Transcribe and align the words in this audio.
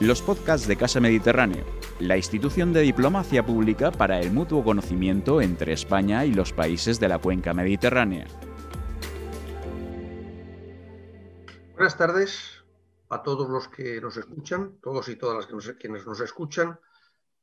los 0.00 0.22
podcasts 0.22 0.68
de 0.68 0.76
Casa 0.76 1.00
Mediterráneo, 1.00 1.64
la 1.98 2.16
institución 2.16 2.72
de 2.72 2.82
diplomacia 2.82 3.44
pública 3.44 3.90
para 3.90 4.20
el 4.20 4.30
mutuo 4.30 4.62
conocimiento 4.62 5.40
entre 5.40 5.72
España 5.72 6.24
y 6.24 6.32
los 6.32 6.52
países 6.52 7.00
de 7.00 7.08
la 7.08 7.18
cuenca 7.18 7.52
mediterránea. 7.52 8.28
Buenas 11.74 11.96
tardes 11.96 12.62
a 13.08 13.24
todos 13.24 13.48
los 13.48 13.66
que 13.66 14.00
nos 14.00 14.16
escuchan, 14.16 14.78
todos 14.80 15.08
y 15.08 15.16
todas 15.16 15.36
las 15.38 15.46
que 15.46 15.54
nos, 15.54 15.68
quienes 15.80 16.06
nos 16.06 16.20
escuchan, 16.20 16.78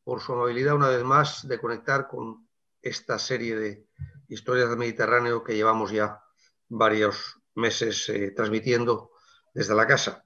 por 0.06 0.22
su 0.22 0.32
amabilidad 0.32 0.76
una 0.76 0.88
vez 0.88 1.04
más 1.04 1.46
de 1.46 1.60
conectar 1.60 2.08
con 2.08 2.48
esta 2.82 3.20
serie 3.20 3.58
de 3.58 3.88
historias 4.30 4.70
del 4.70 4.78
Mediterráneo 4.78 5.44
que 5.44 5.56
llevamos 5.56 5.92
ya 5.92 6.22
varios 6.70 7.42
meses 7.56 8.08
eh, 8.08 8.32
transmitiendo 8.32 9.12
desde 9.54 9.76
la 9.76 9.88
casa. 9.88 10.24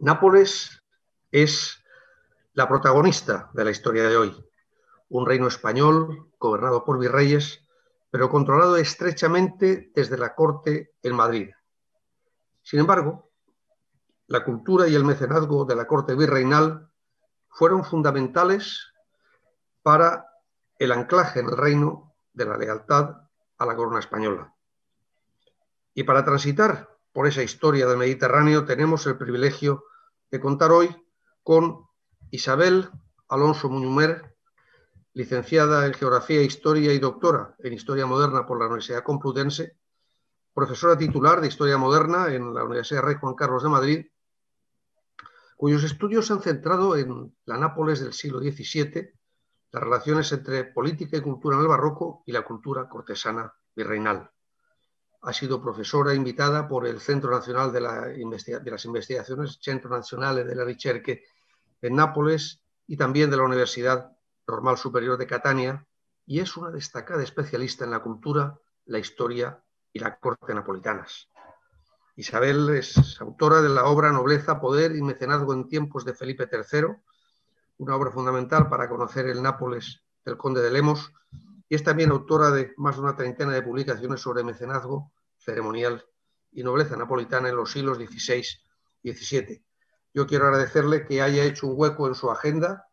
Nápoles 0.00 0.79
es 1.30 1.82
la 2.54 2.68
protagonista 2.68 3.50
de 3.52 3.64
la 3.64 3.70
historia 3.70 4.08
de 4.08 4.16
hoy. 4.16 4.44
Un 5.08 5.26
reino 5.26 5.48
español 5.48 6.30
gobernado 6.38 6.84
por 6.84 6.98
virreyes, 6.98 7.64
pero 8.10 8.28
controlado 8.28 8.76
estrechamente 8.76 9.92
desde 9.94 10.18
la 10.18 10.34
corte 10.34 10.92
en 11.02 11.14
Madrid. 11.14 11.50
Sin 12.62 12.80
embargo, 12.80 13.30
la 14.26 14.44
cultura 14.44 14.88
y 14.88 14.94
el 14.94 15.04
mecenazgo 15.04 15.64
de 15.64 15.76
la 15.76 15.86
corte 15.86 16.14
virreinal 16.14 16.90
fueron 17.48 17.84
fundamentales 17.84 18.92
para 19.82 20.26
el 20.78 20.92
anclaje 20.92 21.40
en 21.40 21.46
el 21.46 21.56
reino 21.56 22.14
de 22.32 22.44
la 22.44 22.56
lealtad 22.56 23.16
a 23.58 23.66
la 23.66 23.76
corona 23.76 23.98
española. 23.98 24.54
Y 25.94 26.04
para 26.04 26.24
transitar 26.24 26.88
por 27.12 27.26
esa 27.26 27.42
historia 27.42 27.86
del 27.86 27.98
Mediterráneo 27.98 28.64
tenemos 28.64 29.06
el 29.06 29.18
privilegio 29.18 29.84
de 30.30 30.40
contar 30.40 30.70
hoy 30.70 30.94
con 31.42 31.86
Isabel 32.30 32.90
Alonso 33.28 33.68
Muñumer, 33.68 34.36
licenciada 35.12 35.86
en 35.86 35.94
Geografía, 35.94 36.40
e 36.40 36.44
Historia 36.44 36.92
y 36.92 36.98
doctora 36.98 37.54
en 37.58 37.72
Historia 37.72 38.06
Moderna 38.06 38.46
por 38.46 38.58
la 38.58 38.66
Universidad 38.66 39.02
Complutense, 39.02 39.76
profesora 40.54 40.96
titular 40.96 41.40
de 41.40 41.48
Historia 41.48 41.78
Moderna 41.78 42.32
en 42.32 42.54
la 42.54 42.64
Universidad 42.64 43.02
Rey 43.02 43.16
Juan 43.20 43.34
Carlos 43.34 43.62
de 43.62 43.68
Madrid, 43.68 44.06
cuyos 45.56 45.84
estudios 45.84 46.26
se 46.26 46.32
han 46.32 46.42
centrado 46.42 46.96
en 46.96 47.36
la 47.44 47.58
Nápoles 47.58 48.00
del 48.00 48.12
siglo 48.12 48.40
XVII, 48.40 49.12
las 49.72 49.82
relaciones 49.82 50.32
entre 50.32 50.64
política 50.64 51.16
y 51.16 51.20
cultura 51.20 51.56
en 51.56 51.62
el 51.62 51.68
barroco 51.68 52.22
y 52.26 52.32
la 52.32 52.42
cultura 52.42 52.88
cortesana 52.88 53.52
virreinal. 53.74 54.30
Ha 55.22 55.32
sido 55.32 55.60
profesora 55.60 56.14
invitada 56.14 56.66
por 56.66 56.86
el 56.86 57.00
Centro 57.00 57.30
Nacional 57.30 57.72
de, 57.72 57.80
las 57.80 58.84
Investigaciones, 58.84 59.58
Centro 59.60 59.90
Nacional 59.90 60.36
de 60.46 60.54
la 60.54 60.64
Ricerca 60.64 61.12
en 61.82 61.94
Nápoles 61.94 62.62
y 62.86 62.96
también 62.96 63.30
de 63.30 63.36
la 63.36 63.44
Universidad 63.44 64.16
Normal 64.46 64.78
Superior 64.78 65.18
de 65.18 65.26
Catania 65.26 65.86
y 66.26 66.40
es 66.40 66.56
una 66.56 66.70
destacada 66.70 67.22
especialista 67.22 67.84
en 67.84 67.90
la 67.90 68.00
cultura, 68.00 68.58
la 68.86 68.98
historia 68.98 69.62
y 69.92 69.98
la 69.98 70.16
corte 70.18 70.54
napolitanas. 70.54 71.28
Isabel 72.16 72.68
es 72.70 73.20
autora 73.20 73.62
de 73.62 73.68
la 73.68 73.84
obra 73.84 74.12
Nobleza, 74.12 74.60
Poder 74.60 74.94
y 74.94 75.02
Mecenazgo 75.02 75.52
en 75.52 75.68
tiempos 75.68 76.04
de 76.04 76.14
Felipe 76.14 76.48
III, 76.50 76.88
una 77.78 77.96
obra 77.96 78.10
fundamental 78.10 78.68
para 78.68 78.88
conocer 78.88 79.26
el 79.26 79.42
Nápoles 79.42 80.02
del 80.24 80.36
conde 80.36 80.60
de 80.60 80.70
Lemos 80.70 81.12
y 81.70 81.76
es 81.76 81.84
también 81.84 82.10
autora 82.10 82.50
de 82.50 82.74
más 82.76 82.96
de 82.96 83.02
una 83.02 83.16
treintena 83.16 83.52
de 83.52 83.62
publicaciones 83.62 84.20
sobre 84.20 84.42
mecenazgo 84.42 85.12
ceremonial 85.38 86.04
y 86.50 86.64
nobleza 86.64 86.96
napolitana 86.96 87.48
en 87.48 87.56
los 87.56 87.70
siglos 87.70 87.96
XVI 87.96 88.44
y 89.04 89.12
XVII. 89.12 89.64
Yo 90.12 90.26
quiero 90.26 90.46
agradecerle 90.46 91.06
que 91.06 91.22
haya 91.22 91.44
hecho 91.44 91.68
un 91.68 91.74
hueco 91.76 92.08
en 92.08 92.16
su 92.16 92.28
agenda 92.28 92.88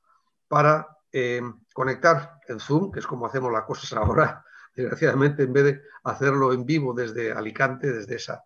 para 0.48 0.96
eh, 1.12 1.42
conectar 1.74 2.40
en 2.48 2.60
Zoom, 2.60 2.92
que 2.92 3.00
es 3.00 3.08
como 3.08 3.26
hacemos 3.26 3.52
las 3.52 3.64
cosas 3.64 3.92
ahora, 3.94 4.46
desgraciadamente, 4.76 5.42
en 5.42 5.54
vez 5.54 5.64
de 5.64 5.82
hacerlo 6.04 6.54
en 6.54 6.64
vivo 6.64 6.94
desde 6.94 7.32
Alicante, 7.32 7.92
desde 7.92 8.16
esa 8.16 8.44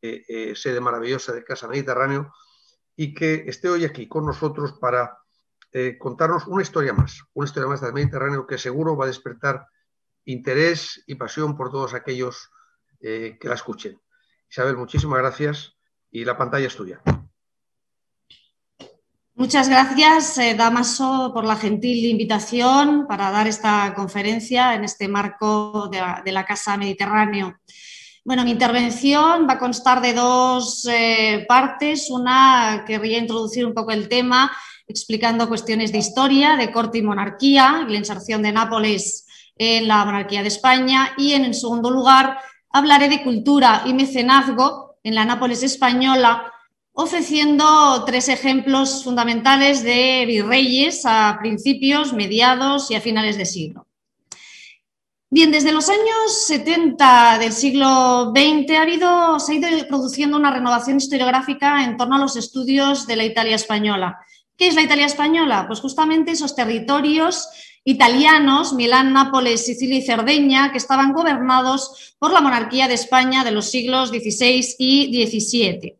eh, 0.00 0.24
eh, 0.26 0.54
sede 0.56 0.80
maravillosa 0.80 1.34
de 1.34 1.44
Casa 1.44 1.68
Mediterráneo, 1.68 2.32
y 2.96 3.12
que 3.12 3.44
esté 3.46 3.68
hoy 3.68 3.84
aquí 3.84 4.08
con 4.08 4.24
nosotros 4.24 4.78
para 4.80 5.17
contarnos 5.98 6.46
una 6.46 6.62
historia 6.62 6.92
más, 6.92 7.22
una 7.34 7.46
historia 7.46 7.68
más 7.68 7.80
del 7.80 7.92
Mediterráneo 7.92 8.46
que 8.46 8.58
seguro 8.58 8.96
va 8.96 9.04
a 9.04 9.08
despertar 9.08 9.66
interés 10.24 11.02
y 11.06 11.14
pasión 11.14 11.56
por 11.56 11.70
todos 11.70 11.94
aquellos 11.94 12.50
que 13.00 13.38
la 13.42 13.54
escuchen. 13.54 14.00
Isabel, 14.50 14.76
muchísimas 14.76 15.18
gracias 15.18 15.74
y 16.10 16.24
la 16.24 16.36
pantalla 16.36 16.66
es 16.66 16.76
tuya. 16.76 17.00
Muchas 19.38 19.68
gracias, 19.68 20.36
eh, 20.38 20.56
Damaso, 20.56 21.30
por 21.32 21.44
la 21.44 21.54
gentil 21.54 22.06
invitación 22.06 23.06
para 23.06 23.30
dar 23.30 23.46
esta 23.46 23.94
conferencia 23.94 24.74
en 24.74 24.82
este 24.82 25.06
marco 25.06 25.88
de 25.88 26.32
la, 26.32 26.44
Casa 26.44 26.76
Mediterráneo. 26.76 27.56
Bueno, 28.24 28.42
mi 28.42 28.50
intervención 28.50 29.46
va 29.48 29.52
a 29.52 29.58
constar 29.60 30.00
de 30.00 30.12
dos 30.12 30.84
eh, 30.90 31.46
partes. 31.48 32.10
Una, 32.10 32.82
querría 32.84 33.18
introducir 33.18 33.64
un 33.64 33.74
poco 33.74 33.92
el 33.92 34.08
tema 34.08 34.50
explicando 34.88 35.48
cuestiones 35.48 35.92
de 35.92 35.98
historia, 35.98 36.56
de 36.56 36.72
corte 36.72 36.98
y 36.98 37.02
monarquía, 37.02 37.84
la 37.88 37.96
inserción 37.96 38.42
de 38.42 38.52
Nápoles 38.52 39.26
en 39.56 39.86
la 39.86 40.04
monarquía 40.04 40.42
de 40.42 40.48
España. 40.48 41.12
Y 41.16 41.32
en 41.32 41.52
segundo 41.54 41.90
lugar, 41.90 42.38
hablaré 42.70 43.08
de 43.08 43.22
cultura 43.22 43.82
y 43.86 43.94
mecenazgo 43.94 44.98
en 45.02 45.14
la 45.14 45.24
Nápoles 45.24 45.62
española 45.62 46.52
ofreciendo 47.00 48.02
tres 48.06 48.28
ejemplos 48.28 49.04
fundamentales 49.04 49.84
de 49.84 50.24
virreyes 50.26 51.02
a 51.06 51.38
principios, 51.40 52.12
mediados 52.12 52.90
y 52.90 52.96
a 52.96 53.00
finales 53.00 53.38
de 53.38 53.46
siglo. 53.46 53.86
Bien, 55.30 55.52
desde 55.52 55.70
los 55.70 55.88
años 55.88 56.46
70 56.48 57.38
del 57.38 57.52
siglo 57.52 58.32
XX 58.34 58.70
ha 58.78 59.38
se 59.38 59.52
ha 59.52 59.54
ido 59.54 59.68
produciendo 59.86 60.36
una 60.36 60.50
renovación 60.50 60.96
historiográfica 60.96 61.84
en 61.84 61.96
torno 61.96 62.16
a 62.16 62.18
los 62.18 62.34
estudios 62.34 63.06
de 63.06 63.14
la 63.14 63.24
Italia 63.24 63.54
española. 63.54 64.18
¿Qué 64.58 64.66
es 64.66 64.74
la 64.74 64.82
Italia 64.82 65.06
española? 65.06 65.66
Pues 65.68 65.78
justamente 65.78 66.32
esos 66.32 66.56
territorios 66.56 67.48
italianos, 67.84 68.72
Milán, 68.72 69.12
Nápoles, 69.12 69.64
Sicilia 69.64 69.98
y 69.98 70.02
Cerdeña, 70.02 70.72
que 70.72 70.78
estaban 70.78 71.12
gobernados 71.12 72.16
por 72.18 72.32
la 72.32 72.40
monarquía 72.40 72.88
de 72.88 72.94
España 72.94 73.44
de 73.44 73.52
los 73.52 73.70
siglos 73.70 74.08
XVI 74.08 74.74
y 74.80 75.26
XVII. 75.26 75.94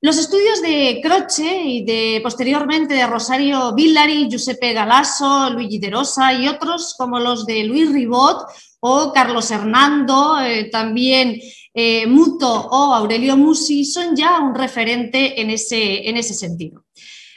Los 0.00 0.18
estudios 0.18 0.60
de 0.60 1.00
Croce 1.00 1.62
y 1.62 1.84
de 1.84 2.20
posteriormente 2.20 2.94
de 2.94 3.06
Rosario 3.06 3.72
Villari, 3.74 4.28
Giuseppe 4.28 4.72
Galasso, 4.72 5.48
Luigi 5.50 5.78
de 5.78 5.90
Rosa 5.90 6.34
y 6.34 6.48
otros 6.48 6.96
como 6.98 7.20
los 7.20 7.46
de 7.46 7.62
Luis 7.62 7.92
Ribot 7.92 8.44
o 8.80 9.12
Carlos 9.12 9.52
Hernando, 9.52 10.40
eh, 10.40 10.64
también 10.64 11.40
eh, 11.72 12.06
Muto 12.08 12.52
o 12.52 12.92
Aurelio 12.92 13.36
Musi 13.36 13.84
son 13.84 14.16
ya 14.16 14.40
un 14.40 14.54
referente 14.54 15.40
en 15.40 15.50
ese, 15.50 16.08
en 16.08 16.16
ese 16.16 16.34
sentido. 16.34 16.86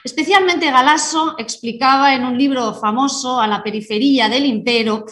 Especialmente 0.04 0.72
Galasso 0.72 1.36
explicaba 1.38 2.14
en 2.14 2.24
un 2.26 2.38
libro 2.38 2.74
famoso, 2.74 3.40
A 3.40 3.48
la 3.48 3.62
periferia 3.62 4.30
del 4.30 4.46
impero, 4.46 5.06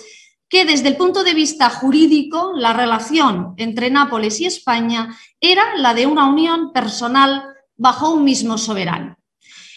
que 0.50 0.64
desde 0.64 0.88
el 0.88 0.96
punto 0.96 1.24
de 1.24 1.34
vista 1.34 1.70
jurídico 1.70 2.54
la 2.56 2.72
relación 2.72 3.54
entre 3.58 3.90
Nápoles 3.90 4.40
y 4.40 4.46
España 4.46 5.14
era 5.42 5.76
la 5.78 5.94
de 5.94 6.06
una 6.06 6.30
unión 6.30 6.72
personal 6.72 7.44
bajo 7.76 8.12
un 8.12 8.24
mismo 8.24 8.58
soberano. 8.58 9.18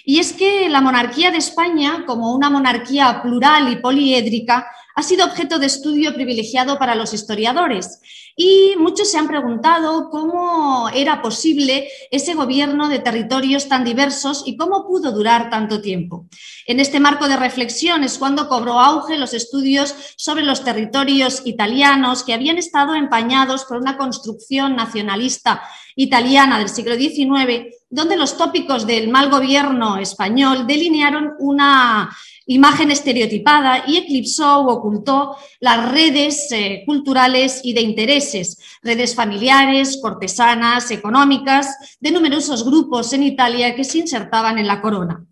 Y 0.04 0.18
es 0.18 0.32
que 0.32 0.68
la 0.68 0.80
monarquía 0.80 1.30
de 1.30 1.38
España, 1.38 2.04
como 2.06 2.34
una 2.34 2.48
monarquía 2.48 3.20
plural 3.20 3.70
y 3.70 3.76
poliédrica, 3.76 4.66
ha 4.94 5.02
sido 5.02 5.24
objeto 5.24 5.58
de 5.58 5.66
estudio 5.66 6.14
privilegiado 6.14 6.78
para 6.78 6.94
los 6.94 7.14
historiadores. 7.14 8.00
Y 8.36 8.74
muchos 8.78 9.10
se 9.10 9.18
han 9.18 9.28
preguntado 9.28 10.08
cómo 10.08 10.88
era 10.94 11.20
posible 11.20 11.88
ese 12.10 12.34
gobierno 12.34 12.88
de 12.88 12.98
territorios 12.98 13.68
tan 13.68 13.84
diversos 13.84 14.44
y 14.46 14.56
cómo 14.56 14.86
pudo 14.86 15.12
durar 15.12 15.50
tanto 15.50 15.80
tiempo. 15.80 16.26
En 16.66 16.80
este 16.80 17.00
marco 17.00 17.28
de 17.28 17.36
reflexión 17.36 18.04
es 18.04 18.18
cuando 18.18 18.48
cobró 18.48 18.80
auge 18.80 19.18
los 19.18 19.34
estudios 19.34 19.94
sobre 20.16 20.42
los 20.42 20.64
territorios 20.64 21.42
italianos 21.44 22.22
que 22.22 22.32
habían 22.32 22.56
estado 22.56 22.94
empañados 22.94 23.64
por 23.64 23.76
una 23.76 23.98
construcción 23.98 24.76
nacionalista 24.76 25.62
italiana 26.02 26.58
del 26.58 26.68
siglo 26.68 26.94
XIX, 26.96 27.74
donde 27.88 28.16
los 28.16 28.36
tópicos 28.36 28.86
del 28.86 29.08
mal 29.08 29.30
gobierno 29.30 29.98
español 29.98 30.66
delinearon 30.66 31.34
una 31.38 32.10
imagen 32.46 32.90
estereotipada 32.90 33.84
y 33.86 33.96
eclipsó 33.98 34.60
o 34.60 34.72
ocultó 34.72 35.36
las 35.60 35.90
redes 35.92 36.50
eh, 36.52 36.82
culturales 36.86 37.60
y 37.62 37.74
de 37.74 37.82
intereses, 37.82 38.58
redes 38.82 39.14
familiares, 39.14 39.98
cortesanas, 40.00 40.90
económicas, 40.90 41.96
de 42.00 42.10
numerosos 42.10 42.64
grupos 42.64 43.12
en 43.12 43.22
Italia 43.24 43.74
que 43.74 43.84
se 43.84 43.98
insertaban 43.98 44.58
en 44.58 44.66
la 44.66 44.80
corona. 44.80 45.24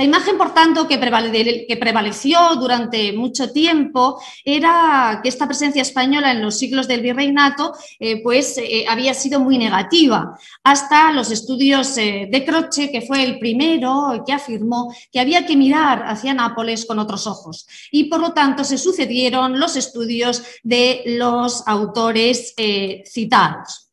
La 0.00 0.04
imagen, 0.04 0.38
por 0.38 0.54
tanto, 0.54 0.88
que, 0.88 0.96
prevaleció 0.96 2.56
durante 2.56 3.12
mucho 3.12 3.52
tiempo 3.52 4.18
era 4.42 5.20
que 5.22 5.28
esta 5.28 5.46
presencia 5.46 5.82
española 5.82 6.30
en 6.30 6.40
los 6.40 6.58
siglos 6.58 6.88
del 6.88 7.02
virreinato 7.02 7.74
eh, 7.98 8.22
pues, 8.22 8.56
eh, 8.56 8.86
había 8.88 9.12
sido 9.12 9.40
muy 9.40 9.58
negativa, 9.58 10.38
hasta 10.64 11.12
los 11.12 11.30
estudios 11.30 11.98
eh, 11.98 12.26
de 12.32 12.44
Croce, 12.46 12.90
que 12.90 13.02
fue 13.02 13.22
el 13.22 13.38
primero 13.38 14.24
que 14.26 14.32
afirmó 14.32 14.90
que 15.12 15.20
había 15.20 15.44
que 15.44 15.54
mirar 15.54 16.04
hacia 16.06 16.32
Nápoles 16.32 16.86
con 16.86 16.98
otros 16.98 17.26
ojos. 17.26 17.66
Y 17.90 18.04
por 18.04 18.20
lo 18.20 18.32
tanto 18.32 18.64
se 18.64 18.78
sucedieron 18.78 19.60
los 19.60 19.76
estudios 19.76 20.42
de 20.62 21.02
los 21.04 21.62
autores 21.68 22.54
citados. 23.04 23.89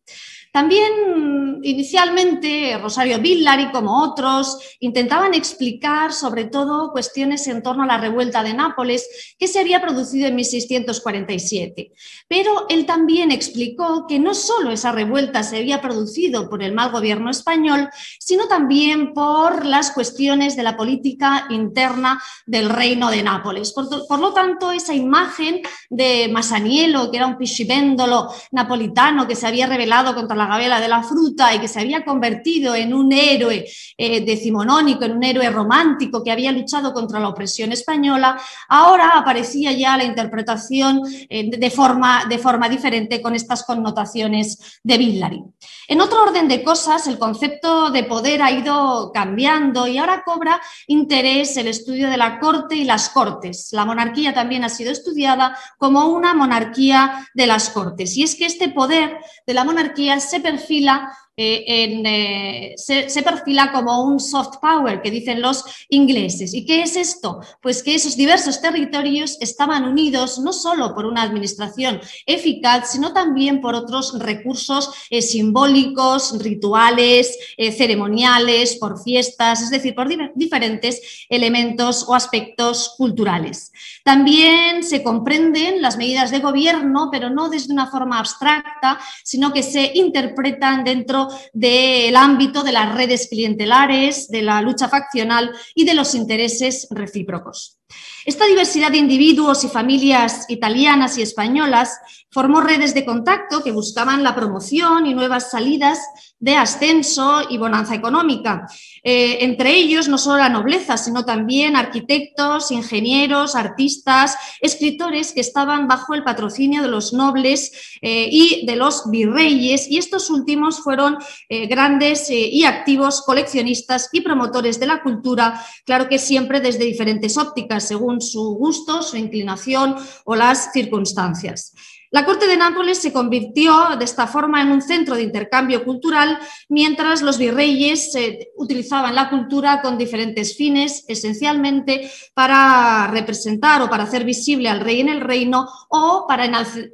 También 0.51 1.59
inicialmente 1.63 2.77
Rosario 2.77 3.19
Villari, 3.19 3.71
como 3.71 4.01
otros, 4.01 4.57
intentaban 4.79 5.33
explicar 5.33 6.13
sobre 6.13 6.45
todo 6.45 6.91
cuestiones 6.91 7.47
en 7.47 7.63
torno 7.63 7.83
a 7.83 7.87
la 7.87 7.97
revuelta 7.97 8.43
de 8.43 8.53
Nápoles 8.53 9.35
que 9.37 9.47
se 9.47 9.59
había 9.59 9.81
producido 9.81 10.27
en 10.27 10.35
1647. 10.35 11.91
Pero 12.27 12.65
él 12.69 12.85
también 12.85 13.31
explicó 13.31 14.05
que 14.07 14.19
no 14.19 14.33
solo 14.33 14.71
esa 14.71 14.91
revuelta 14.91 15.43
se 15.43 15.57
había 15.57 15.81
producido 15.81 16.49
por 16.49 16.63
el 16.63 16.73
mal 16.73 16.91
gobierno 16.91 17.29
español, 17.29 17.89
sino 18.19 18.47
también 18.47 19.13
por 19.13 19.65
las 19.65 19.91
cuestiones 19.91 20.55
de 20.55 20.63
la 20.63 20.77
política 20.77 21.47
interna 21.49 22.21
del 22.45 22.69
reino 22.69 23.09
de 23.09 23.23
Nápoles. 23.23 23.73
Por, 23.73 24.19
lo 24.19 24.33
tanto, 24.33 24.71
esa 24.71 24.93
imagen 24.93 25.61
de 25.89 26.29
Masaniello, 26.31 27.09
que 27.11 27.17
era 27.17 27.27
un 27.27 27.37
piscibéndolo 27.37 28.29
napolitano 28.51 29.27
que 29.27 29.35
se 29.35 29.47
había 29.47 29.67
rebelado 29.67 30.15
contra 30.15 30.36
la 30.37 30.47
Gabela 30.47 30.79
de 30.79 30.87
la 30.87 31.03
Fruta 31.03 31.53
y 31.53 31.59
que 31.59 31.67
se 31.67 31.79
había 31.79 32.05
convertido 32.05 32.75
en 32.75 32.93
un 32.93 33.11
héroe 33.11 33.65
eh, 33.97 34.21
decimonónico, 34.21 35.05
en 35.05 35.17
un 35.17 35.23
héroe 35.23 35.49
romántico 35.49 36.23
que 36.23 36.31
había 36.31 36.51
luchado 36.51 36.93
contra 36.93 37.19
la 37.19 37.29
opresión 37.29 37.71
española, 37.71 38.39
ahora 38.69 39.11
aparecía 39.17 39.71
ya 39.71 39.97
la 39.97 40.03
interpretación 40.03 41.01
eh, 41.29 41.49
de, 41.57 41.71
forma, 41.71 42.25
de 42.29 42.37
forma 42.37 42.69
diferente 42.69 43.21
con 43.21 43.35
estas 43.35 43.63
connotaciones 43.63 44.79
de 44.83 44.97
Villari. 44.97 45.43
En 45.89 46.01
otro 46.01 46.23
orden 46.23 46.47
de 46.47 46.63
cosas, 46.63 47.07
el 47.07 47.17
concepto 47.17 47.89
de 47.89 48.03
poder 48.03 48.41
ha 48.41 48.51
ido 48.51 49.11
cambiando 49.13 49.87
y 49.87 49.97
ahora 49.97 50.23
cobra 50.25 50.61
interés 50.87 51.55
el 51.57 51.67
estudio 51.67 52.09
de 52.09 52.17
la 52.17 52.39
corte 52.39 52.75
y 52.75 52.83
las 52.83 53.09
cortes. 53.09 53.69
La 53.71 53.85
monarquía 53.85 54.33
también 54.33 54.63
ha 54.63 54.69
sido 54.69 54.91
estudiada 54.91 55.57
como 55.77 56.07
una 56.07 56.33
monarquía 56.33 57.27
de 57.33 57.47
las 57.47 57.69
cortes. 57.69 58.17
Y 58.17 58.23
es 58.23 58.35
que 58.35 58.45
este 58.45 58.69
poder 58.69 59.17
de 59.45 59.53
la 59.53 59.63
monarquía 59.63 60.15
se 60.29 60.39
perfila 60.39 61.11
eh, 61.39 62.01
eh, 62.03 62.73
se, 62.77 63.21
perfila 63.21 63.71
como 63.71 64.05
un 64.05 64.19
soft 64.19 64.57
power, 64.59 65.03
que 65.03 65.11
dicen 65.11 65.39
los 65.39 65.63
ingleses. 65.87 66.51
¿Y 66.55 66.65
qué 66.65 66.81
es 66.81 66.95
esto? 66.95 67.41
Pues 67.61 67.83
que 67.83 67.93
esos 67.93 68.17
diversos 68.17 68.59
territorios 68.59 69.37
estaban 69.39 69.83
unidos 69.83 70.39
no 70.39 70.51
solo 70.51 70.95
por 70.95 71.05
una 71.05 71.21
administración 71.21 72.01
eficaz, 72.25 72.91
sino 72.91 73.13
también 73.13 73.61
por 73.61 73.75
otros 73.75 74.17
recursos 74.17 74.89
eh, 75.11 75.21
simbólicos, 75.21 76.41
rituales, 76.41 77.37
ceremoniales, 77.77 78.77
por 78.77 79.03
fiestas, 79.03 79.61
es 79.61 79.69
decir, 79.69 79.93
por 79.93 80.07
diferentes 80.33 81.27
elementos 81.29 82.03
o 82.07 82.15
aspectos 82.15 82.95
culturales. 82.97 83.71
También 84.03 84.83
se 84.83 85.03
comprenden 85.03 85.83
las 85.83 85.97
medidas 85.97 86.31
de 86.31 86.39
gobierno, 86.39 87.09
pero 87.11 87.29
no 87.29 87.49
desde 87.49 87.73
una 87.73 87.91
forma 87.91 88.17
abstracta, 88.17 88.99
sino 89.23 89.53
que 89.53 89.61
se 89.61 89.91
interpretan 89.93 90.83
dentro 90.83 91.26
del 91.53 92.15
ámbito 92.15 92.63
de 92.63 92.71
las 92.71 92.93
redes 92.95 93.27
clientelares, 93.29 94.29
de 94.29 94.41
la 94.41 94.61
lucha 94.61 94.89
faccional 94.89 95.51
y 95.75 95.85
de 95.85 95.93
los 95.93 96.15
intereses 96.15 96.87
recíprocos. 96.91 97.77
Esta 98.25 98.45
diversidad 98.45 98.91
de 98.91 98.97
individuos 98.97 99.63
y 99.63 99.69
familias 99.69 100.45
italianas 100.49 101.17
y 101.17 101.21
españolas 101.21 101.97
formó 102.29 102.61
redes 102.61 102.93
de 102.93 103.05
contacto 103.05 103.63
que 103.63 103.71
buscaban 103.71 104.23
la 104.23 104.35
promoción 104.35 105.05
y 105.07 105.13
nuevas 105.13 105.51
salidas 105.51 105.99
de 106.39 106.55
ascenso 106.55 107.41
y 107.49 107.57
bonanza 107.57 107.95
económica. 107.95 108.67
Eh, 109.03 109.39
entre 109.41 109.75
ellos 109.75 110.07
no 110.07 110.17
solo 110.17 110.37
la 110.37 110.49
nobleza, 110.49 110.97
sino 110.97 111.25
también 111.25 111.75
arquitectos, 111.75 112.71
ingenieros, 112.71 113.55
artistas, 113.55 114.35
escritores 114.61 115.31
que 115.31 115.41
estaban 115.41 115.87
bajo 115.87 116.13
el 116.13 116.23
patrocinio 116.23 116.83
de 116.83 116.89
los 116.89 117.13
nobles 117.13 117.71
eh, 118.01 118.29
y 118.31 118.65
de 118.67 118.75
los 118.75 119.09
virreyes, 119.09 119.89
y 119.89 119.97
estos 119.97 120.29
últimos 120.29 120.81
fueron 120.81 121.17
eh, 121.49 121.65
grandes 121.67 122.29
y 122.29 122.65
activos 122.65 123.21
coleccionistas 123.21 124.09
y 124.11 124.21
promotores 124.21 124.79
de 124.79 124.85
la 124.85 125.01
cultura, 125.01 125.65
claro 125.85 126.07
que 126.07 126.19
siempre 126.19 126.59
desde 126.59 126.85
diferentes 126.85 127.37
ópticas, 127.37 127.87
según 127.87 128.21
su 128.21 128.55
gusto, 128.55 129.01
su 129.01 129.17
inclinación 129.17 129.95
o 130.25 130.35
las 130.35 130.71
circunstancias. 130.71 131.73
La 132.11 132.25
corte 132.25 132.47
de 132.47 132.55
Nápoles 132.55 132.99
se 132.99 133.11
convirtió 133.11 133.97
de 133.97 134.05
esta 134.05 134.27
forma 134.27 134.61
en 134.61 134.71
un 134.71 134.81
centro 134.81 135.15
de 135.15 135.23
intercambio 135.23 135.83
cultural, 135.83 136.39
mientras 136.69 137.21
los 137.21 137.37
virreyes 137.37 138.15
eh, 138.15 138.49
utilizaban 138.55 139.13
la 139.13 139.29
cultura 139.29 139.81
con 139.81 139.97
diferentes 139.97 140.55
fines, 140.55 141.03
esencialmente 141.07 142.09
para 142.33 143.07
representar 143.07 143.81
o 143.81 143.89
para 143.89 144.03
hacer 144.03 144.23
visible 144.23 144.69
al 144.69 144.79
rey 144.79 145.01
en 145.01 145.09
el 145.09 145.21
reino 145.21 145.67
o 145.89 146.25
para 146.27 146.45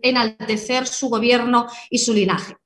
enaltecer 0.01 0.87
su 0.87 1.09
gobierno 1.09 1.67
y 1.89 1.99
su 1.99 2.13
linaje. 2.13 2.57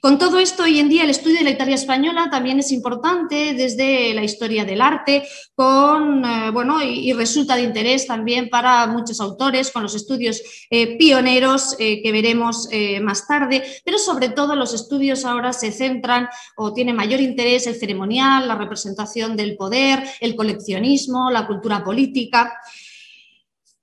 Con 0.00 0.18
todo 0.18 0.38
esto, 0.38 0.64
hoy 0.64 0.78
en 0.78 0.88
día 0.88 1.04
el 1.04 1.10
estudio 1.10 1.38
de 1.38 1.44
la 1.44 1.50
Italia 1.50 1.74
española 1.74 2.28
también 2.30 2.58
es 2.58 2.70
importante 2.70 3.54
desde 3.54 4.12
la 4.12 4.22
historia 4.22 4.64
del 4.64 4.82
arte, 4.82 5.26
con, 5.54 6.24
eh, 6.24 6.50
bueno, 6.52 6.82
y, 6.82 7.12
resulta 7.14 7.56
de 7.56 7.62
interés 7.62 8.06
también 8.06 8.50
para 8.50 8.86
muchos 8.86 9.20
autores, 9.20 9.70
con 9.70 9.82
los 9.82 9.94
estudios 9.94 10.42
eh, 10.70 10.98
pioneros 10.98 11.76
eh, 11.78 12.02
que 12.02 12.12
veremos 12.12 12.68
más 13.00 13.26
tarde, 13.26 13.62
pero 13.84 13.98
sobre 13.98 14.28
todo 14.28 14.54
los 14.54 14.74
estudios 14.74 15.24
ahora 15.24 15.52
se 15.52 15.72
centran 15.72 16.28
o 16.56 16.72
tiene 16.72 16.92
mayor 16.92 17.20
interés 17.20 17.66
el 17.66 17.76
ceremonial, 17.76 18.46
la 18.46 18.54
representación 18.54 19.36
del 19.36 19.56
poder, 19.56 20.02
el 20.20 20.36
coleccionismo, 20.36 21.30
la 21.30 21.46
cultura 21.46 21.82
política. 21.82 22.52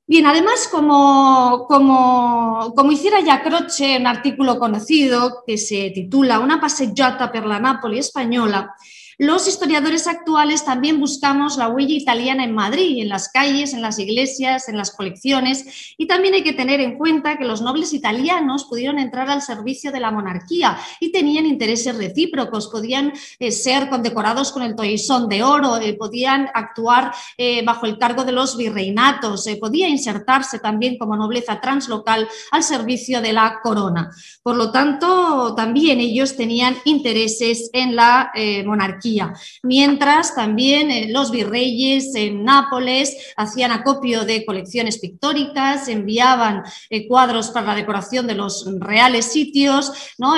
Bien, 0.05 0.25
además, 0.25 0.67
como, 0.69 1.65
como, 1.67 2.73
como 2.75 2.91
hiciera 2.91 3.21
ya 3.21 3.41
Croce 3.41 3.97
un 3.97 4.05
artículo 4.05 4.59
conocido 4.59 5.43
que 5.47 5.57
se 5.57 5.91
titula 5.91 6.39
Una 6.39 6.59
passeggiata 6.59 7.31
per 7.31 7.45
la 7.45 7.59
Napoli 7.59 7.99
española, 7.99 8.75
los 9.19 9.47
historiadores 9.47 10.07
actuales 10.07 10.65
también 10.65 10.99
buscamos 10.99 11.57
la 11.57 11.67
huella 11.67 11.93
italiana 11.93 12.43
en 12.43 12.55
Madrid, 12.55 13.01
en 13.01 13.09
las 13.09 13.29
calles, 13.29 13.73
en 13.73 13.81
las 13.81 13.99
iglesias, 13.99 14.67
en 14.69 14.77
las 14.77 14.91
colecciones. 14.91 15.93
Y 15.97 16.07
también 16.07 16.33
hay 16.33 16.43
que 16.43 16.53
tener 16.53 16.79
en 16.79 16.97
cuenta 16.97 17.37
que 17.37 17.45
los 17.45 17.61
nobles 17.61 17.93
italianos 17.93 18.65
pudieron 18.65 18.97
entrar 18.97 19.29
al 19.29 19.41
servicio 19.41 19.91
de 19.91 19.99
la 19.99 20.11
monarquía 20.11 20.77
y 20.99 21.11
tenían 21.11 21.45
intereses 21.45 21.95
recíprocos, 21.95 22.69
podían 22.69 23.13
eh, 23.37 23.51
ser 23.51 23.89
condecorados 23.89 24.51
con 24.51 24.63
el 24.63 24.75
toisón 24.75 25.29
de 25.29 25.43
oro, 25.43 25.77
eh, 25.77 25.93
podían 25.93 26.49
actuar 26.53 27.13
eh, 27.37 27.63
bajo 27.63 27.85
el 27.85 27.99
cargo 27.99 28.23
de 28.23 28.31
los 28.31 28.57
virreinatos, 28.57 29.47
podía 29.59 29.87
insertarse 29.87 30.57
también 30.59 30.97
como 30.97 31.15
nobleza 31.15 31.61
translocal 31.61 32.27
al 32.51 32.63
servicio 32.63 33.21
de 33.21 33.33
la 33.33 33.59
corona. 33.61 34.09
Por 34.41 34.55
lo 34.55 34.71
tanto, 34.71 35.53
también 35.55 35.99
ellos 35.99 36.35
tenían 36.35 36.75
intereses 36.85 37.69
en 37.73 37.95
la 37.95 38.31
monarquía 38.65 39.02
Mientras 39.63 40.35
también 40.35 40.91
eh, 40.91 41.07
los 41.09 41.31
virreyes 41.31 42.15
en 42.15 42.43
Nápoles 42.43 43.33
hacían 43.35 43.71
acopio 43.71 44.23
de 44.25 44.45
colecciones 44.45 44.99
pictóricas, 44.99 45.87
enviaban 45.87 46.63
eh, 46.89 47.07
cuadros 47.07 47.49
para 47.49 47.67
la 47.67 47.75
decoración 47.75 48.27
de 48.27 48.35
los 48.35 48.65
reales 48.79 49.25
sitios. 49.25 49.91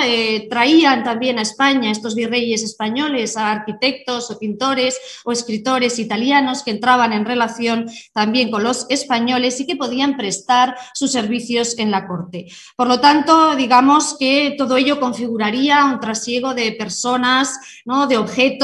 Eh, 0.04 0.48
traían 0.50 1.04
también 1.04 1.38
a 1.38 1.42
España 1.42 1.90
estos 1.90 2.14
virreyes 2.14 2.62
españoles 2.62 3.36
a 3.36 3.50
arquitectos 3.50 4.30
o 4.30 4.38
pintores 4.38 4.98
o 5.24 5.32
escritores 5.32 5.98
italianos 5.98 6.62
que 6.62 6.72
entraban 6.72 7.12
en 7.12 7.24
relación 7.24 7.86
también 8.12 8.50
con 8.50 8.64
los 8.64 8.86
españoles 8.88 9.60
y 9.60 9.66
que 9.66 9.76
podían 9.76 10.16
prestar 10.16 10.76
sus 10.94 11.12
servicios 11.12 11.78
en 11.78 11.90
la 11.90 12.06
corte. 12.06 12.46
Por 12.76 12.88
lo 12.88 13.00
tanto, 13.00 13.54
digamos 13.56 14.16
que 14.18 14.54
todo 14.58 14.76
ello 14.76 14.98
configuraría 14.98 15.84
un 15.84 16.00
trasiego 16.00 16.54
de 16.54 16.72
personas, 16.72 17.58
¿no? 17.84 18.06
de 18.06 18.16
objetos, 18.16 18.55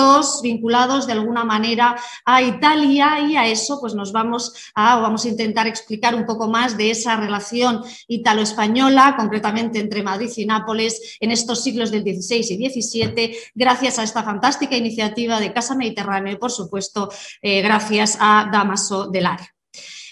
vinculados 0.42 1.06
de 1.06 1.12
alguna 1.12 1.44
manera 1.44 1.96
a 2.24 2.42
Italia 2.42 3.20
y 3.20 3.36
a 3.36 3.46
eso 3.46 3.80
pues 3.80 3.94
nos 3.94 4.12
vamos 4.12 4.52
a, 4.74 4.96
vamos 4.96 5.24
a 5.24 5.28
intentar 5.28 5.66
explicar 5.66 6.14
un 6.14 6.26
poco 6.26 6.48
más 6.48 6.76
de 6.76 6.90
esa 6.90 7.16
relación 7.16 7.82
italo-española, 8.08 9.14
concretamente 9.16 9.78
entre 9.78 10.02
Madrid 10.02 10.30
y 10.36 10.46
Nápoles 10.46 11.16
en 11.20 11.30
estos 11.30 11.62
siglos 11.62 11.90
del 11.90 12.02
XVI 12.02 12.46
y 12.50 12.70
XVII, 12.70 13.36
gracias 13.54 13.98
a 13.98 14.02
esta 14.02 14.22
fantástica 14.22 14.76
iniciativa 14.76 15.40
de 15.40 15.52
Casa 15.52 15.74
Mediterránea 15.74 16.32
y, 16.32 16.36
por 16.36 16.50
supuesto, 16.50 17.10
eh, 17.40 17.62
gracias 17.62 18.16
a 18.20 18.48
Damaso 18.52 19.06
del 19.08 19.26
Área. 19.26 19.52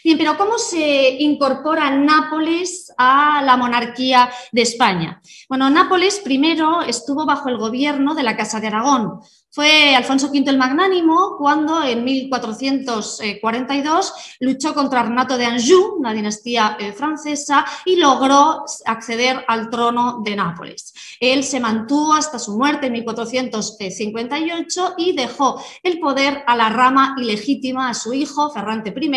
Bien, 0.02 0.16
pero 0.16 0.36
¿cómo 0.38 0.56
se 0.56 1.10
incorpora 1.18 1.90
Nápoles 1.90 2.90
a 2.96 3.42
la 3.44 3.58
monarquía 3.58 4.30
de 4.50 4.62
España? 4.62 5.20
Bueno, 5.46 5.68
Nápoles 5.68 6.20
primero 6.20 6.80
estuvo 6.80 7.26
bajo 7.26 7.50
el 7.50 7.58
gobierno 7.58 8.14
de 8.14 8.22
la 8.22 8.34
Casa 8.34 8.60
de 8.60 8.68
Aragón, 8.68 9.20
Fue 9.52 9.96
Alfonso 9.96 10.28
V 10.28 10.44
el 10.46 10.58
Magnánimo 10.58 11.34
cuando 11.36 11.82
en 11.82 12.04
1442 12.04 14.12
luchó 14.38 14.72
contra 14.74 15.02
Renato 15.02 15.36
de 15.36 15.44
Anjou, 15.44 15.96
una 15.98 16.12
dinastía 16.12 16.76
eh, 16.78 16.92
francesa, 16.92 17.64
y 17.84 17.96
logró 17.96 18.62
acceder 18.86 19.44
al 19.48 19.68
trono 19.68 20.20
de 20.22 20.36
Nápoles. 20.36 20.94
Él 21.18 21.42
se 21.42 21.58
mantuvo 21.58 22.14
hasta 22.14 22.38
su 22.38 22.56
muerte 22.56 22.86
en 22.86 22.92
1458 22.92 24.94
y 24.98 25.16
dejó 25.16 25.60
el 25.82 25.98
poder 25.98 26.44
a 26.46 26.54
la 26.54 26.68
rama 26.68 27.16
ilegítima, 27.18 27.88
a 27.88 27.94
su 27.94 28.12
hijo 28.12 28.50
Ferrante 28.50 28.94
I, 28.96 29.10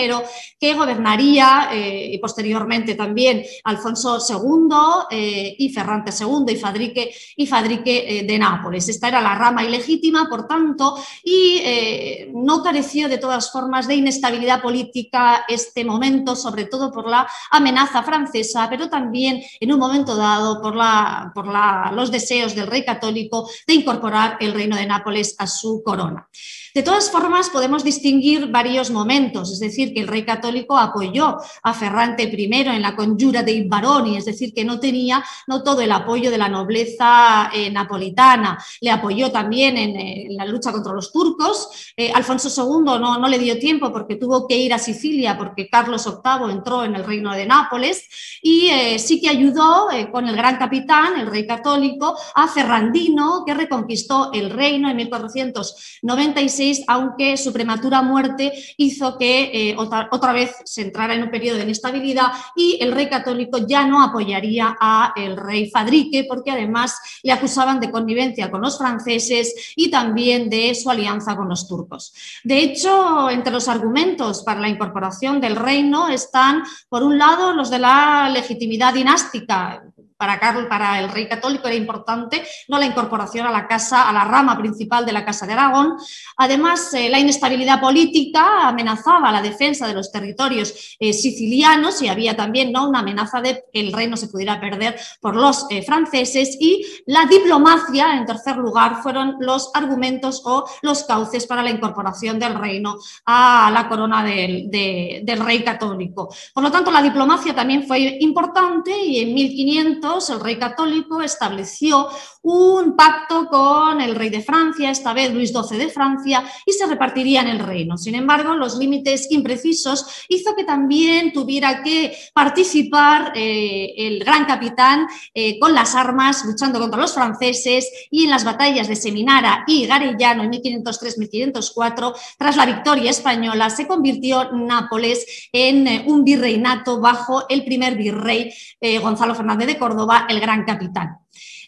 que 0.59 0.73
gobernaría 0.73 1.69
eh, 1.73 2.09
y 2.11 2.17
posteriormente 2.17 2.95
también 2.95 3.43
Alfonso 3.65 4.17
II 4.17 4.75
eh, 5.11 5.55
y 5.59 5.69
Ferrante 5.69 6.11
II 6.19 6.51
y 6.51 6.55
Fadrique, 6.55 7.13
y 7.35 7.45
Fadrique 7.45 8.25
de 8.27 8.39
Nápoles. 8.39 8.89
Esta 8.89 9.09
era 9.09 9.21
la 9.21 9.35
rama 9.35 9.63
ilegítima 9.63 10.22
por 10.29 10.47
tanto, 10.47 10.95
y 11.23 11.59
eh, 11.63 12.31
no 12.33 12.63
careció 12.63 13.09
de 13.09 13.17
todas 13.17 13.51
formas 13.51 13.87
de 13.87 13.95
inestabilidad 13.95 14.61
política 14.61 15.45
este 15.47 15.85
momento, 15.85 16.35
sobre 16.35 16.65
todo 16.65 16.91
por 16.91 17.09
la 17.09 17.27
amenaza 17.51 18.03
francesa, 18.03 18.67
pero 18.69 18.89
también 18.89 19.41
en 19.59 19.71
un 19.71 19.79
momento 19.79 20.15
dado 20.15 20.61
por, 20.61 20.75
la, 20.75 21.31
por 21.33 21.47
los 21.93 22.11
deseos 22.11 22.55
del 22.55 22.67
rey 22.67 22.83
católico 22.85 23.49
de 23.67 23.73
incorporar 23.73 24.37
el 24.39 24.53
reino 24.53 24.75
de 24.75 24.85
Nápoles 24.85 25.35
a 25.39 25.47
su 25.47 25.81
corona. 25.83 26.27
De 26.73 26.81
todas 26.81 27.11
formas, 27.11 27.51
podemos 27.51 27.83
distinguir 27.83 28.47
varios 28.47 28.89
momentos, 28.89 29.51
es 29.51 29.59
decir, 29.59 29.93
que 29.93 29.99
el 29.99 30.07
rey 30.07 30.25
católico 30.25 30.75
apoyó 30.75 31.37
a 31.61 31.73
Ferrante 31.75 32.23
I 32.23 32.51
en 32.51 32.81
la 32.81 32.95
conjura 32.95 33.43
de 33.43 33.63
Baroni, 33.67 34.17
es 34.17 34.25
decir, 34.25 34.55
que 34.55 34.65
no 34.65 34.79
tenía 34.79 35.23
no 35.45 35.61
todo 35.61 35.81
el 35.81 35.91
apoyo 35.91 36.31
de 36.31 36.39
la 36.39 36.49
nobleza 36.49 37.51
eh, 37.53 37.69
napolitana, 37.69 38.57
le 38.81 38.89
apoyó 38.89 39.31
también 39.31 39.77
en, 39.77 39.95
eh, 39.95 40.27
la 40.31 40.45
lucha 40.45 40.71
contra 40.71 40.93
los 40.93 41.11
turcos. 41.11 41.93
Eh, 41.95 42.11
Alfonso 42.11 42.49
II 42.49 42.83
no, 42.83 42.97
no, 42.97 43.27
le 43.27 43.37
dio 43.37 43.59
tiempo 43.59 43.91
porque 43.91 44.15
tuvo 44.15 44.47
que 44.47 44.57
ir 44.57 44.73
a 44.73 44.79
Sicilia 44.79 45.37
porque 45.37 45.69
Carlos 45.69 46.07
VIII 46.07 46.51
entró 46.51 46.83
en 46.85 46.95
el 46.95 47.03
reino 47.03 47.33
de 47.33 47.45
Nápoles 47.45 48.07
y 48.41 48.69
sí 48.97 49.21
que 49.21 49.29
ayudó 49.29 49.89
con 50.11 50.27
el 50.27 50.35
gran 50.35 50.57
capitán, 50.57 51.19
el 51.19 51.27
rey 51.27 51.45
católico, 51.45 52.17
a 52.33 52.47
Ferrandino, 52.47 53.43
que 53.45 53.53
reconquistó 53.53 54.31
el 54.33 54.49
reino 54.49 54.89
en 54.89 54.97
1496 54.97 56.62
aunque 56.87 57.37
su 57.37 57.51
prematura 57.51 58.01
muerte 58.01 58.53
hizo 58.77 59.17
que 59.17 59.69
eh, 59.71 59.75
otra, 59.77 60.33
vez 60.33 60.55
se 60.65 60.81
entrara 60.81 61.13
en 61.13 61.23
un 61.23 61.31
periodo 61.31 61.57
de 61.57 61.63
inestabilidad 61.63 62.27
y 62.55 62.77
el 62.81 62.91
rey 62.91 63.07
católico 63.07 63.59
ya 63.59 63.85
no 63.85 64.03
apoyaría 64.03 64.75
a 64.79 65.13
el 65.15 65.37
rey 65.37 65.69
Fadrique 65.69 66.25
porque 66.27 66.51
además 66.51 66.97
le 67.21 67.31
acusaban 67.31 67.79
de 67.79 67.91
connivencia 67.91 68.49
con 68.49 68.61
los 68.61 68.77
franceses 68.77 69.73
y 69.75 69.91
también 69.91 70.49
de 70.49 70.73
su 70.75 70.89
alianza 70.89 71.35
con 71.35 71.49
los 71.49 71.67
turcos. 71.67 72.13
De 72.43 72.59
hecho, 72.59 73.29
entre 73.29 73.53
los 73.53 73.67
argumentos 73.67 74.43
para 74.43 74.59
la 74.59 74.69
incorporación 74.69 75.39
del 75.39 75.55
reino 75.55 76.07
están, 76.07 76.63
por 76.89 77.03
un 77.03 77.17
lado, 77.17 77.53
los 77.53 77.69
de 77.69 77.79
la 77.79 78.29
legitimidad 78.29 78.93
dinástica, 78.93 79.83
para, 80.17 80.39
para 80.69 80.99
el 80.99 81.09
rey 81.09 81.27
católico 81.27 81.67
era 81.67 81.75
importante 81.75 82.43
¿no? 82.67 82.77
la 82.77 82.85
incorporación 82.85 83.47
a 83.47 83.51
la 83.51 83.67
casa, 83.67 84.09
a 84.09 84.13
la 84.13 84.23
rama 84.23 84.57
principal 84.57 85.05
de 85.05 85.11
la 85.11 85.25
Casa 85.25 85.45
de 85.45 85.53
Aragón. 85.53 85.95
Además, 86.37 86.93
eh, 86.93 87.09
la 87.09 87.19
inestabilidad 87.19 87.79
política 87.79 88.67
amenazaba 88.67 89.31
la 89.31 89.41
defensa 89.41 89.87
de 89.87 89.93
los 89.93 90.11
territorios 90.11 90.95
eh, 90.99 91.13
sicilianos 91.13 92.01
y 92.01 92.07
había 92.07 92.35
también 92.35 92.71
¿no? 92.71 92.87
una 92.87 92.99
amenaza 92.99 93.41
de 93.41 93.65
que 93.71 93.79
el 93.79 93.93
reino 93.93 94.17
se 94.17 94.27
pudiera 94.27 94.59
perder 94.59 94.99
por 95.19 95.35
los 95.35 95.65
eh, 95.69 95.81
franceses 95.83 96.57
y 96.59 96.85
la 97.05 97.25
diplomacia, 97.25 98.15
en 98.15 98.25
tercer 98.25 98.57
lugar, 98.57 99.01
fueron 99.01 99.37
los 99.39 99.71
argumentos 99.73 100.41
o 100.45 100.65
los 100.81 101.03
cauces 101.03 101.45
para 101.45 101.63
la 101.63 101.69
incorporación 101.69 102.39
del 102.39 102.55
reino 102.55 102.97
a 103.25 103.71
la 103.73 103.87
corona 103.87 104.23
del, 104.23 104.69
del 104.69 105.39
rey 105.39 105.63
católico. 105.63 106.33
Por 106.53 106.63
lo 106.63 106.71
tanto, 106.71 106.91
la 106.91 107.01
diplomacia 107.01 107.53
también 107.53 107.87
fue 107.87 108.17
importante 108.19 108.95
y 108.97 109.19
en 109.19 109.33
1500 109.33 110.12
el 110.29 110.39
rey 110.39 110.59
católico 110.59 111.21
estableció 111.21 112.07
un 112.43 112.95
pacto 112.95 113.47
con 113.47 114.01
el 114.01 114.15
rey 114.15 114.29
de 114.29 114.41
Francia, 114.41 114.91
esta 114.91 115.13
vez 115.13 115.33
Luis 115.33 115.51
XII 115.51 115.77
de 115.77 115.89
Francia, 115.89 116.43
y 116.65 116.73
se 116.73 116.85
repartirían 116.85 117.47
el 117.47 117.59
reino. 117.59 117.97
Sin 117.97 118.15
embargo, 118.15 118.53
los 118.53 118.77
límites 118.77 119.31
imprecisos 119.31 120.25
hizo 120.27 120.53
que 120.55 120.65
también 120.65 121.31
tuviera 121.31 121.81
que 121.81 122.15
participar 122.33 123.31
eh, 123.35 123.93
el 123.95 124.19
gran 124.19 124.45
capitán 124.45 125.07
eh, 125.33 125.57
con 125.57 125.73
las 125.73 125.95
armas, 125.95 126.43
luchando 126.45 126.79
contra 126.79 126.99
los 126.99 127.13
franceses 127.13 127.89
y 128.11 128.25
en 128.25 128.29
las 128.29 128.43
batallas 128.43 128.89
de 128.89 128.97
Seminara 128.97 129.63
y 129.65 129.87
Garellano 129.87 130.43
en 130.43 130.51
1503-1504, 130.51 132.13
tras 132.37 132.57
la 132.57 132.65
victoria 132.65 133.09
española, 133.09 133.69
se 133.69 133.87
convirtió 133.87 134.51
Nápoles 134.51 135.47
en 135.53 135.87
eh, 135.87 136.03
un 136.07 136.25
virreinato 136.25 136.99
bajo 136.99 137.47
el 137.47 137.63
primer 137.63 137.95
virrey 137.95 138.53
Gonzalo 139.01 139.33
Fernández 139.33 139.67
de 139.67 139.77
Córdoba 139.77 140.25
el 140.29 140.41
gran 140.41 140.65
capitán. 140.65 141.19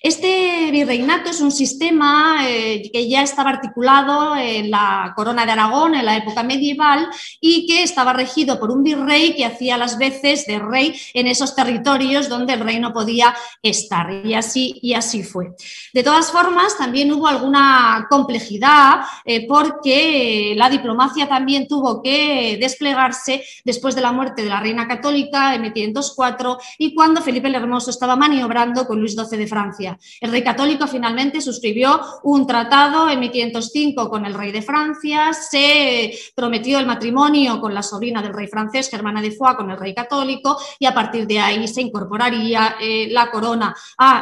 Este 0.05 0.69
virreinato 0.69 1.31
es 1.31 1.41
un 1.41 1.51
sistema 1.51 2.47
eh, 2.47 2.91
que 2.93 3.09
ya 3.09 3.23
estaba 3.23 3.49
articulado 3.49 4.35
en 4.35 4.69
la 4.69 5.13
corona 5.15 5.47
de 5.47 5.53
Aragón 5.53 5.95
en 5.95 6.05
la 6.05 6.15
época 6.15 6.43
medieval 6.43 7.07
y 7.41 7.65
que 7.65 7.81
estaba 7.81 8.13
regido 8.13 8.59
por 8.59 8.69
un 8.69 8.83
virrey 8.83 9.33
que 9.35 9.45
hacía 9.45 9.79
las 9.79 9.97
veces 9.97 10.45
de 10.45 10.59
rey 10.59 10.95
en 11.15 11.25
esos 11.25 11.55
territorios 11.55 12.29
donde 12.29 12.53
el 12.53 12.59
rey 12.59 12.79
no 12.79 12.93
podía 12.93 13.35
estar. 13.63 14.23
Y 14.23 14.35
así, 14.35 14.77
y 14.83 14.93
así 14.93 15.23
fue. 15.23 15.55
De 15.91 16.03
todas 16.03 16.31
formas, 16.31 16.77
también 16.77 17.11
hubo 17.11 17.27
alguna 17.27 18.05
complejidad 18.07 18.99
eh, 19.25 19.47
porque 19.47 20.53
la 20.55 20.69
diplomacia 20.69 21.27
también 21.27 21.67
tuvo 21.67 22.03
que 22.03 22.59
desplegarse 22.61 23.43
después 23.63 23.95
de 23.95 24.01
la 24.01 24.11
muerte 24.11 24.43
de 24.43 24.49
la 24.49 24.59
reina 24.59 24.87
católica 24.87 25.55
en 25.55 25.63
1504 25.63 26.59
y 26.77 26.93
cuando 26.93 27.23
Felipe 27.23 27.47
el 27.47 27.55
Hermoso 27.55 27.89
estaba 27.89 28.15
maniobrando 28.15 28.85
con 28.85 28.99
Luis 28.99 29.15
XII 29.15 29.39
de 29.39 29.47
Francia. 29.47 29.94
El 30.19 30.31
rey 30.31 30.43
católico 30.43 30.87
finalmente 30.87 31.41
suscribió 31.41 31.99
un 32.23 32.45
tratado 32.47 33.09
en 33.09 33.19
1505 33.19 34.09
con 34.09 34.25
el 34.25 34.33
rey 34.33 34.51
de 34.51 34.61
Francia, 34.61 35.33
se 35.33 36.13
prometió 36.35 36.79
el 36.79 36.85
matrimonio 36.85 37.59
con 37.59 37.73
la 37.73 37.83
sobrina 37.83 38.21
del 38.21 38.33
rey 38.33 38.47
francés, 38.47 38.89
Germana 38.89 39.21
de 39.21 39.31
Foix, 39.31 39.55
con 39.55 39.71
el 39.71 39.77
rey 39.77 39.93
católico, 39.93 40.57
y 40.79 40.85
a 40.85 40.93
partir 40.93 41.27
de 41.27 41.39
ahí 41.39 41.67
se 41.67 41.81
incorporaría 41.81 42.75
eh, 42.79 43.07
la 43.09 43.29
corona 43.31 43.75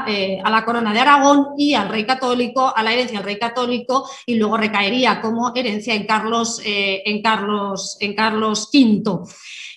eh, 0.08 0.40
a, 0.44 0.50
la 0.50 0.66
corona 0.66 0.94
de 0.94 1.00
Aragón 1.00 1.50
y 1.58 1.74
al 1.74 1.90
rey 1.90 2.06
católico, 2.06 2.74
a 2.76 2.84
la 2.84 2.94
herencia 2.94 3.20
del 3.20 3.26
rey 3.26 3.40
católico, 3.40 4.10
y 4.26 4.36
luego 4.36 4.58
recaería 4.58 5.22
como 5.22 5.52
herencia 5.56 5.94
en 5.94 6.06
Carlos, 6.06 6.62
eh, 6.66 7.02
en 7.06 7.22
Carlos, 7.22 7.98
en 8.00 8.16
Carlos 8.16 8.70
V. 8.74 9.20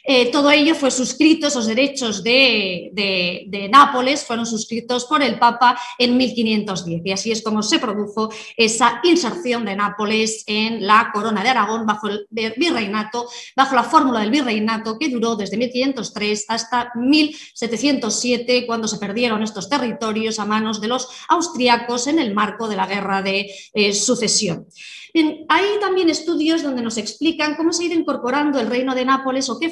Eh, 0.09 0.31
todo 0.31 0.53
ello 0.53 0.75
fue 0.77 0.93
suscrito, 0.93 1.49
esos 1.49 1.67
derechos 1.67 2.23
de, 2.23 2.93
Nápoles 3.73 4.25
fueron 4.25 4.47
suscritos 4.47 5.05
por 5.07 5.23
el 5.23 5.39
Papa 5.39 5.79
en 5.99 6.17
1510 6.17 7.03
y 7.05 7.13
así 7.13 7.33
es 7.33 7.43
como 7.43 7.63
se 7.63 7.81
produjo 7.81 8.31
esa 8.57 9.01
inserción 9.03 9.65
de 9.65 9.75
Nápoles 9.75 10.45
en 10.47 10.87
la 10.87 11.11
corona 11.13 11.43
de 11.43 11.49
Aragón 11.49 11.85
bajo 11.87 12.09
el 12.09 12.27
virreinato, 12.31 13.29
bajo 13.57 13.75
la 13.75 13.83
fórmula 13.83 14.21
del 14.21 14.31
virreinato 14.31 14.97
que 14.99 15.09
duró 15.09 15.35
desde 15.35 15.57
1503 15.57 16.45
hasta 16.49 16.93
1707 16.95 18.67
cuando 18.67 18.87
se 18.87 18.99
perdieron 18.99 19.43
estos 19.43 19.69
territorios 19.69 20.39
a 20.39 20.45
manos 20.45 20.81
de 20.81 20.89
los 20.89 21.09
austriacos 21.29 22.07
en 22.07 22.21
el 22.21 22.33
marco 22.33 22.69
de 22.69 22.77
la 22.77 22.87
guerra 22.87 23.23
de 23.23 23.51
eh, 23.75 23.93
sucesión. 23.93 24.67
Hay 25.49 25.65
también 25.81 26.11
estudios 26.11 26.63
donde 26.63 26.83
nos 26.83 26.99
explican 26.99 27.55
cómo 27.55 27.73
se 27.73 27.83
ha 27.83 27.87
ido 27.87 27.99
incorporando 27.99 28.61
el 28.61 28.67
reino 28.67 28.95
de 28.95 29.07
Nápoles 29.07 29.49
o 29.49 29.59
qué 29.59 29.71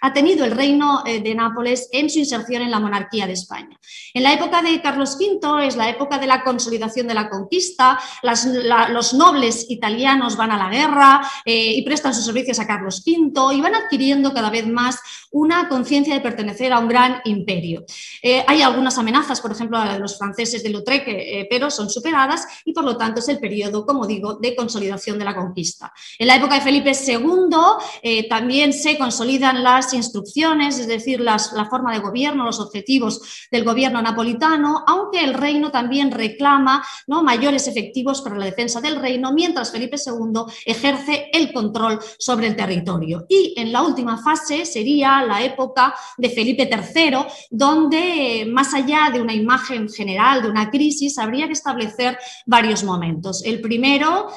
ha 0.00 0.12
tenido 0.12 0.44
el 0.44 0.52
reino 0.52 1.02
eh, 1.06 1.20
de 1.20 1.34
Nápoles 1.34 1.88
en 1.92 2.10
su 2.10 2.18
inserción 2.18 2.62
en 2.62 2.70
la 2.70 2.80
monarquía 2.80 3.26
de 3.26 3.32
España. 3.32 3.78
En 4.14 4.22
la 4.22 4.32
época 4.32 4.62
de 4.62 4.80
Carlos 4.80 5.16
V 5.18 5.66
es 5.66 5.76
la 5.76 5.88
época 5.88 6.18
de 6.18 6.26
la 6.26 6.42
consolidación 6.42 7.06
de 7.06 7.14
la 7.14 7.28
conquista, 7.28 7.98
los 8.22 9.14
nobles 9.14 9.66
italianos 9.68 10.36
van 10.36 10.52
a 10.52 10.58
la 10.58 10.70
guerra 10.70 11.20
eh, 11.44 11.72
y 11.74 11.82
prestan 11.82 12.14
sus 12.14 12.24
servicios 12.24 12.58
a 12.58 12.66
Carlos 12.66 13.02
V 13.06 13.54
y 13.54 13.60
van 13.60 13.74
adquiriendo 13.74 14.32
cada 14.32 14.50
vez 14.50 14.66
más 14.66 14.98
una 15.30 15.68
conciencia 15.68 16.14
de 16.14 16.20
pertenecer 16.20 16.72
a 16.72 16.78
un 16.78 16.88
gran 16.88 17.20
imperio. 17.24 17.84
Eh, 18.22 18.44
hay 18.46 18.62
algunas 18.62 18.98
amenazas, 18.98 19.40
por 19.40 19.52
ejemplo, 19.52 19.80
de 19.80 19.98
los 19.98 20.18
franceses 20.18 20.62
de 20.62 20.70
Lautrec, 20.70 21.48
pero 21.48 21.70
son 21.70 21.90
superadas 21.90 22.46
y 22.64 22.72
por 22.72 22.84
lo 22.84 22.96
tanto 22.96 23.20
es 23.20 23.28
el 23.28 23.38
periodo, 23.38 23.84
como 23.84 24.06
digo, 24.06 24.34
de 24.34 24.54
consolidación 24.56 25.18
de 25.18 25.24
la 25.24 25.34
conquista. 25.34 25.92
En 26.18 26.26
la 26.26 26.36
época 26.36 26.54
de 26.54 26.60
Felipe 26.60 26.92
II 26.92 28.26
también 28.28 28.72
se 28.72 28.98
las 29.38 29.94
instrucciones, 29.94 30.78
es 30.78 30.86
decir, 30.86 31.20
la 31.20 31.38
forma 31.68 31.92
de 31.92 32.00
gobierno, 32.00 32.44
los 32.44 32.60
objetivos 32.60 33.48
del 33.50 33.64
gobierno 33.64 34.00
napolitano, 34.02 34.84
aunque 34.86 35.08
aunque 35.08 35.24
el 35.24 35.34
reino 35.34 35.70
también 35.70 36.10
reclama 36.10 36.84
¿no? 37.06 37.22
mayores 37.22 37.66
efectivos 37.66 38.20
para 38.20 38.36
la 38.36 38.44
defensa 38.44 38.80
del 38.80 38.96
reino, 38.96 39.32
mientras 39.32 39.70
Felipe 39.70 39.96
II 39.96 40.42
ejerce 40.66 41.28
el 41.32 41.52
control 41.52 41.98
sobre 42.18 42.48
el 42.48 42.56
territorio. 42.56 43.24
Y 43.28 43.54
en 43.56 43.72
la 43.72 43.82
última 43.82 44.18
fase 44.18 44.66
sería 44.66 45.22
la 45.22 45.42
época 45.42 45.94
de 46.16 46.30
Felipe 46.30 46.68
III, 46.70 47.16
donde 47.50 48.46
más 48.50 48.74
allá 48.74 49.10
de 49.12 49.20
una 49.20 49.32
imagen 49.32 49.88
general 49.88 50.42
de 50.42 50.50
una 50.50 50.70
crisis, 50.70 51.18
habría 51.18 51.46
que 51.46 51.52
establecer 51.52 52.18
varios 52.44 52.84
momentos. 52.84 53.42
El 53.44 53.60
primero, 53.60 54.28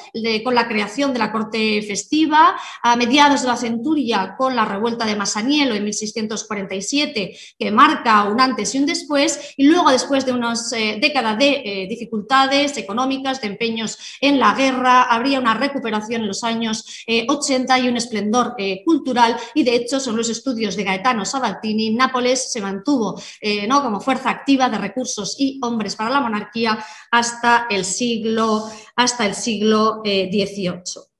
con 0.44 0.54
la 0.54 0.68
creación 0.68 1.12
de 1.12 1.18
la 1.18 1.32
corte 1.32 1.82
festiva, 1.82 2.56
a 2.82 2.96
mediados 2.96 3.42
de 3.42 3.48
la 3.48 3.56
centuria, 3.56 4.34
con 4.38 4.56
la 4.56 4.64
revuelta 4.64 4.91
de 4.98 5.16
Masaniello 5.16 5.74
en 5.74 5.84
1647, 5.84 7.36
que 7.58 7.70
marca 7.70 8.24
un 8.24 8.40
antes 8.40 8.74
y 8.74 8.78
un 8.78 8.86
después, 8.86 9.54
y 9.56 9.64
luego 9.64 9.90
después 9.90 10.24
de 10.26 10.32
unas 10.32 10.72
eh, 10.72 10.98
décadas 11.00 11.38
de 11.38 11.62
eh, 11.64 11.86
dificultades 11.88 12.76
económicas, 12.76 13.40
de 13.40 13.48
empeños 13.48 13.98
en 14.20 14.38
la 14.38 14.54
guerra, 14.54 15.02
habría 15.02 15.40
una 15.40 15.54
recuperación 15.54 16.22
en 16.22 16.28
los 16.28 16.44
años 16.44 17.04
80 17.28 17.76
eh, 17.76 17.80
y 17.80 17.88
un 17.88 17.96
esplendor 17.96 18.54
cultural, 18.84 19.36
y 19.54 19.62
de 19.62 19.74
hecho 19.74 20.00
son 20.00 20.16
los 20.16 20.28
estudios 20.28 20.76
de 20.76 20.84
Gaetano 20.84 21.24
Sabatini, 21.24 21.90
Nápoles 21.90 22.52
se 22.52 22.60
mantuvo 22.60 23.20
¿no? 23.68 23.82
como 23.82 24.00
fuerza 24.00 24.30
activa 24.30 24.68
de 24.68 24.78
recursos 24.78 25.36
y 25.38 25.58
hombres 25.62 25.96
para 25.96 26.10
la 26.10 26.20
monarquía 26.20 26.84
hasta 27.10 27.66
el 27.70 27.84
siglo, 27.84 28.70
hasta 28.96 29.26
el 29.26 29.34
siglo 29.34 30.02
XVIII. 30.04 31.11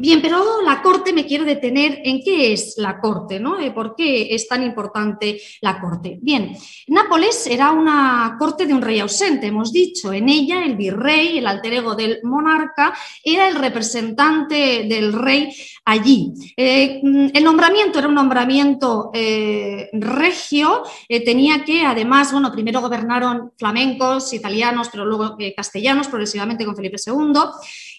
Bien, 0.00 0.22
pero 0.22 0.62
la 0.62 0.80
Corte 0.80 1.12
me 1.12 1.26
quiero 1.26 1.44
detener 1.44 2.00
en 2.04 2.22
qué 2.22 2.54
es 2.54 2.74
la 2.78 2.98
Corte, 2.98 3.38
¿no? 3.38 3.58
¿Por 3.74 3.94
qué 3.94 4.34
es 4.34 4.48
tan 4.48 4.62
importante 4.62 5.38
la 5.60 5.78
Corte? 5.78 6.18
Bien, 6.22 6.56
Nápoles 6.90 7.46
era 7.46 7.70
una 7.70 8.34
corte 8.36 8.66
de 8.66 8.74
un 8.74 8.82
rey 8.82 8.98
ausente, 8.98 9.46
hemos 9.46 9.72
dicho. 9.72 10.12
En 10.12 10.28
ella 10.28 10.64
el 10.64 10.74
virrey, 10.74 11.38
el 11.38 11.46
alter 11.46 11.74
ego 11.74 11.94
del 11.94 12.18
monarca, 12.24 12.92
era 13.22 13.46
el 13.46 13.54
representante 13.54 14.86
del 14.88 15.12
rey 15.12 15.54
allí. 15.84 16.32
Eh, 16.56 17.00
el 17.32 17.44
nombramiento 17.44 18.00
era 18.00 18.08
un 18.08 18.14
nombramiento 18.14 19.12
eh, 19.14 19.88
regio, 19.92 20.82
eh, 21.08 21.24
tenía 21.24 21.64
que 21.64 21.82
además, 21.82 22.32
bueno, 22.32 22.50
primero 22.50 22.80
gobernaron 22.80 23.52
flamencos, 23.56 24.32
italianos, 24.32 24.88
pero 24.90 25.04
luego 25.04 25.36
castellanos, 25.56 26.08
progresivamente 26.08 26.64
con 26.64 26.74
Felipe 26.74 26.96
II 27.06 27.34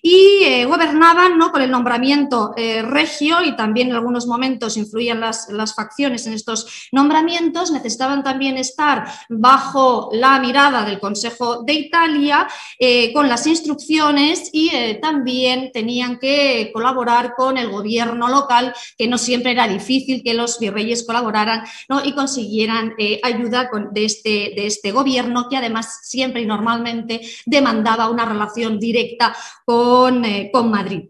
y 0.02 0.44
eh, 0.44 0.66
gobernaban 0.66 1.38
¿no? 1.38 1.52
con 1.52 1.62
el 1.62 1.70
nombramiento 1.70 2.54
eh, 2.58 2.82
regio 2.82 3.44
y 3.44 3.56
también 3.56 3.90
en 3.90 3.96
algunos 3.96 4.26
momentos 4.26 4.78
influían 4.78 5.20
las, 5.20 5.48
facciones 5.76 6.26
en 6.26 6.34
estos 6.34 6.90
nombramientos, 6.92 7.72
necesitaban 7.72 8.24
también 8.24 8.58
estar 8.58 9.06
bajo 9.30 10.10
la 10.12 10.40
mirada 10.40 10.84
del 10.84 11.00
Consejo 11.00 11.64
de 11.64 11.74
Italia 11.74 12.48
eh, 12.80 13.14
con 13.14 13.30
las 13.30 13.46
instrucciones 13.46 14.50
y 14.52 14.72
también 15.02 15.72
tenían 15.72 16.18
que 16.18 16.72
colaborar 16.74 17.36
con 17.36 17.58
el 17.58 17.70
gobierno 17.70 18.28
local, 18.28 18.74
que 18.98 19.08
no 19.08 19.18
siempre 19.18 19.52
era 19.52 19.68
difícil 19.68 20.24
que 20.24 20.34
los 20.34 20.60
virreyes 20.60 21.06
colaboraran 21.06 21.64
¿no? 21.88 22.04
y 22.04 22.14
consiguieran 22.14 22.96
ayuda 23.24 23.70
de, 23.92 24.06
este, 24.06 24.54
de 24.56 24.66
este 24.66 24.92
gobierno 24.92 25.48
que 25.48 25.58
además 25.58 26.00
siempre 26.04 26.42
y 26.42 26.46
normalmente 26.46 27.22
demandaba 27.46 28.10
una 28.10 28.26
relación 28.26 28.80
directa 28.80 29.36
con 29.66 29.91
eh, 30.26 30.50
con, 30.52 30.70
Madrid. 30.70 31.10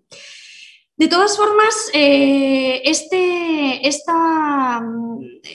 De 1.01 1.07
todas 1.07 1.35
formas, 1.35 1.89
eh, 1.93 2.79
este, 2.85 3.87
esta, 3.87 4.83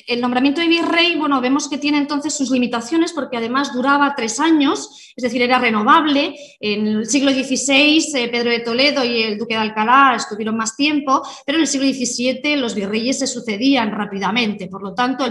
el 0.08 0.20
nombramiento 0.20 0.60
de 0.60 0.66
virrey, 0.66 1.14
bueno, 1.14 1.40
vemos 1.40 1.68
que 1.68 1.78
tiene 1.78 1.98
entonces 1.98 2.34
sus 2.34 2.50
limitaciones 2.50 3.12
porque 3.12 3.36
además 3.36 3.72
duraba 3.72 4.16
tres 4.16 4.40
años 4.40 5.06
es 5.16 5.22
decir, 5.22 5.40
era 5.40 5.58
renovable. 5.58 6.34
En 6.60 6.86
el 6.86 7.06
siglo 7.06 7.32
XVI, 7.32 8.04
eh, 8.14 8.28
Pedro 8.28 8.50
de 8.50 8.60
Toledo 8.60 9.02
y 9.02 9.22
el 9.22 9.38
duque 9.38 9.54
de 9.54 9.60
Alcalá 9.60 10.14
estuvieron 10.14 10.58
más 10.58 10.76
tiempo, 10.76 11.22
pero 11.46 11.56
en 11.56 11.62
el 11.62 11.68
siglo 11.68 11.88
XVII 11.88 12.56
los 12.56 12.74
virreyes 12.74 13.20
se 13.20 13.26
sucedían 13.26 13.92
rápidamente. 13.92 14.66
Por 14.66 14.82
lo 14.82 14.92
tanto, 14.92 15.24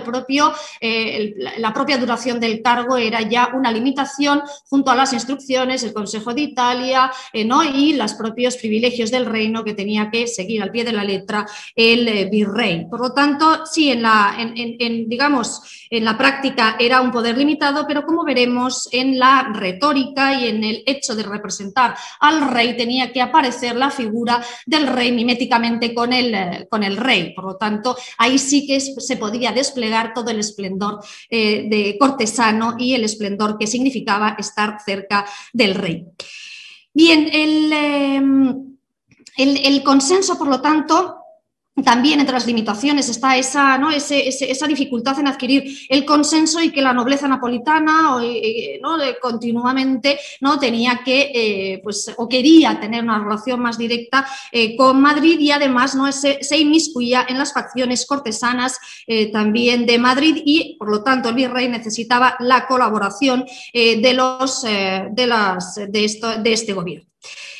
eh, 0.81 1.35
la 1.59 1.71
propia 1.71 1.99
duración 1.99 2.39
del 2.39 2.63
cargo 2.63 2.97
era 2.97 3.21
ya 3.21 3.51
una 3.53 3.71
limitación 3.71 4.41
junto 4.67 4.89
a 4.89 4.95
las 4.95 5.13
instrucciones, 5.13 5.83
el 5.83 5.93
Consejo 5.93 6.33
de 6.33 6.41
Italia 6.41 7.11
y 7.31 7.93
los 7.93 8.15
propios 8.15 8.57
privilegios 8.57 9.11
del 9.11 9.27
reino 9.27 9.63
que 9.63 9.75
tenía 9.75 10.04
que 10.09 10.27
seguir 10.27 10.61
al 10.61 10.71
pie 10.71 10.83
de 10.83 10.93
la 10.93 11.03
letra 11.03 11.45
el 11.75 12.29
virrey. 12.29 12.87
Por 12.89 12.99
lo 12.99 13.13
tanto, 13.13 13.65
sí, 13.65 13.91
en 13.91 14.01
la, 14.01 14.35
digamos, 15.07 15.61
en 15.89 16.05
la 16.05 16.17
práctica 16.17 16.75
era 16.79 17.01
un 17.01 17.11
poder 17.11 17.37
limitado, 17.37 17.85
pero 17.87 18.05
como 18.05 18.23
veremos 18.23 18.89
en 18.91 19.19
la 19.19 19.51
retórica 19.53 20.39
y 20.39 20.47
en 20.47 20.63
el 20.63 20.83
hecho 20.85 21.15
de 21.15 21.23
representar 21.23 21.95
al 22.19 22.49
rey 22.51 22.75
tenía 22.75 23.11
que 23.11 23.21
aparecer 23.21 23.75
la 23.75 23.89
figura 23.89 24.43
del 24.65 24.87
rey 24.87 25.11
miméticamente 25.11 25.93
con 25.93 26.13
el, 26.13 26.33
eh, 26.33 26.67
con 26.69 26.83
el 26.83 26.97
rey. 26.97 27.33
Por 27.33 27.45
lo 27.45 27.57
tanto, 27.57 27.95
ahí 28.17 28.37
sí 28.37 28.65
que 28.67 28.79
se 28.79 29.17
podía 29.17 29.51
desplegar 29.51 30.13
todo 30.13 30.29
el 30.29 30.39
esplendor 30.39 30.99
eh, 31.29 31.67
de 31.69 31.97
cortesano 31.99 32.75
y 32.77 32.93
el 32.93 33.03
esplendor 33.03 33.57
que 33.57 33.67
significaba 33.67 34.35
estar 34.37 34.77
cerca 34.83 35.25
del 35.53 35.75
rey. 35.75 36.05
Bien, 36.93 37.29
el, 37.31 37.73
em, 37.73 38.74
el 39.37 39.83
consenso, 39.83 40.37
por 40.37 40.47
lo 40.47 40.61
tanto, 40.61 41.25
también 41.83 42.21
entre 42.21 42.33
las 42.33 42.47
limitaciones 42.47 43.09
está 43.09 43.35
esa, 43.35 43.77
¿no? 43.77 43.91
esa 43.91 44.67
dificultad 44.67 45.19
en 45.19 45.27
adquirir 45.27 45.77
el 45.89 46.05
consenso 46.05 46.61
y 46.61 46.71
que 46.71 46.81
la 46.81 46.93
nobleza 46.93 47.27
napolitana 47.27 48.21
¿no? 48.81 48.97
continuamente 49.21 50.17
¿no? 50.39 50.57
tenía 50.57 51.01
que, 51.03 51.31
eh, 51.33 51.81
pues, 51.83 52.13
o 52.15 52.29
quería 52.29 52.79
tener 52.79 53.03
una 53.03 53.21
relación 53.21 53.59
más 53.59 53.77
directa 53.77 54.25
eh, 54.53 54.77
con 54.77 55.01
Madrid 55.01 55.37
y 55.37 55.51
además 55.51 55.95
¿no? 55.95 56.09
se, 56.13 56.41
se, 56.43 56.57
inmiscuía 56.57 57.25
en 57.27 57.37
las 57.37 57.51
facciones 57.51 58.05
cortesanas 58.05 58.79
eh, 59.05 59.29
también 59.33 59.85
de 59.85 59.99
Madrid 59.99 60.41
y 60.45 60.77
por 60.77 60.89
lo 60.89 61.03
tanto 61.03 61.27
el 61.27 61.35
virrey 61.35 61.67
necesitaba 61.67 62.37
la 62.39 62.67
colaboración 62.67 63.45
de, 63.73 64.13
los, 64.13 64.61
de, 64.61 65.27
las, 65.27 65.75
de, 65.75 66.05
esto, 66.05 66.37
de 66.37 66.53
este 66.53 66.71
gobierno. 66.71 67.09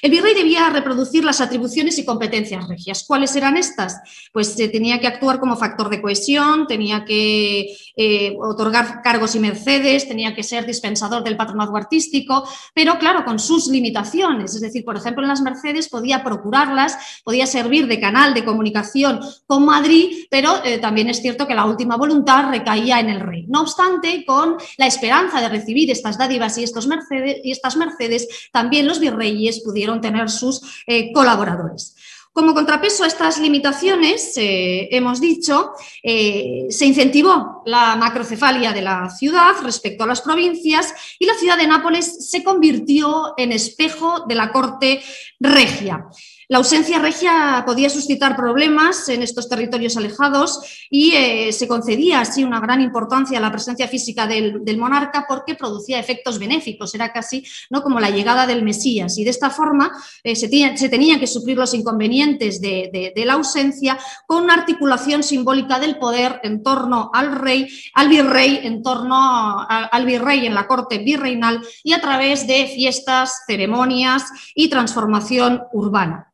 El 0.05 0.11
virrey 0.11 0.35
debía 0.35 0.69
reproducir 0.69 1.23
las 1.23 1.41
atribuciones 1.41 1.97
y 1.97 2.05
competencias 2.05 2.67
regias. 2.67 3.05
¿Cuáles 3.07 3.35
eran 3.35 3.57
estas? 3.57 3.99
Pues 4.31 4.49
se 4.49 4.67
tenía 4.67 4.99
que 4.99 5.07
actuar 5.07 5.39
como 5.39 5.57
factor 5.57 5.89
de 5.89 5.99
cohesión, 5.99 6.67
tenía 6.67 7.03
que 7.05 7.75
eh, 7.97 8.37
otorgar 8.39 9.01
cargos 9.01 9.33
y 9.33 9.39
mercedes, 9.39 10.07
tenía 10.07 10.35
que 10.35 10.43
ser 10.43 10.67
dispensador 10.67 11.23
del 11.23 11.35
patronazgo 11.35 11.75
artístico, 11.75 12.47
pero 12.75 12.99
claro, 12.99 13.25
con 13.25 13.39
sus 13.39 13.67
limitaciones. 13.67 14.53
Es 14.53 14.61
decir, 14.61 14.85
por 14.85 14.95
ejemplo, 14.95 15.23
en 15.23 15.29
las 15.29 15.41
mercedes 15.41 15.89
podía 15.89 16.23
procurarlas, 16.23 17.23
podía 17.23 17.47
servir 17.47 17.87
de 17.87 17.99
canal 17.99 18.35
de 18.35 18.45
comunicación 18.45 19.21
con 19.47 19.65
Madrid, 19.65 20.27
pero 20.29 20.63
eh, 20.63 20.77
también 20.77 21.09
es 21.09 21.19
cierto 21.19 21.47
que 21.47 21.55
la 21.55 21.65
última 21.65 21.97
voluntad 21.97 22.51
recaía 22.51 22.99
en 22.99 23.09
el 23.09 23.21
rey. 23.21 23.47
No 23.47 23.61
obstante, 23.61 24.23
con 24.23 24.57
la 24.77 24.85
esperanza 24.85 25.41
de 25.41 25.49
recibir 25.49 25.89
estas 25.89 26.19
dádivas 26.19 26.59
y, 26.59 26.63
estos 26.63 26.85
mercedes, 26.85 27.37
y 27.43 27.49
estas 27.49 27.75
mercedes, 27.75 28.27
también 28.51 28.85
los 28.85 28.99
virreyes 28.99 29.61
pudieron 29.61 29.94
tener 30.01 30.29
sus 30.29 30.61
eh, 30.87 31.11
colaboradores. 31.11 31.95
Como 32.35 32.53
contrapeso 32.53 33.05
a 33.05 33.07
estas 33.07 33.39
limitaciones, 33.39 34.33
eh, 34.35 34.89
hemos 34.91 35.21
dicho, 35.21 35.71
eh, 36.03 36.65
se 36.69 36.85
incentivó 36.85 37.63
la 37.65 37.95
macrocefalia 37.95 38.73
de 38.73 38.81
la 38.81 39.09
ciudad 39.09 39.53
respecto 39.63 40.03
a 40.03 40.07
las 40.07 40.19
provincias 40.19 40.93
y 41.17 41.27
la 41.27 41.35
ciudad 41.35 41.57
de 41.57 41.65
Nápoles 41.65 42.29
se 42.29 42.43
convirtió 42.43 43.35
en 43.37 43.53
espejo 43.53 44.25
de 44.27 44.35
la 44.35 44.51
corte 44.51 45.01
regia. 45.39 46.07
La 46.47 46.59
ausencia 46.59 46.99
regia 46.99 47.63
podía 47.65 47.89
suscitar 47.89 48.35
problemas 48.35 49.09
en 49.09 49.23
estos 49.23 49.49
territorios 49.49 49.97
alejados 49.97 50.59
y 50.91 51.13
eh, 51.13 51.51
se 51.51 51.67
concedía 51.67 52.19
así 52.19 52.43
una 52.43 52.59
gran 52.59 52.81
importancia 52.81 53.39
a 53.39 53.41
la 53.41 53.51
presencia 53.51 53.87
física 53.87 54.27
del, 54.27 54.61
monarca 54.77 55.25
porque 55.27 55.55
producía 55.55 55.99
efectos 55.99 56.37
benéficos, 56.37 56.93
era 56.93 57.11
casi 57.11 57.43
¿no? 57.69 57.81
como 57.81 57.99
la 57.99 58.09
llegada 58.09 58.45
del 58.45 58.61
Mesías 58.61 59.17
y 59.17 59.23
de 59.23 59.29
esta 59.29 59.49
forma 59.49 59.91
eh, 60.23 60.35
se, 60.35 60.49
tenían 60.49 61.19
que 61.19 61.27
suplir 61.27 61.57
los 61.57 61.73
inconvenientes 61.73 62.61
de, 62.61 63.13
la 63.25 63.33
ausencia 63.33 63.97
con 64.27 64.43
una 64.43 64.53
articulación 64.53 65.23
simbólica 65.23 65.79
del 65.79 65.97
poder 65.97 66.39
en 66.43 66.61
torno 66.61 67.09
al 67.13 67.31
rey, 67.39 67.67
al 67.95 68.09
virrey, 68.09 68.59
en 68.63 68.83
torno 68.83 69.65
al 69.67 70.05
virrey 70.05 70.45
en 70.45 70.53
la 70.53 70.67
corte 70.67 70.99
virreinal 70.99 71.61
y 71.83 71.93
a 71.93 72.01
través 72.01 72.45
de 72.45 72.67
fiestas, 72.67 73.43
ceremonias 73.47 74.23
y 74.53 74.69
transformación 74.69 75.63
urbana. 75.73 76.31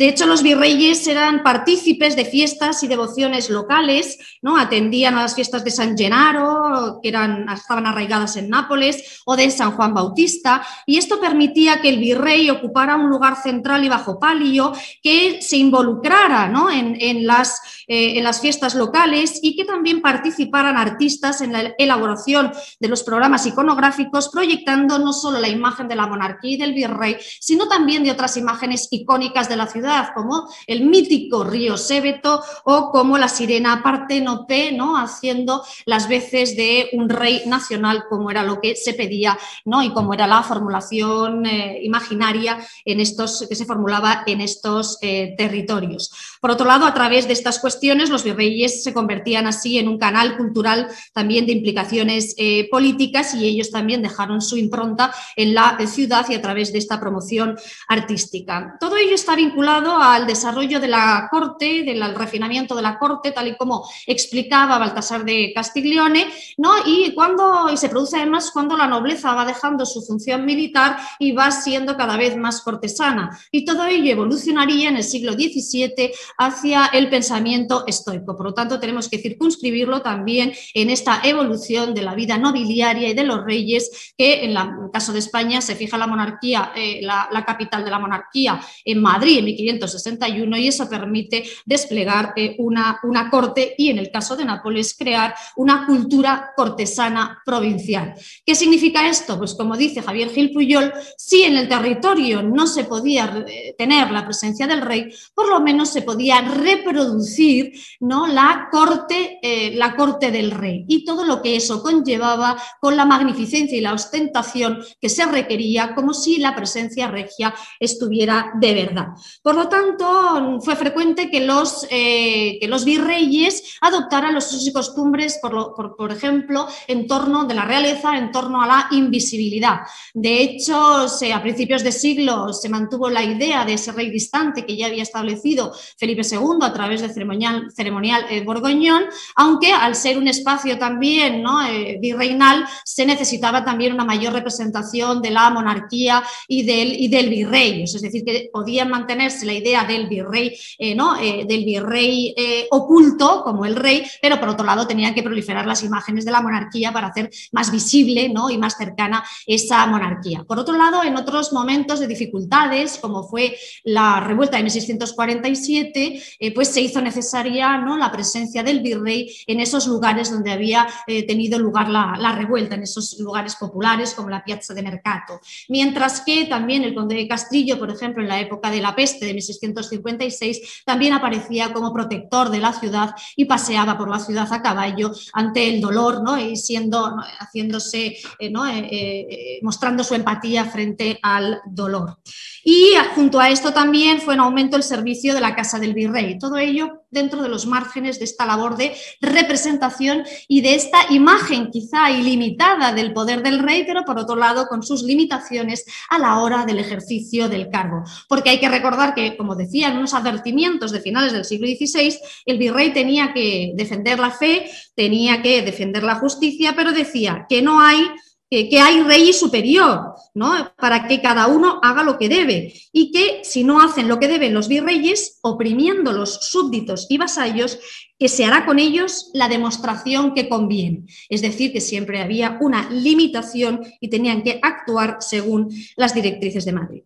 De 0.00 0.08
hecho, 0.08 0.24
los 0.24 0.42
virreyes 0.42 1.06
eran 1.06 1.42
partícipes 1.42 2.16
de 2.16 2.24
fiestas 2.24 2.82
y 2.82 2.88
devociones 2.88 3.50
locales, 3.50 4.18
¿no? 4.40 4.56
atendían 4.56 5.18
a 5.18 5.20
las 5.20 5.34
fiestas 5.34 5.62
de 5.62 5.70
San 5.70 5.94
Gennaro, 5.94 7.00
que 7.02 7.10
eran, 7.10 7.46
estaban 7.50 7.84
arraigadas 7.84 8.36
en 8.36 8.48
Nápoles, 8.48 9.20
o 9.26 9.36
de 9.36 9.50
San 9.50 9.72
Juan 9.72 9.92
Bautista, 9.92 10.66
y 10.86 10.96
esto 10.96 11.20
permitía 11.20 11.82
que 11.82 11.90
el 11.90 11.98
virrey 11.98 12.48
ocupara 12.48 12.96
un 12.96 13.10
lugar 13.10 13.42
central 13.42 13.84
y 13.84 13.90
bajo 13.90 14.18
palio, 14.18 14.72
que 15.02 15.42
se 15.42 15.58
involucrara 15.58 16.50
en, 16.72 17.26
las, 17.26 17.60
eh, 17.86 18.16
en 18.16 18.24
las 18.24 18.40
fiestas 18.40 18.74
locales 18.74 19.38
y 19.42 19.54
que 19.54 19.66
también 19.66 20.00
participaran 20.00 20.78
artistas 20.78 21.42
en 21.42 21.52
la 21.52 21.74
elaboración 21.76 22.52
de 22.78 22.88
los 22.88 23.02
programas 23.02 23.44
iconográficos, 23.44 24.30
proyectando 24.30 24.98
no 24.98 25.12
solo 25.12 25.40
la 25.40 25.48
imagen 25.48 25.88
de 25.88 25.96
la 25.96 26.06
monarquía 26.06 26.52
y 26.52 26.56
del 26.56 26.72
virrey, 26.72 27.18
sino 27.38 27.68
también 27.68 28.02
de 28.02 28.12
otras 28.12 28.38
imágenes 28.38 28.88
icónicas 28.90 29.50
de 29.50 29.56
la 29.56 29.66
ciudad, 29.66 29.89
como 30.14 30.48
el 30.66 30.84
mítico 30.84 31.44
río 31.44 31.76
Sébeto 31.76 32.42
o 32.64 32.90
como 32.90 33.18
la 33.18 33.28
sirena 33.28 33.82
Partenope, 33.82 34.72
¿no? 34.72 34.96
haciendo 34.96 35.62
las 35.86 36.08
veces 36.08 36.56
de 36.56 36.90
un 36.92 37.08
rey 37.08 37.42
nacional, 37.46 38.04
como 38.08 38.30
era 38.30 38.42
lo 38.42 38.60
que 38.60 38.76
se 38.76 38.94
pedía 38.94 39.38
¿no? 39.64 39.82
y 39.82 39.92
como 39.92 40.14
era 40.14 40.26
la 40.26 40.42
formulación 40.42 41.46
eh, 41.46 41.80
imaginaria 41.82 42.58
en 42.84 43.00
estos, 43.00 43.46
que 43.48 43.54
se 43.54 43.64
formulaba 43.64 44.22
en 44.26 44.40
estos 44.40 44.98
eh, 45.02 45.34
territorios. 45.36 46.10
Por 46.40 46.50
otro 46.50 46.66
lado, 46.66 46.86
a 46.86 46.94
través 46.94 47.26
de 47.26 47.34
estas 47.34 47.58
cuestiones, 47.58 48.08
los 48.08 48.24
virreyes 48.24 48.82
se 48.82 48.94
convertían 48.94 49.46
así 49.46 49.78
en 49.78 49.88
un 49.88 49.98
canal 49.98 50.36
cultural 50.36 50.88
también 51.12 51.46
de 51.46 51.52
implicaciones 51.52 52.34
eh, 52.38 52.68
políticas 52.70 53.34
y 53.34 53.46
ellos 53.46 53.70
también 53.70 54.02
dejaron 54.02 54.40
su 54.40 54.56
impronta 54.56 55.12
en 55.36 55.54
la 55.54 55.78
ciudad 55.86 56.26
y 56.28 56.34
a 56.34 56.42
través 56.42 56.72
de 56.72 56.78
esta 56.78 56.98
promoción 56.98 57.58
artística. 57.88 58.76
Todo 58.80 58.96
ello 58.96 59.14
está 59.14 59.36
vinculado 59.36 60.00
al 60.00 60.26
desarrollo 60.26 60.80
de 60.80 60.88
la 60.88 61.28
corte, 61.30 61.82
del 61.82 62.14
refinamiento 62.14 62.74
de 62.74 62.82
la 62.82 62.98
corte, 62.98 63.32
tal 63.32 63.48
y 63.48 63.56
como 63.56 63.88
explicaba 64.06 64.78
Baltasar 64.78 65.24
de 65.24 65.52
Castiglione, 65.54 66.26
¿no? 66.56 66.72
y, 66.86 67.12
cuando, 67.14 67.68
y 67.70 67.76
se 67.76 67.88
produce 67.88 68.16
además 68.16 68.50
cuando 68.50 68.76
la 68.76 68.86
nobleza 68.86 69.34
va 69.34 69.44
dejando 69.44 69.84
su 69.84 70.02
función 70.02 70.44
militar 70.44 70.96
y 71.18 71.32
va 71.32 71.50
siendo 71.50 71.96
cada 71.96 72.16
vez 72.16 72.36
más 72.36 72.62
cortesana. 72.62 73.38
Y 73.50 73.64
todo 73.64 73.84
ello 73.86 74.10
evolucionaría 74.10 74.88
en 74.88 74.96
el 74.96 75.04
siglo 75.04 75.32
XVII 75.32 76.12
hacia 76.38 76.86
el 76.86 77.08
pensamiento 77.10 77.84
estoico. 77.86 78.36
Por 78.36 78.46
lo 78.46 78.54
tanto, 78.54 78.80
tenemos 78.80 79.08
que 79.08 79.18
circunscribirlo 79.18 80.02
también 80.02 80.52
en 80.74 80.90
esta 80.90 81.20
evolución 81.24 81.94
de 81.94 82.02
la 82.02 82.14
vida 82.14 82.38
nobiliaria 82.38 83.08
y 83.08 83.14
de 83.14 83.24
los 83.24 83.44
reyes, 83.44 84.12
que 84.16 84.44
en, 84.44 84.56
el 84.56 84.90
caso 84.92 85.12
de 85.12 85.18
España 85.18 85.60
se 85.60 85.76
fija 85.76 85.98
la 85.98 86.06
monarquía, 86.06 86.72
eh, 86.76 87.00
la, 87.02 87.28
capital 87.46 87.84
de 87.84 87.90
la 87.90 87.98
monarquía 87.98 88.60
en 88.84 89.00
Madrid 89.00 89.38
en 89.38 89.46
1561 89.46 90.56
y 90.58 90.68
eso 90.68 90.88
permite 90.88 91.42
desplegar 91.64 92.32
eh, 92.36 92.54
una, 92.58 93.00
una 93.02 93.30
corte 93.30 93.74
y 93.78 93.88
en 93.88 93.98
el 93.98 94.10
caso 94.10 94.36
de 94.36 94.44
Nápoles 94.44 94.94
crear 94.96 95.34
una 95.56 95.86
cultura 95.86 96.52
cortesana 96.54 97.40
provincial. 97.44 98.14
¿Qué 98.44 98.54
significa 98.54 99.08
esto? 99.08 99.38
Pues 99.38 99.54
como 99.54 99.76
dice 99.76 100.02
Javier 100.02 100.30
Gil 100.30 100.52
Puyol, 100.52 100.92
si 101.16 101.42
en 101.42 101.56
el 101.56 101.68
territorio 101.68 102.42
no 102.42 102.66
se 102.66 102.84
podía 102.84 103.44
eh, 103.48 103.74
tener 103.76 104.10
la 104.10 104.24
presencia 104.24 104.66
del 104.66 104.82
rey, 104.82 105.12
por 105.34 105.48
lo 105.48 105.60
menos 105.60 105.90
se 105.90 106.02
podía 106.02 106.19
reproducir 106.28 107.72
¿no? 108.00 108.26
la, 108.26 108.68
corte, 108.70 109.38
eh, 109.42 109.74
la 109.74 109.96
corte 109.96 110.30
del 110.30 110.50
rey 110.50 110.84
y 110.88 111.04
todo 111.04 111.24
lo 111.24 111.40
que 111.42 111.56
eso 111.56 111.82
conllevaba 111.82 112.56
con 112.80 112.96
la 112.96 113.04
magnificencia 113.04 113.76
y 113.76 113.80
la 113.80 113.94
ostentación 113.94 114.78
que 115.00 115.08
se 115.08 115.26
requería 115.26 115.94
como 115.94 116.14
si 116.14 116.38
la 116.38 116.54
presencia 116.54 117.08
regia 117.08 117.54
estuviera 117.78 118.52
de 118.60 118.74
verdad. 118.74 119.08
Por 119.42 119.54
lo 119.54 119.68
tanto, 119.68 120.60
fue 120.60 120.76
frecuente 120.76 121.30
que 121.30 121.40
los, 121.40 121.86
eh, 121.90 122.58
que 122.60 122.68
los 122.68 122.84
virreyes 122.84 123.78
adoptaran 123.80 124.34
los 124.34 124.52
usos 124.52 124.66
y 124.66 124.72
costumbres, 124.72 125.38
por, 125.40 125.74
por, 125.96 126.12
ejemplo, 126.12 126.66
en 126.86 127.06
torno 127.06 127.44
de 127.44 127.54
la 127.54 127.64
realeza, 127.64 128.16
en 128.16 128.30
torno 128.30 128.62
a 128.62 128.66
la 128.66 128.88
invisibilidad. 128.92 129.80
De 130.14 130.42
hecho, 130.42 131.06
a 131.34 131.42
principios 131.42 131.82
de 131.82 131.92
siglo 131.92 132.52
se 132.52 132.68
mantuvo 132.68 133.08
la 133.08 133.22
idea 133.22 133.64
de 133.64 133.74
ese 133.74 133.92
rey 133.92 134.10
distante 134.10 134.66
que 134.66 134.76
ya 134.76 134.86
había 134.86 135.02
establecido 135.02 135.72
Felipe 135.96 136.09
II 136.18 136.58
a 136.62 136.72
través 136.72 137.00
del 137.00 137.12
ceremonial, 137.12 137.70
ceremonial 137.74 138.24
eh, 138.30 138.42
borgoñón, 138.44 139.04
aunque 139.36 139.72
al 139.72 139.94
ser 139.94 140.18
un 140.18 140.28
espacio 140.28 140.78
también 140.78 141.42
¿no? 141.42 141.66
Eh, 141.66 141.98
virreinal 142.00 142.64
se 142.84 143.06
necesitaba 143.06 143.64
también 143.64 143.92
una 143.92 144.04
mayor 144.04 144.32
representación 144.32 145.22
de 145.22 145.30
la 145.30 145.50
monarquía 145.50 146.22
y 146.48 146.64
del, 146.64 146.92
y 146.92 147.08
del 147.08 147.28
virrey, 147.28 147.82
es 147.82 148.00
decir, 148.00 148.24
que 148.24 148.50
podía 148.52 148.84
mantenerse 148.84 149.46
la 149.46 149.54
idea 149.54 149.84
del 149.84 150.08
virrey, 150.08 150.56
eh, 150.78 150.94
¿no? 150.94 151.14
del 151.16 151.64
virrey 151.64 152.34
oculto 152.70 153.42
como 153.44 153.64
el 153.64 153.76
rey, 153.76 154.04
pero 154.22 154.38
por 154.38 154.48
otro 154.48 154.64
lado 154.64 154.86
tenían 154.86 155.14
que 155.14 155.22
proliferar 155.22 155.66
las 155.66 155.82
imágenes 155.82 156.24
de 156.24 156.30
la 156.30 156.40
monarquía 156.40 156.92
para 156.92 157.08
hacer 157.08 157.30
más 157.52 157.70
visible 157.70 158.28
¿no? 158.28 158.50
y 158.50 158.58
más 158.58 158.76
cercana 158.76 159.24
esa 159.46 159.86
monarquía. 159.86 160.44
Por 160.44 160.58
otro 160.58 160.76
lado, 160.76 161.02
en 161.04 161.16
otros 161.16 161.52
momentos 161.52 162.00
de 162.00 162.06
dificultades, 162.06 162.98
como 162.98 163.24
fue 163.24 163.56
la 163.84 164.20
revuelta 164.20 164.56
de 164.56 164.64
1647, 164.64 165.99
eh, 166.02 166.54
pues 166.54 166.68
se 166.68 166.80
hizo 166.80 167.00
necesaria 167.00 167.78
¿no? 167.78 167.96
la 167.96 168.10
presencia 168.10 168.62
del 168.62 168.80
virrey 168.80 169.34
en 169.46 169.60
esos 169.60 169.86
lugares 169.86 170.30
donde 170.30 170.52
había 170.52 170.86
eh, 171.06 171.26
tenido 171.26 171.58
lugar 171.58 171.88
la, 171.88 172.34
revuelta, 172.36 172.74
en 172.74 172.82
esos 172.82 173.18
lugares 173.18 173.56
populares 173.56 174.14
como 174.14 174.30
la 174.30 174.44
Piazza 174.44 174.74
de 174.74 174.82
Mercato. 174.82 175.40
Mientras 175.68 176.20
que 176.22 176.46
también 176.46 176.84
el 176.84 176.94
conde 176.94 177.16
de 177.16 177.28
Castillo, 177.28 177.78
por 177.78 177.90
ejemplo, 177.90 178.22
en 178.22 178.28
la 178.28 178.40
época 178.40 178.70
de 178.70 178.80
la 178.80 178.94
peste 178.94 179.26
de 179.26 179.34
1656, 179.34 180.82
también 180.84 181.12
aparecía 181.12 181.72
como 181.72 181.92
protector 181.92 182.50
de 182.50 182.60
la 182.60 182.72
ciudad 182.72 183.14
y 183.36 183.44
paseaba 183.44 183.98
por 183.98 184.10
la 184.10 184.18
ciudad 184.18 184.52
a 184.52 184.62
caballo 184.62 185.12
ante 185.32 185.68
el 185.68 185.80
dolor 185.80 186.22
¿no? 186.22 186.38
y 186.38 186.56
siendo, 186.56 187.16
haciéndose, 187.38 188.16
eh, 188.38 189.58
mostrando 189.62 190.04
su 190.04 190.14
empatía 190.14 190.64
frente 190.64 191.18
al 191.22 191.60
dolor. 191.66 192.18
Y 192.62 192.92
junto 193.14 193.40
a 193.40 193.48
esto 193.48 193.72
también 193.72 194.20
fue 194.20 194.34
en 194.34 194.40
aumento 194.40 194.76
el 194.76 194.82
servicio 194.82 195.34
de 195.34 195.40
la 195.40 195.54
Casa 195.54 195.78
del 195.78 195.89
Virrey. 195.94 196.38
Todo 196.38 196.58
ello 196.58 197.04
dentro 197.10 197.42
de 197.42 197.48
los 197.48 197.66
márgenes 197.66 198.18
de 198.18 198.24
esta 198.24 198.46
labor 198.46 198.76
de 198.76 198.94
representación 199.20 200.24
y 200.48 200.60
de 200.60 200.74
esta 200.74 200.98
imagen 201.10 201.70
quizá 201.70 202.10
ilimitada 202.10 202.92
del 202.92 203.12
poder 203.12 203.42
del 203.42 203.58
rey, 203.58 203.84
pero 203.86 204.04
por 204.04 204.18
otro 204.18 204.36
lado 204.36 204.66
con 204.66 204.82
sus 204.82 205.02
limitaciones 205.02 205.84
a 206.08 206.18
la 206.18 206.38
hora 206.38 206.64
del 206.64 206.78
ejercicio 206.78 207.48
del 207.48 207.68
cargo. 207.68 208.04
Porque 208.28 208.50
hay 208.50 208.60
que 208.60 208.68
recordar 208.68 209.14
que, 209.14 209.36
como 209.36 209.56
decían 209.56 209.96
unos 209.96 210.14
advertimientos 210.14 210.92
de 210.92 211.00
finales 211.00 211.32
del 211.32 211.44
siglo 211.44 211.66
XVI, 211.66 212.18
el 212.46 212.58
virrey 212.58 212.92
tenía 212.92 213.32
que 213.32 213.72
defender 213.74 214.18
la 214.18 214.30
fe, 214.30 214.70
tenía 214.94 215.42
que 215.42 215.62
defender 215.62 216.02
la 216.02 216.16
justicia, 216.16 216.74
pero 216.76 216.92
decía 216.92 217.46
que 217.48 217.62
no 217.62 217.80
hay 217.80 218.04
que, 218.50 218.80
hay 218.80 219.02
rey 219.02 219.32
superior, 219.32 220.14
¿no? 220.34 220.72
Para 220.76 221.06
que 221.06 221.22
cada 221.22 221.46
uno 221.46 221.78
haga 221.82 222.02
lo 222.02 222.18
que 222.18 222.28
debe 222.28 222.74
y 222.92 223.12
que 223.12 223.42
si 223.44 223.62
no 223.62 223.80
hacen 223.80 224.08
lo 224.08 224.18
que 224.18 224.26
deben 224.26 224.54
los 224.54 224.66
virreyes, 224.66 225.38
oprimiendo 225.42 226.12
los 226.12 226.34
súbditos 226.50 227.06
y 227.08 227.16
vasallos, 227.16 227.78
que 228.18 228.28
se 228.28 228.44
hará 228.44 228.66
con 228.66 228.80
ellos 228.80 229.30
la 229.34 229.48
demostración 229.48 230.34
que 230.34 230.48
conviene. 230.48 231.04
Es 231.28 231.42
decir, 231.42 231.72
que 231.72 231.80
siempre 231.80 232.20
había 232.20 232.58
una 232.60 232.90
limitación 232.90 233.82
y 234.00 234.10
tenían 234.10 234.42
que 234.42 234.58
actuar 234.62 235.18
según 235.20 235.68
las 235.96 236.12
directrices 236.12 236.64
de 236.64 236.72
Madrid. 236.72 237.02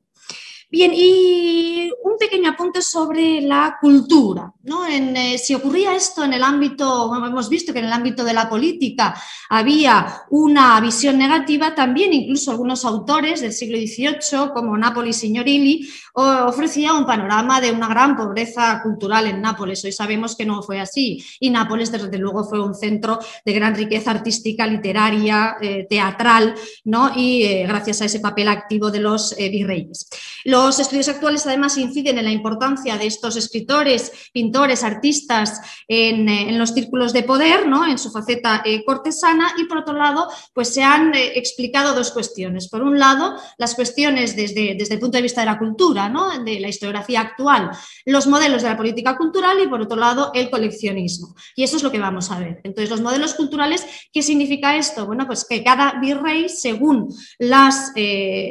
Bien, 0.71 0.93
y 0.95 1.91
un 2.03 2.19
pequeño 2.19 2.51
apunte 2.51 2.83
sobre 2.83 3.41
la 3.41 3.79
cultura. 3.81 4.53
¿no? 4.63 4.87
Eh, 4.87 5.39
si 5.39 5.55
ocurría 5.55 5.95
esto 5.95 6.25
en 6.25 6.33
el 6.33 6.43
ámbito, 6.43 7.15
hemos 7.15 7.49
visto 7.49 7.73
que 7.73 7.79
en 7.79 7.85
el 7.87 7.93
ámbito 7.93 8.25
de 8.25 8.33
la 8.33 8.49
política 8.49 9.15
había 9.51 10.23
una 10.31 10.81
visión 10.81 11.19
negativa, 11.19 11.75
también 11.75 12.13
incluso 12.13 12.51
algunos 12.51 12.85
autores 12.85 13.41
del 13.41 13.53
siglo 13.53 13.79
XVIII, 13.79 14.53
como 14.53 14.77
Napoli 14.77 15.13
Signorilli, 15.13 15.89
ofrecía 16.15 16.95
un 16.95 17.07
panorama 17.07 17.61
de 17.61 17.73
una 17.73 17.89
gran 17.89 18.17
pobreza 18.17 18.81
cultural 18.83 19.27
en 19.27 19.43
Nápoles. 19.43 19.85
Hoy 19.85 19.93
sabemos 19.93 20.37
que 20.37 20.47
no 20.47 20.63
fue 20.63 20.81
así 20.81 21.25
y 21.41 21.51
Nápoles, 21.51 21.91
desde 21.93 22.19
luego, 22.19 22.45
fue 22.45 22.61
un 22.61 22.75
centro 22.75 23.19
de 23.45 23.53
gran 23.53 23.75
riqueza 23.75 24.13
artística, 24.13 24.67
literaria, 24.67 25.57
eh, 25.61 25.87
teatral, 25.89 26.55
¿no? 26.85 27.13
y 27.15 27.43
eh, 27.45 27.67
gracias 27.67 28.03
a 28.03 28.05
ese 28.07 28.21
papel 28.21 28.49
activo 28.49 28.91
de 28.91 29.01
los 29.01 29.35
virreyes. 29.37 30.09
Los 30.45 30.79
estudios 30.79 31.09
actuales 31.09 31.47
además 31.47 31.77
inciden 31.79 32.19
en 32.19 32.25
la 32.25 32.31
importancia 32.31 32.97
de 32.99 33.07
estos 33.07 33.37
escritores, 33.37 34.13
pintores, 34.33 34.85
artistas 34.85 35.61
en, 35.89 36.29
eh, 36.29 36.53
los 36.53 36.71
círculos 36.71 37.13
de 37.13 37.23
poder, 37.23 37.67
¿no? 37.67 37.87
en 37.87 37.99
su 37.99 38.11
faceta 38.11 38.63
eh, 38.65 38.85
cortesana 38.85 39.55
y 39.59 39.65
por 39.65 39.79
otro 39.79 39.95
lado 39.95 40.29
pues 40.53 40.73
se 40.73 40.83
han 40.83 41.15
eh, 41.15 41.33
explicado 41.37 41.95
dos 41.95 42.11
cuestiones. 42.11 42.69
Por 42.69 42.83
un 42.83 42.99
lado, 42.99 43.37
las 43.59 43.75
cuestiones 43.75 44.37
desde, 44.37 44.75
desde 44.79 44.95
el 44.95 45.01
punto 45.01 45.17
de 45.17 45.23
vista 45.23 45.41
de 45.41 45.47
la 45.47 45.59
cultura, 45.59 46.04
de 46.45 46.61
la 46.61 46.69
historiografía 46.69 47.21
actual, 47.21 47.71
los 48.05 48.27
modelos 48.27 48.63
de 48.63 48.69
la 48.69 48.77
política 48.77 49.17
cultural 49.17 49.59
y 49.63 49.69
por 49.69 49.81
otro 49.81 49.97
lado 49.97 50.31
el 50.35 50.51
coleccionismo. 50.51 51.35
Y 51.57 51.65
eso 51.65 51.77
es 51.77 51.83
lo 51.83 51.91
que 51.91 51.99
vamos 51.99 52.31
a 52.31 52.39
ver. 52.39 52.61
Entonces, 52.65 52.91
los 52.91 53.01
modelos 53.01 53.35
culturales, 53.35 53.87
¿qué 54.13 54.23
significa 54.23 54.77
esto? 54.77 55.07
Bueno, 55.07 55.27
pues 55.27 55.45
que 55.45 55.63
cada 55.63 56.01
virrey, 56.01 56.49
según, 56.49 57.15
las, 57.39 57.93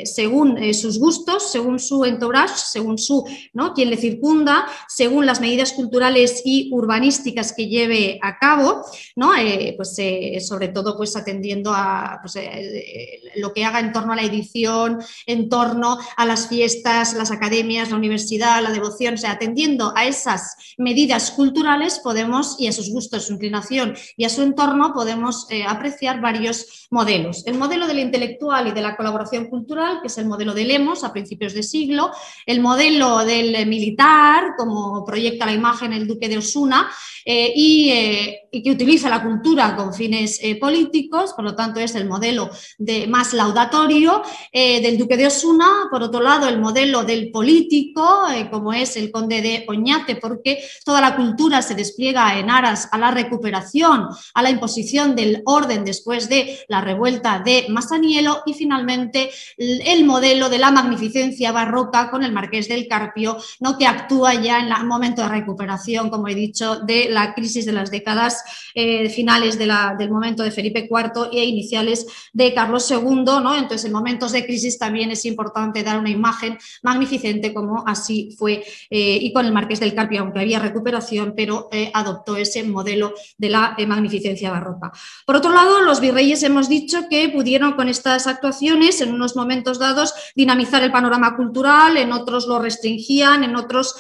según 0.06 0.74
sus 0.74 1.00
gustos, 1.00 1.52
según 1.52 1.80
su 1.80 2.06
entourage, 2.06 2.56
según 2.58 2.98
su, 2.98 3.24
¿no? 3.54 3.74
quien 3.74 3.90
le 3.90 3.98
circunda, 3.98 4.66
según 4.88 5.26
las 5.26 5.42
medidas 5.42 5.74
culturales 5.74 6.42
y 6.46 6.70
urbanísticas 6.72 7.54
que 7.54 7.68
lleve 7.68 8.20
a 8.22 8.38
cabo, 8.38 8.84
¿no? 9.16 9.36
Eh, 9.36 9.74
pues 9.76 9.96
eh, 9.98 10.40
sobre 10.40 10.70
todo 10.70 10.96
pues 10.98 11.16
atendiendo 11.16 11.74
a 11.74 12.20
pues, 12.22 12.36
eh, 12.36 13.22
lo 13.36 13.54
que 13.54 13.66
haga 13.66 13.80
en 13.80 13.92
torno 13.92 14.14
a 14.14 14.16
la 14.16 14.24
edición, 14.24 15.00
en 15.26 15.50
torno 15.50 15.98
a 16.16 16.26
las 16.26 16.48
fiestas, 16.48 17.14
las 17.14 17.32
academias, 17.32 17.43
la 17.50 17.96
universidad, 17.96 18.62
la 18.62 18.72
devoción, 18.72 19.16
o 19.16 19.18
sea, 19.18 19.32
atendiendo 19.32 19.94
a 19.96 20.06
esas 20.06 20.56
medidas 20.78 21.32
culturales 21.32 22.00
podemos, 22.00 22.56
y 22.60 22.68
a 22.68 22.72
sus 22.72 22.90
gustos, 22.90 23.26
su 23.26 23.34
inclinación 23.34 23.96
y 24.18 24.26
a 24.26 24.30
su 24.30 24.42
entorno, 24.42 24.94
podemos 24.94 25.48
apreciar 25.68 26.22
varios 26.22 26.88
modelos. 26.90 27.46
El 27.46 27.58
modelo 27.58 27.88
de 27.88 27.94
la 27.94 28.02
intelectual 28.02 28.68
y 28.68 28.72
de 28.72 28.82
la 28.82 28.96
colaboración 28.96 29.48
cultural, 29.48 30.00
que 30.02 30.08
es 30.08 30.18
el 30.18 30.26
modelo 30.26 30.54
de 30.54 30.66
Lemos 30.66 31.04
a 31.04 31.12
principios 31.12 31.54
de 31.54 31.64
siglo, 31.64 32.12
el 32.46 32.62
modelo 32.62 33.26
del 33.26 33.68
militar, 33.68 34.54
como 34.58 35.04
proyecta 35.06 35.46
la 35.46 35.54
imagen 35.54 35.94
el 35.94 36.08
duque 36.08 36.30
de 36.30 36.38
Osuna, 36.38 36.90
eh, 37.26 37.54
eh, 37.56 38.48
y, 38.52 38.64
que 38.64 38.72
utiliza 38.72 39.10
la 39.10 39.24
cultura 39.24 39.76
con 39.76 39.94
fines 39.94 40.40
eh, 40.42 40.56
políticos, 40.58 41.34
por 41.34 41.46
lo 41.46 41.56
tanto 41.56 41.80
es 41.80 41.96
el 41.96 42.06
modelo 42.06 42.50
de, 42.78 43.08
más 43.08 43.34
laudatorio 43.34 44.22
del 44.54 44.98
duque 44.98 45.18
de 45.18 45.28
Osuna, 45.28 45.88
por 45.90 46.04
otro 46.04 46.22
lado 46.22 46.48
el 46.48 46.60
modelo 46.60 47.04
del 47.04 47.32
político, 47.34 48.28
como 48.50 48.72
es 48.72 48.96
el 48.96 49.12
conde 49.12 49.42
de 49.42 49.66
Oñate, 49.68 50.16
porque 50.16 50.64
toda 50.86 51.02
la 51.02 51.18
cultura 51.18 51.62
se 51.62 51.76
despliega 51.76 52.40
en 52.40 52.50
aras 52.50 52.88
a 52.92 52.98
la 52.98 53.12
recuperación, 53.12 54.08
a 54.34 54.42
la 54.42 54.52
imposición 54.52 55.16
del 55.16 55.42
orden 55.46 55.84
después 55.84 56.30
de 56.30 56.60
la 56.70 56.80
revuelta 56.80 57.40
de 57.40 57.66
Masaniello 57.70 58.44
y 58.46 58.54
finalmente 58.54 59.32
el 59.58 60.06
modelo 60.06 60.50
de 60.50 60.60
la 60.60 60.72
magnificencia 60.72 61.52
barroca 61.52 62.12
con 62.12 62.24
el 62.24 62.32
marqués 62.32 62.70
del 62.70 62.88
Carpio, 62.88 63.38
¿no? 63.60 63.78
que 63.78 63.88
actúa 63.88 64.36
ya 64.36 64.60
en 64.60 64.72
el 64.72 64.86
momento 64.86 65.24
de 65.24 65.30
recuperación, 65.30 66.10
como 66.12 66.28
he 66.28 66.36
dicho, 66.36 66.80
de 66.82 67.10
la 67.10 67.34
crisis 67.34 67.66
de 67.66 67.74
las 67.74 67.90
décadas 67.90 68.44
eh, 68.76 69.10
finales 69.10 69.58
del 69.58 70.12
momento 70.12 70.44
de 70.44 70.52
Felipe 70.52 70.88
IV 70.90 71.30
e 71.32 71.44
iniciales 71.44 72.06
de 72.32 72.54
Carlos 72.54 72.90
II. 72.92 73.24
¿no? 73.26 73.56
Entonces, 73.56 73.86
en 73.86 73.94
momentos 73.94 74.32
de 74.32 74.46
crisis 74.46 74.78
también 74.78 75.10
es 75.10 75.26
importante 75.26 75.82
dar 75.82 75.98
una 75.98 76.12
imagen 76.12 76.60
magnificente 76.84 77.23
como 77.54 77.84
así 77.88 78.36
fue 78.38 78.64
eh, 78.90 79.18
y 79.22 79.34
con 79.34 79.46
el 79.46 79.52
marqués 79.52 79.80
del 79.80 79.94
Carpio, 79.94 80.22
aunque 80.22 80.40
había 80.40 80.60
recuperación, 80.60 81.34
pero 81.36 81.70
eh, 81.72 81.92
adoptó 81.94 82.36
ese 82.36 82.64
modelo 82.64 83.14
de 83.38 83.50
la 83.50 83.76
magnificencia 83.88 84.52
barroca. 84.52 84.92
Por 85.26 85.36
otro 85.36 85.52
lado, 85.52 85.82
los 85.82 86.00
virreyes 86.00 86.44
hemos 86.44 86.70
dicho 86.70 87.08
que 87.10 87.30
pudieron 87.30 87.74
con 87.74 87.90
estas 87.90 88.28
actuaciones 88.28 89.02
en 89.02 89.14
unos 89.14 89.36
momentos 89.36 89.80
dados 89.80 90.14
dinamizar 90.36 90.84
el 90.84 90.92
panorama 90.92 91.36
cultural, 91.36 91.98
en 91.98 92.12
otros 92.12 92.48
lo 92.48 92.60
restringían, 92.60 93.44
en 93.44 93.56
otros 93.56 93.96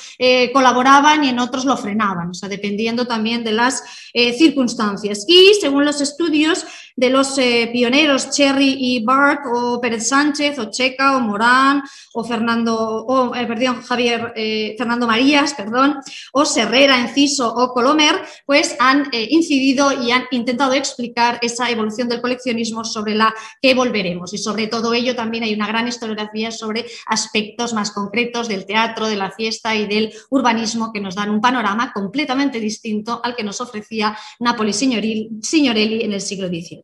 colaboraban 0.54 1.24
y 1.24 1.30
en 1.30 1.40
otros 1.40 1.66
lo 1.66 1.78
frenaban, 1.78 2.30
o 2.30 2.34
sea, 2.34 2.50
dependiendo 2.50 3.06
también 3.06 3.44
de 3.44 3.52
las 3.52 3.84
eh, 4.14 4.34
circunstancias. 4.34 5.26
Y 5.28 5.54
según 5.60 5.86
los 5.86 6.02
estudios 6.02 6.66
de 6.96 7.10
los 7.10 7.38
eh, 7.38 7.70
pioneros 7.72 8.30
Cherry 8.32 8.76
y 8.80 9.04
Bart, 9.04 9.42
o 9.54 9.80
Pérez 9.82 10.08
Sánchez, 10.08 10.60
o 10.60 10.70
Checa, 10.70 11.18
o 11.18 11.20
Morán, 11.20 11.84
o 12.14 12.24
Fernando, 12.24 12.76
o, 12.76 13.36
eh, 13.36 13.46
perdón, 13.46 13.82
Javier, 13.82 14.34
Fernando 14.78 15.08
Marías, 15.08 15.54
perdón, 15.54 15.98
o 16.32 16.46
Serrera, 16.46 17.00
Enciso 17.00 17.54
o 17.54 17.74
Colomer, 17.74 18.22
pues 18.46 18.76
han 18.80 19.10
incidido 19.12 19.92
y 19.92 20.12
han 20.12 20.26
intentado 20.32 20.74
explicar 20.74 21.40
esa 21.42 21.70
evolución 21.70 22.08
del 22.08 22.22
coleccionismo 22.22 22.84
sobre 22.84 23.16
la 23.16 23.34
que 23.62 23.74
volveremos. 23.74 24.34
Y 24.34 24.38
sobre 24.38 24.68
todo 24.68 24.94
ello 24.94 25.16
también 25.16 25.44
hay 25.44 25.54
una 25.54 25.68
gran 25.68 25.88
historiografía 25.88 26.52
sobre 26.52 26.86
aspectos 27.08 27.74
más 27.74 27.92
concretos 27.92 28.48
del 28.48 28.66
teatro, 28.66 29.08
de 29.08 29.16
la 29.16 29.32
fiesta 29.32 29.76
y 29.76 29.88
del 29.88 30.14
urbanismo 30.30 30.92
que 30.92 31.00
nos 31.00 31.16
dan 31.16 31.30
un 31.30 31.42
panorama 31.42 31.92
completamente 31.94 32.60
distinto 32.60 33.22
al 33.24 33.36
que 33.36 33.44
nos 33.44 33.62
ofrecía 33.62 34.18
Napoli 34.40 34.74
Signorelli 34.74 36.04
en 36.04 36.14
el 36.14 36.22
siglo 36.22 36.48
XVIII. 36.48 36.84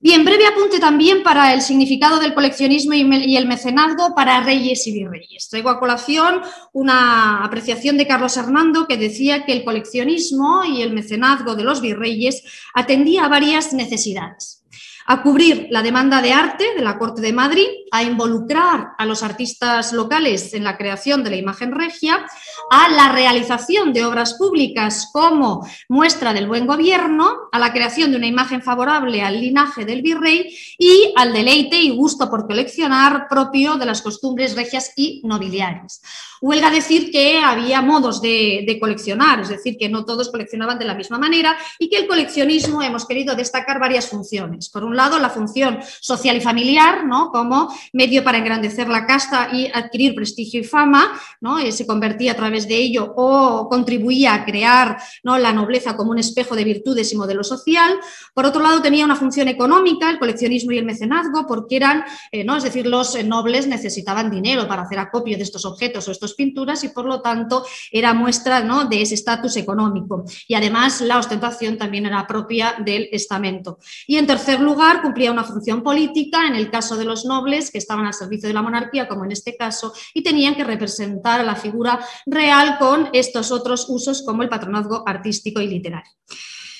Bien, 0.00 0.22
breve 0.22 0.46
apunte 0.46 0.78
también 0.80 1.22
para 1.22 1.54
el 1.54 1.62
significado 1.62 2.18
del 2.18 2.34
coleccionismo 2.34 2.92
y 2.92 3.36
el 3.36 3.46
mecenazgo 3.46 4.14
para 4.14 4.42
reyes 4.42 4.86
y 4.86 4.92
virreyes. 4.92 5.48
Traigo 5.48 5.70
a 5.70 5.80
colación 5.80 6.42
una 6.74 7.42
apreciación 7.42 7.96
de 7.96 8.06
Carlos 8.06 8.36
Hernando 8.36 8.86
que 8.86 8.98
decía 8.98 9.46
que 9.46 9.52
el 9.52 9.64
coleccionismo 9.64 10.62
y 10.64 10.82
el 10.82 10.92
mecenazgo 10.92 11.56
de 11.56 11.64
los 11.64 11.80
virreyes 11.80 12.42
atendía 12.74 13.24
a 13.24 13.28
varias 13.28 13.72
necesidades 13.72 14.63
a 15.06 15.22
cubrir 15.22 15.68
la 15.70 15.82
demanda 15.82 16.22
de 16.22 16.32
arte 16.32 16.74
de 16.76 16.82
la 16.82 16.98
Corte 16.98 17.20
de 17.20 17.32
Madrid, 17.32 17.66
a 17.90 18.02
involucrar 18.02 18.92
a 18.98 19.06
los 19.06 19.22
artistas 19.22 19.92
locales 19.92 20.54
en 20.54 20.64
la 20.64 20.76
creación 20.76 21.22
de 21.22 21.30
la 21.30 21.36
imagen 21.36 21.72
regia, 21.72 22.24
a 22.70 22.88
la 22.88 23.12
realización 23.12 23.92
de 23.92 24.04
obras 24.04 24.34
públicas 24.34 25.10
como 25.12 25.66
muestra 25.88 26.32
del 26.32 26.48
buen 26.48 26.66
gobierno, 26.66 27.48
a 27.52 27.58
la 27.58 27.72
creación 27.72 28.10
de 28.10 28.16
una 28.16 28.26
imagen 28.26 28.62
favorable 28.62 29.22
al 29.22 29.40
linaje 29.40 29.84
del 29.84 30.02
virrey 30.02 30.56
y 30.78 31.12
al 31.16 31.32
deleite 31.32 31.76
y 31.76 31.90
gusto 31.90 32.30
por 32.30 32.46
coleccionar 32.46 33.28
propio 33.28 33.76
de 33.76 33.86
las 33.86 34.02
costumbres 34.02 34.56
regias 34.56 34.92
y 34.96 35.20
nobiliarias. 35.24 36.02
Huelga 36.44 36.70
decir 36.70 37.10
que 37.10 37.38
había 37.38 37.80
modos 37.80 38.20
de, 38.20 38.76
coleccionar, 38.78 39.40
es 39.40 39.48
decir, 39.48 39.78
que 39.78 39.88
no 39.88 40.04
todos 40.04 40.28
coleccionaban 40.28 40.78
de 40.78 40.84
la 40.84 40.94
misma 40.94 41.16
manera 41.16 41.56
y 41.78 41.88
que 41.88 41.96
el 41.96 42.06
coleccionismo 42.06 42.82
hemos 42.82 43.06
querido 43.06 43.34
destacar 43.34 43.80
varias 43.80 44.08
funciones. 44.08 44.68
Por 44.68 44.84
un 44.84 44.94
lado, 44.94 45.18
la 45.18 45.30
función 45.30 45.78
social 46.02 46.36
y 46.36 46.42
familiar, 46.42 47.06
¿no? 47.06 47.30
como 47.30 47.74
medio 47.94 48.22
para 48.22 48.36
engrandecer 48.36 48.88
la 48.88 49.06
casta 49.06 49.48
y 49.54 49.70
adquirir 49.72 50.14
prestigio 50.14 50.60
y 50.60 50.64
fama, 50.64 51.18
¿no? 51.40 51.58
Eh, 51.58 51.72
se 51.72 51.86
convertía 51.86 52.32
a 52.32 52.36
través 52.36 52.68
de 52.68 52.76
ello 52.76 53.14
o 53.16 53.66
contribuía 53.70 54.34
a 54.34 54.44
crear 54.44 54.98
¿no? 55.22 55.38
la 55.38 55.54
nobleza 55.54 55.96
como 55.96 56.10
un 56.10 56.18
espejo 56.18 56.54
de 56.54 56.64
virtudes 56.64 57.10
y 57.10 57.16
modelo 57.16 57.42
social. 57.42 57.98
Por 58.34 58.44
otro 58.44 58.60
lado, 58.60 58.82
tenía 58.82 59.06
una 59.06 59.16
función 59.16 59.48
económica, 59.48 60.10
el 60.10 60.18
coleccionismo 60.18 60.72
y 60.72 60.78
el 60.78 60.84
mecenazgo, 60.84 61.46
porque 61.46 61.76
eran, 61.76 62.04
eh, 62.32 62.44
¿no? 62.44 62.54
es 62.54 62.64
decir, 62.64 62.86
los 62.86 63.24
nobles 63.24 63.66
necesitaban 63.66 64.30
dinero 64.30 64.68
para 64.68 64.82
hacer 64.82 64.98
acopio 64.98 65.38
de 65.38 65.42
estos 65.42 65.64
objetos 65.64 66.06
o 66.06 66.10
pinturas 66.34 66.84
y 66.84 66.88
por 66.88 67.06
lo 67.06 67.20
tanto 67.20 67.64
era 67.90 68.14
muestra 68.14 68.62
¿no? 68.62 68.84
de 68.86 69.02
ese 69.02 69.14
estatus 69.14 69.56
económico. 69.56 70.24
Y 70.48 70.54
además 70.54 71.00
la 71.00 71.18
ostentación 71.18 71.78
también 71.78 72.06
era 72.06 72.26
propia 72.26 72.74
del 72.84 73.08
estamento. 73.12 73.78
Y 74.06 74.16
en 74.16 74.26
tercer 74.26 74.60
lugar, 74.60 75.02
cumplía 75.02 75.32
una 75.32 75.44
función 75.44 75.82
política 75.82 76.46
en 76.46 76.56
el 76.56 76.70
caso 76.70 76.96
de 76.96 77.04
los 77.04 77.24
nobles 77.24 77.70
que 77.70 77.78
estaban 77.78 78.06
al 78.06 78.14
servicio 78.14 78.48
de 78.48 78.54
la 78.54 78.62
monarquía, 78.62 79.08
como 79.08 79.24
en 79.24 79.32
este 79.32 79.56
caso, 79.56 79.92
y 80.12 80.22
tenían 80.22 80.54
que 80.54 80.64
representar 80.64 81.40
a 81.40 81.44
la 81.44 81.56
figura 81.56 82.00
real 82.26 82.78
con 82.78 83.08
estos 83.12 83.50
otros 83.52 83.86
usos 83.88 84.22
como 84.22 84.42
el 84.42 84.48
patronazgo 84.48 85.02
artístico 85.06 85.60
y 85.60 85.68
literario. 85.68 86.12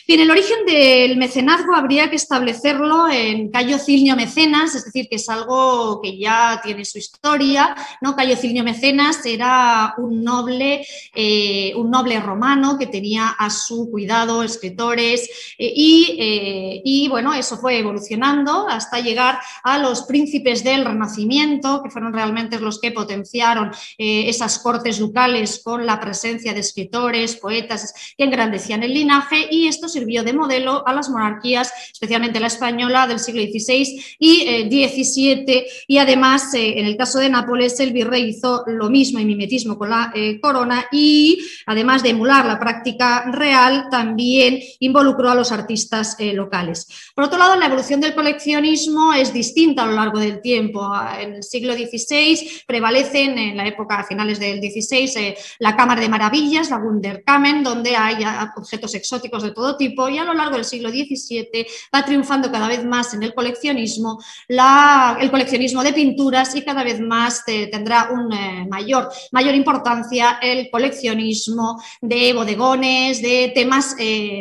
Bien, 0.06 0.20
el 0.20 0.30
origen 0.30 0.66
del 0.66 1.16
mecenazgo 1.16 1.74
habría 1.74 2.10
que 2.10 2.16
establecerlo 2.16 3.08
en 3.10 3.50
Cayo 3.50 3.78
Cilnio 3.78 4.16
Mecenas, 4.16 4.74
es 4.74 4.84
decir, 4.84 5.08
que 5.08 5.16
es 5.16 5.30
algo 5.30 6.02
que 6.02 6.18
ya 6.18 6.60
tiene 6.62 6.84
su 6.84 6.98
historia. 6.98 7.74
¿no? 8.02 8.14
Cayo 8.14 8.36
Cilnio 8.36 8.64
Mecenas 8.64 9.24
era 9.24 9.94
un 9.96 10.22
noble, 10.22 10.86
eh, 11.14 11.72
un 11.76 11.90
noble 11.90 12.20
romano 12.20 12.76
que 12.78 12.86
tenía 12.86 13.28
a 13.30 13.48
su 13.48 13.90
cuidado 13.90 14.42
escritores 14.42 15.22
eh, 15.56 15.72
y, 15.74 16.16
eh, 16.20 16.82
y, 16.84 17.08
bueno, 17.08 17.32
eso 17.32 17.56
fue 17.56 17.78
evolucionando 17.78 18.68
hasta 18.68 19.00
llegar 19.00 19.38
a 19.62 19.78
los 19.78 20.02
príncipes 20.02 20.62
del 20.62 20.84
Renacimiento, 20.84 21.82
que 21.82 21.88
fueron 21.88 22.12
realmente 22.12 22.60
los 22.60 22.78
que 22.78 22.92
potenciaron 22.92 23.70
esas 23.96 24.58
cortes 24.58 24.98
ducales 24.98 25.62
con 25.64 25.86
la 25.86 25.98
presencia 25.98 26.52
de 26.52 26.60
escritores, 26.60 27.36
poetas 27.36 27.94
que 28.18 28.24
engrandecían 28.24 28.82
el 28.82 28.92
linaje 28.92 29.48
y 29.50 29.66
estos 29.66 29.93
sirvió 29.94 30.24
de 30.24 30.32
modelo 30.32 30.86
a 30.86 30.92
las 30.92 31.08
monarquías, 31.08 31.72
especialmente 31.92 32.40
la 32.40 32.48
española 32.48 33.06
del 33.06 33.20
siglo 33.20 33.42
XVI 33.42 34.02
y 34.18 34.68
XVII. 34.68 35.44
Eh, 35.46 35.66
y 35.86 35.98
además, 35.98 36.52
eh, 36.54 36.78
en 36.78 36.86
el 36.86 36.96
caso 36.96 37.18
de 37.18 37.28
Nápoles, 37.28 37.78
el 37.80 37.92
virrey 37.92 38.24
hizo 38.30 38.64
lo 38.66 38.90
mismo 38.90 39.20
y 39.20 39.24
mimetismo 39.24 39.78
con 39.78 39.90
la 39.90 40.12
eh, 40.14 40.40
corona 40.40 40.86
y, 40.90 41.38
además 41.66 42.02
de 42.02 42.10
emular 42.10 42.44
la 42.44 42.58
práctica 42.58 43.24
real, 43.30 43.86
también 43.90 44.58
involucró 44.80 45.30
a 45.30 45.34
los 45.34 45.52
artistas 45.52 46.16
locales. 46.18 46.88
Por 47.14 47.24
otro 47.24 47.38
lado, 47.38 47.56
la 47.56 47.66
evolución 47.66 48.00
del 48.00 48.14
coleccionismo 48.14 49.12
es 49.12 49.32
distinta 49.32 49.82
a 49.82 49.86
lo 49.86 49.92
largo 49.92 50.18
del 50.18 50.40
tiempo. 50.40 50.92
En 51.20 51.34
el 51.34 51.42
siglo 51.42 51.74
XVI 51.74 52.64
prevalecen, 52.66 53.38
en 53.38 53.56
la 53.56 53.66
época 53.66 54.00
a 54.00 54.04
finales 54.04 54.38
del 54.38 54.58
XVI, 54.58 55.34
la 55.58 55.76
Cámara 55.76 56.00
de 56.00 56.08
Maravillas, 56.08 56.70
la 56.70 56.78
Wunderkamen, 56.78 57.62
donde 57.62 57.96
hay 57.96 58.24
objetos 58.56 58.94
exóticos 58.94 59.42
de 59.42 59.52
todo 59.52 59.76
tipo 59.76 59.83
y 59.84 60.18
a 60.18 60.24
lo 60.24 60.34
largo 60.34 60.56
del 60.56 60.64
siglo 60.64 60.90
XVII 60.90 61.66
va 61.94 62.04
triunfando 62.04 62.50
cada 62.50 62.68
vez 62.68 62.84
más 62.84 63.14
en 63.14 63.22
el 63.22 63.34
coleccionismo, 63.34 64.22
el 64.48 65.30
coleccionismo 65.30 65.82
de 65.82 65.92
pinturas 65.92 66.54
y 66.54 66.62
cada 66.62 66.82
vez 66.82 67.00
más 67.00 67.42
eh, 67.46 67.68
tendrá 67.70 68.10
una 68.10 68.66
mayor, 68.66 69.10
mayor 69.32 69.54
importancia 69.54 70.38
el 70.40 70.70
coleccionismo 70.70 71.82
de 72.00 72.32
bodegones, 72.32 73.20
de 73.20 73.52
temas 73.54 73.96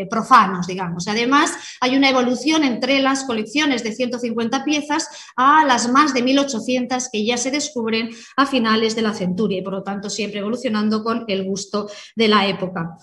profanos, 0.09 0.67
digamos. 0.67 1.07
Además, 1.07 1.51
hay 1.81 1.95
una 1.95 2.09
evolución 2.09 2.63
entre 2.63 2.99
las 2.99 3.23
colecciones 3.23 3.83
de 3.83 3.93
150 3.93 4.63
piezas 4.63 5.07
a 5.35 5.65
las 5.65 5.89
más 5.89 6.13
de 6.13 6.21
1800 6.21 7.09
que 7.11 7.25
ya 7.25 7.37
se 7.37 7.51
descubren 7.51 8.09
a 8.37 8.45
finales 8.45 8.95
de 8.95 9.01
la 9.01 9.13
centuria 9.13 9.59
y 9.59 9.61
por 9.61 9.73
lo 9.73 9.83
tanto 9.83 10.09
siempre 10.09 10.39
evolucionando 10.39 11.03
con 11.03 11.25
el 11.27 11.43
gusto 11.43 11.89
de 12.15 12.27
la 12.27 12.47
época. 12.47 12.97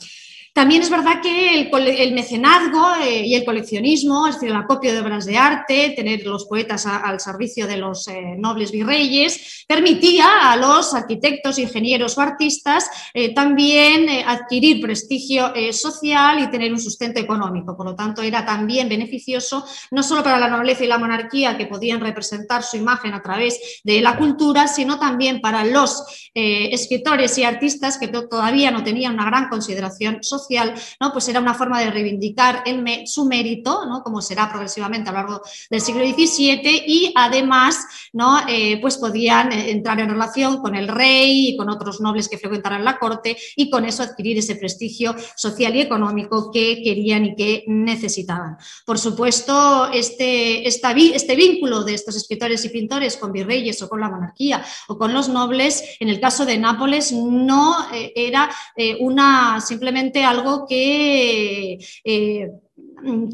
También 0.53 0.83
es 0.83 0.91
verdad 0.91 1.23
que 1.23 1.71
el, 1.71 2.13
mecenazgo 2.13 2.97
eh, 3.05 3.25
y 3.25 3.35
el 3.37 3.45
coleccionismo, 3.45 4.27
es 4.27 4.35
decir, 4.35 4.51
el 4.51 4.57
acopio 4.57 4.93
de 4.93 4.99
obras 4.99 5.25
de 5.25 5.37
arte, 5.37 5.93
tener 5.95 6.27
los 6.27 6.47
poetas 6.47 6.87
al 6.87 7.21
servicio 7.21 7.69
de 7.69 7.77
los 7.77 8.09
eh, 8.09 8.35
nobles 8.37 8.73
virreyes, 8.73 9.65
permitía 9.69 10.51
a 10.51 10.57
los 10.57 10.93
arquitectos, 10.93 11.61
ingenieros 11.61 12.19
o 12.19 12.21
artistas 12.21 12.91
eh, 13.15 13.33
también 13.33 14.09
adquirir 14.27 14.81
prestigio 14.81 15.53
social 15.73 16.43
y 16.43 16.51
tener 16.51 16.73
un 16.73 16.81
sustento 16.81 17.21
económico. 17.21 17.77
Por 17.77 17.87
lo 17.87 17.95
tanto, 17.95 18.23
era 18.23 18.45
también 18.45 18.89
beneficioso 18.89 19.65
no 19.93 20.03
solo 20.03 20.25
para 20.25 20.39
la 20.39 20.49
nobleza 20.49 20.85
y 20.85 20.89
la 20.89 20.99
monarquía, 20.99 21.57
que 21.57 21.67
podían 21.67 22.01
representar 22.01 22.65
su 22.65 22.77
imagen 22.77 23.15
a 23.15 23.23
través 23.23 23.81
de 23.85 24.01
la 24.01 24.17
cultura, 24.17 24.67
sino 24.67 24.99
también 24.99 25.41
para 25.41 25.65
los 25.65 26.05
escritores 26.35 27.37
y 27.39 27.45
artistas 27.45 27.99
que 27.99 28.09
todavía 28.09 28.71
no 28.71 28.83
tenían 28.83 29.15
una 29.15 29.27
gran 29.27 29.49
consideración 29.49 30.23
social 30.23 30.40
¿no? 31.01 31.13
pues 31.13 31.29
era 31.29 31.41
una 31.41 31.55
forma 31.55 31.81
de 31.81 31.91
reivindicar 31.91 32.65
su 33.07 33.25
mérito, 33.25 33.85
¿no? 33.87 34.03
como 34.03 34.21
será 34.21 34.49
progresivamente 34.49 35.11
a 35.11 35.13
lo 35.13 35.19
largo 35.19 35.43
del 35.69 35.81
siglo 35.81 36.05
XVII, 36.05 36.85
y 36.87 37.13
además 37.17 37.87
¿no? 38.13 38.39
Eh, 38.49 38.79
pues 38.81 38.97
podían 38.97 39.53
eh, 39.53 39.71
entrar 39.71 40.01
en 40.01 40.11
relación 40.11 40.61
con 40.61 40.75
el 40.75 40.89
rey 40.89 41.51
y 41.51 41.57
con 41.57 41.69
otros 41.69 42.01
nobles 42.01 42.29
que 42.29 42.39
frecuentaran 42.39 42.85
la 42.85 42.99
corte 42.99 43.37
y 43.57 43.71
con 43.71 43.85
eso 43.85 44.03
adquirir 44.03 44.39
ese 44.39 44.57
prestigio 44.57 45.15
social 45.37 45.77
y 45.77 45.81
económico 45.81 46.51
que 46.51 46.83
querían 46.83 47.25
y 47.27 47.37
que 47.37 47.65
necesitaban. 47.67 48.57
Por 48.85 48.99
supuesto, 48.99 49.91
este, 49.93 50.67
este 50.67 51.37
vínculo 51.37 51.85
de 51.85 51.95
estos 51.95 52.17
escritores 52.17 52.65
y 52.65 52.69
pintores 52.71 53.17
con 53.17 53.33
virreyes 53.33 53.81
o 53.83 53.89
con 53.89 54.01
la 54.01 54.11
monarquía 54.11 54.65
o 54.89 54.99
con 54.99 55.13
los 55.13 55.29
nobles, 55.29 55.85
en 56.01 56.09
el 56.09 56.21
caso 56.21 56.45
de 56.45 56.59
Nápoles, 56.59 57.13
no 57.13 57.77
eh, 57.93 58.13
era 58.15 58.51
una 59.01 59.61
simplemente 59.61 60.25
algo 60.31 60.67
que... 60.67 61.79
Eh, 62.05 62.49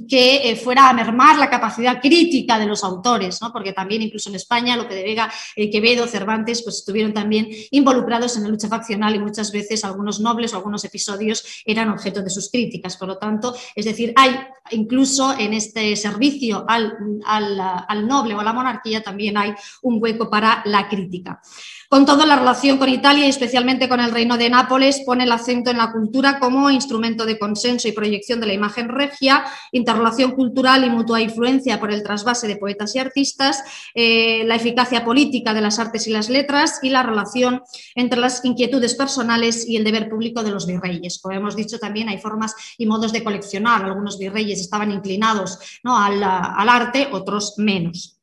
que 0.09 0.51
eh, 0.51 0.57
fuera 0.57 0.89
a 0.89 0.93
mermar 0.93 1.39
la 1.39 1.51
capacidad 1.51 2.01
crítica 2.01 2.59
de 2.59 2.67
los 2.67 2.85
autores, 2.85 3.41
porque 3.53 3.73
también 3.73 4.03
incluso 4.03 4.29
en 4.29 4.37
España 4.37 4.77
lo 4.77 4.87
que 4.87 4.95
de 4.95 5.03
Vega, 5.03 5.33
eh, 5.57 5.71
Quevedo, 5.71 6.07
Cervantes, 6.07 6.63
pues 6.63 6.77
estuvieron 6.77 7.13
también 7.13 7.49
involucrados 7.71 8.37
en 8.37 8.45
la 8.45 8.49
lucha 8.49 8.69
faccional 8.69 9.15
y 9.15 9.19
muchas 9.19 9.53
veces 9.53 9.85
algunos 9.85 10.21
nobles 10.21 10.53
o 10.53 10.57
algunos 10.57 10.85
episodios 10.85 11.63
eran 11.65 11.91
objeto 11.91 12.23
de 12.23 12.31
sus 12.31 12.51
críticas. 12.51 12.97
Por 12.97 13.09
lo 13.09 13.19
tanto, 13.19 13.57
es 13.75 13.85
decir, 13.85 14.13
hay 14.17 14.37
incluso 14.71 15.35
en 15.39 15.55
este 15.55 15.97
servicio 15.97 16.65
al, 16.69 16.97
al 17.25 18.07
noble 18.07 18.35
o 18.35 18.41
a 18.41 18.45
la 18.45 18.53
monarquía 18.53 19.03
también 19.03 19.37
hay 19.37 19.55
un 19.83 19.99
hueco 20.01 20.31
para 20.31 20.63
la 20.65 20.89
crítica. 20.89 21.41
Con 21.89 22.05
todo, 22.05 22.27
la 22.27 22.37
relación 22.37 22.79
con 22.79 22.89
Italia 22.89 23.27
y 23.27 23.31
especialmente 23.31 23.89
con 23.89 24.01
el 24.01 24.11
Reino 24.11 24.37
de 24.37 24.51
Nápoles 24.51 25.03
pone 25.07 25.25
el 25.25 25.33
acento 25.33 25.71
en 25.71 25.79
la 25.79 25.93
cultura 25.93 26.39
como 26.41 26.71
instrumento 26.71 27.25
de 27.25 27.39
consenso 27.39 27.87
y 27.87 27.93
proyección 27.93 28.41
de 28.41 28.47
la 28.47 28.55
imagen 28.55 28.89
regia, 28.89 29.45
interrelación 29.73 30.33
cultural 30.33 30.85
y 30.85 30.91
mutua 30.91 31.21
influencia 31.21 31.79
por 31.79 31.93
el 31.93 32.03
trasvase 32.03 32.49
de 32.49 32.57
poetas 32.57 32.95
y 32.97 32.99
artistas, 32.99 33.63
eh, 33.95 34.43
la 34.45 34.57
eficacia 34.57 35.05
política 35.05 35.55
de 35.55 35.61
las 35.61 35.79
artes 35.79 36.07
y 36.07 36.11
las 36.11 36.29
letras 36.29 36.81
y 36.83 36.91
la 36.91 37.03
relación 37.03 37.63
entre 37.95 38.21
las 38.21 38.45
inquietudes 38.45 38.95
personales 38.95 39.67
y 39.69 39.77
el 39.77 39.85
deber 39.85 40.09
público 40.09 40.43
de 40.43 40.51
los 40.51 40.67
virreyes. 40.67 41.21
Como 41.21 41.37
hemos 41.37 41.55
dicho, 41.55 41.79
también 41.79 42.09
hay 42.09 42.19
formas 42.19 42.55
y 42.79 42.87
modos 42.87 43.13
de 43.13 43.23
coleccionar. 43.23 43.85
Algunos 43.85 44.19
virreyes 44.19 44.61
estaban 44.61 44.91
inclinados 44.91 45.59
¿no? 45.85 45.97
al, 45.99 46.23
al 46.23 46.69
arte, 46.69 47.09
otros 47.13 47.55
menos. 47.59 48.19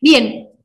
Bien, 0.00 0.55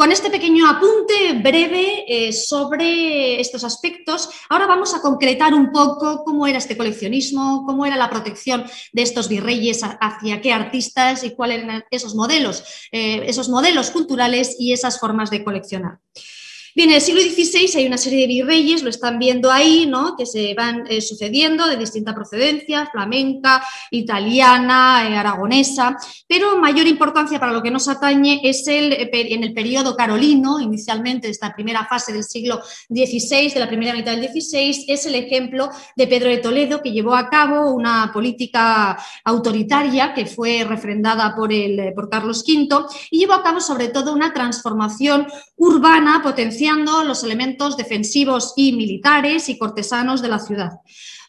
con 0.00 0.12
este 0.12 0.30
pequeño 0.30 0.66
apunte 0.66 1.34
breve 1.42 2.06
eh, 2.08 2.32
sobre 2.32 3.38
estos 3.38 3.64
aspectos, 3.64 4.30
ahora 4.48 4.66
vamos 4.66 4.94
a 4.94 5.02
concretar 5.02 5.52
un 5.52 5.70
poco 5.70 6.24
cómo 6.24 6.46
era 6.46 6.56
este 6.56 6.74
coleccionismo, 6.74 7.66
cómo 7.66 7.84
era 7.84 7.98
la 7.98 8.08
protección 8.08 8.64
de 8.94 9.02
estos 9.02 9.28
virreyes 9.28 9.82
hacia 9.82 10.40
qué 10.40 10.54
artistas 10.54 11.22
y 11.22 11.34
cuáles 11.34 11.64
eran 11.64 11.84
esos 11.90 12.14
modelos, 12.14 12.64
eh, 12.92 13.24
esos 13.26 13.50
modelos 13.50 13.90
culturales 13.90 14.56
y 14.58 14.72
esas 14.72 14.98
formas 14.98 15.28
de 15.28 15.44
coleccionar. 15.44 15.98
Bien, 16.72 16.88
en 16.88 16.96
el 16.96 17.00
siglo 17.00 17.20
XVI 17.20 17.78
hay 17.78 17.86
una 17.86 17.98
serie 17.98 18.20
de 18.20 18.26
virreyes, 18.28 18.84
lo 18.84 18.90
están 18.90 19.18
viendo 19.18 19.50
ahí, 19.50 19.86
¿no? 19.86 20.14
que 20.16 20.24
se 20.24 20.54
van 20.54 20.84
eh, 20.88 21.00
sucediendo 21.00 21.66
de 21.66 21.76
distinta 21.76 22.14
procedencia, 22.14 22.88
flamenca, 22.92 23.60
italiana, 23.90 25.08
eh, 25.08 25.16
aragonesa, 25.16 25.96
pero 26.28 26.58
mayor 26.58 26.86
importancia 26.86 27.40
para 27.40 27.52
lo 27.52 27.60
que 27.60 27.72
nos 27.72 27.88
atañe 27.88 28.40
es 28.44 28.68
el, 28.68 28.92
eh, 28.92 29.10
en 29.12 29.42
el 29.42 29.52
periodo 29.52 29.96
carolino, 29.96 30.60
inicialmente 30.60 31.26
de 31.26 31.32
esta 31.32 31.52
primera 31.52 31.86
fase 31.86 32.12
del 32.12 32.22
siglo 32.22 32.60
XVI, 32.88 33.52
de 33.52 33.60
la 33.60 33.68
primera 33.68 33.92
mitad 33.92 34.16
del 34.16 34.28
XVI, 34.28 34.84
es 34.86 35.06
el 35.06 35.16
ejemplo 35.16 35.70
de 35.96 36.06
Pedro 36.06 36.28
de 36.28 36.38
Toledo, 36.38 36.82
que 36.82 36.92
llevó 36.92 37.16
a 37.16 37.28
cabo 37.28 37.74
una 37.74 38.12
política 38.12 38.96
autoritaria 39.24 40.14
que 40.14 40.26
fue 40.26 40.62
refrendada 40.62 41.34
por, 41.34 41.52
el, 41.52 41.92
por 41.94 42.08
Carlos 42.08 42.44
V 42.46 42.86
y 43.10 43.18
llevó 43.18 43.32
a 43.32 43.42
cabo 43.42 43.60
sobre 43.60 43.88
todo 43.88 44.12
una 44.12 44.32
transformación 44.32 45.26
urbana 45.56 46.20
potencial 46.22 46.59
los 47.04 47.24
elementos 47.24 47.76
defensivos 47.76 48.52
y 48.56 48.72
militares 48.72 49.48
y 49.48 49.58
cortesanos 49.58 50.22
de 50.22 50.28
la 50.28 50.38
ciudad. 50.38 50.70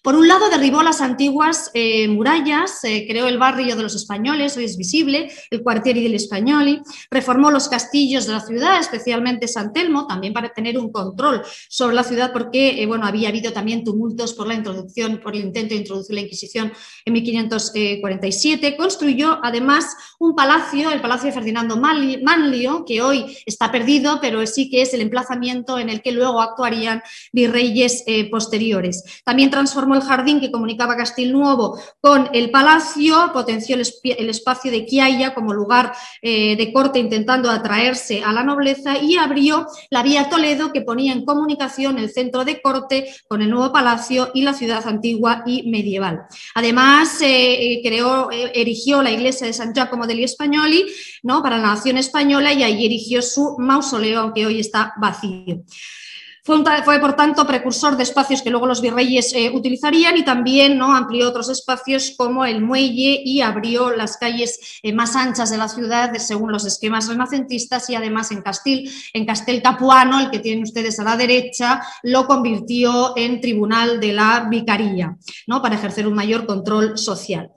Por 0.01 0.15
un 0.15 0.27
lado, 0.27 0.49
derribó 0.49 0.81
las 0.81 0.99
antiguas 0.99 1.69
eh, 1.73 2.07
murallas, 2.07 2.79
creó 2.81 3.27
el 3.27 3.37
barrio 3.37 3.75
de 3.75 3.83
los 3.83 3.95
españoles, 3.95 4.57
hoy 4.57 4.65
es 4.65 4.75
visible, 4.75 5.31
el 5.51 5.61
Quartieri 5.61 6.01
del 6.01 6.15
Españoli, 6.15 6.81
reformó 7.11 7.51
los 7.51 7.69
castillos 7.69 8.25
de 8.25 8.33
la 8.33 8.39
ciudad, 8.39 8.79
especialmente 8.79 9.47
San 9.47 9.73
Telmo, 9.73 10.07
también 10.07 10.33
para 10.33 10.53
tener 10.53 10.79
un 10.79 10.91
control 10.91 11.43
sobre 11.69 11.95
la 11.95 12.03
ciudad, 12.03 12.33
porque 12.33 12.81
eh, 12.81 12.85
bueno, 12.87 13.05
había 13.05 13.29
habido 13.29 13.53
también 13.53 13.83
tumultos 13.83 14.33
por 14.33 14.47
la 14.47 14.55
introducción, 14.55 15.19
por 15.19 15.35
el 15.35 15.43
intento 15.43 15.75
de 15.75 15.81
introducir 15.81 16.15
la 16.15 16.21
Inquisición 16.21 16.73
en 17.05 17.13
1547. 17.13 18.75
Construyó 18.77 19.39
además 19.43 19.95
un 20.19 20.35
palacio, 20.35 20.91
el 20.91 21.01
Palacio 21.01 21.27
de 21.27 21.33
Ferdinando 21.33 21.77
Manlio, 21.77 22.85
que 22.85 23.01
hoy 23.01 23.37
está 23.45 23.71
perdido, 23.71 24.19
pero 24.21 24.45
sí 24.47 24.69
que 24.69 24.81
es 24.81 24.93
el 24.93 25.01
emplazamiento 25.01 25.77
en 25.79 25.89
el 25.89 26.01
que 26.01 26.11
luego 26.11 26.41
actuarían 26.41 27.01
virreyes 27.31 28.03
eh, 28.07 28.29
posteriores. 28.29 29.03
También 29.23 29.49
transformó 29.49 29.90
el 29.95 30.01
jardín 30.01 30.39
que 30.39 30.51
comunicaba 30.51 30.95
Castilnuovo 30.95 31.79
con 31.99 32.29
el 32.33 32.51
palacio, 32.51 33.31
potenció 33.33 33.75
el, 33.75 34.29
espacio 34.29 34.71
de 34.71 34.85
Quiaya 34.85 35.33
como 35.33 35.53
lugar 35.53 35.93
eh, 36.21 36.55
de 36.55 36.73
corte 36.73 36.99
intentando 36.99 37.49
atraerse 37.49 38.23
a 38.23 38.31
la 38.33 38.43
nobleza 38.43 38.97
y 38.97 39.17
abrió 39.17 39.67
la 39.89 40.03
vía 40.03 40.29
Toledo 40.29 40.71
que 40.71 40.81
ponía 40.81 41.13
en 41.13 41.25
comunicación 41.25 41.97
el 41.97 42.11
centro 42.11 42.45
de 42.45 42.61
corte 42.61 43.13
con 43.27 43.41
el 43.41 43.49
nuevo 43.49 43.71
palacio 43.71 44.31
y 44.33 44.43
la 44.43 44.53
ciudad 44.53 44.87
antigua 44.87 45.43
y 45.45 45.69
medieval. 45.69 46.21
Además, 46.55 47.21
eh, 47.21 47.73
eh, 47.73 47.81
creó, 47.83 48.29
erigió 48.31 49.01
la 49.01 49.11
iglesia 49.11 49.47
de 49.47 49.53
San 49.53 49.73
Giacomo 49.73 50.07
degli 50.07 50.27
Spagnoli 50.27 50.85
¿no? 51.23 51.41
para 51.41 51.57
la 51.57 51.67
nación 51.67 51.97
española 51.97 52.53
y 52.53 52.63
ahí 52.63 52.85
erigió 52.85 53.21
su 53.21 53.55
mausoleo, 53.57 54.21
aunque 54.21 54.45
hoy 54.45 54.59
está 54.59 54.93
vacío. 54.97 55.63
Fue, 56.43 56.99
por 56.99 57.15
tanto, 57.15 57.45
precursor 57.45 57.95
de 57.95 58.01
espacios 58.01 58.41
que 58.41 58.49
luego 58.49 58.65
los 58.65 58.81
virreyes 58.81 59.31
eh, 59.35 59.51
utilizarían 59.53 60.17
y 60.17 60.25
también 60.25 60.75
¿no? 60.75 60.95
amplió 60.95 61.29
otros 61.29 61.49
espacios 61.49 62.15
como 62.17 62.45
el 62.45 62.61
muelle 62.61 63.21
y 63.23 63.41
abrió 63.41 63.95
las 63.95 64.17
calles 64.17 64.79
eh, 64.81 64.91
más 64.91 65.15
anchas 65.15 65.51
de 65.51 65.57
la 65.57 65.67
ciudad 65.67 66.11
según 66.17 66.51
los 66.51 66.65
esquemas 66.65 67.07
renacentistas 67.07 67.87
y 67.91 67.95
además 67.95 68.31
en 68.31 68.41
Castil, 68.41 68.91
en 69.13 69.25
Castel 69.27 69.61
Capuano, 69.61 70.19
el 70.19 70.31
que 70.31 70.39
tienen 70.39 70.63
ustedes 70.63 70.99
a 70.99 71.03
la 71.03 71.15
derecha, 71.15 71.79
lo 72.01 72.25
convirtió 72.25 73.15
en 73.15 73.39
tribunal 73.39 73.99
de 73.99 74.13
la 74.13 74.47
vicaría 74.49 75.15
¿no? 75.45 75.61
para 75.61 75.75
ejercer 75.75 76.07
un 76.07 76.15
mayor 76.15 76.47
control 76.47 76.97
social. 76.97 77.51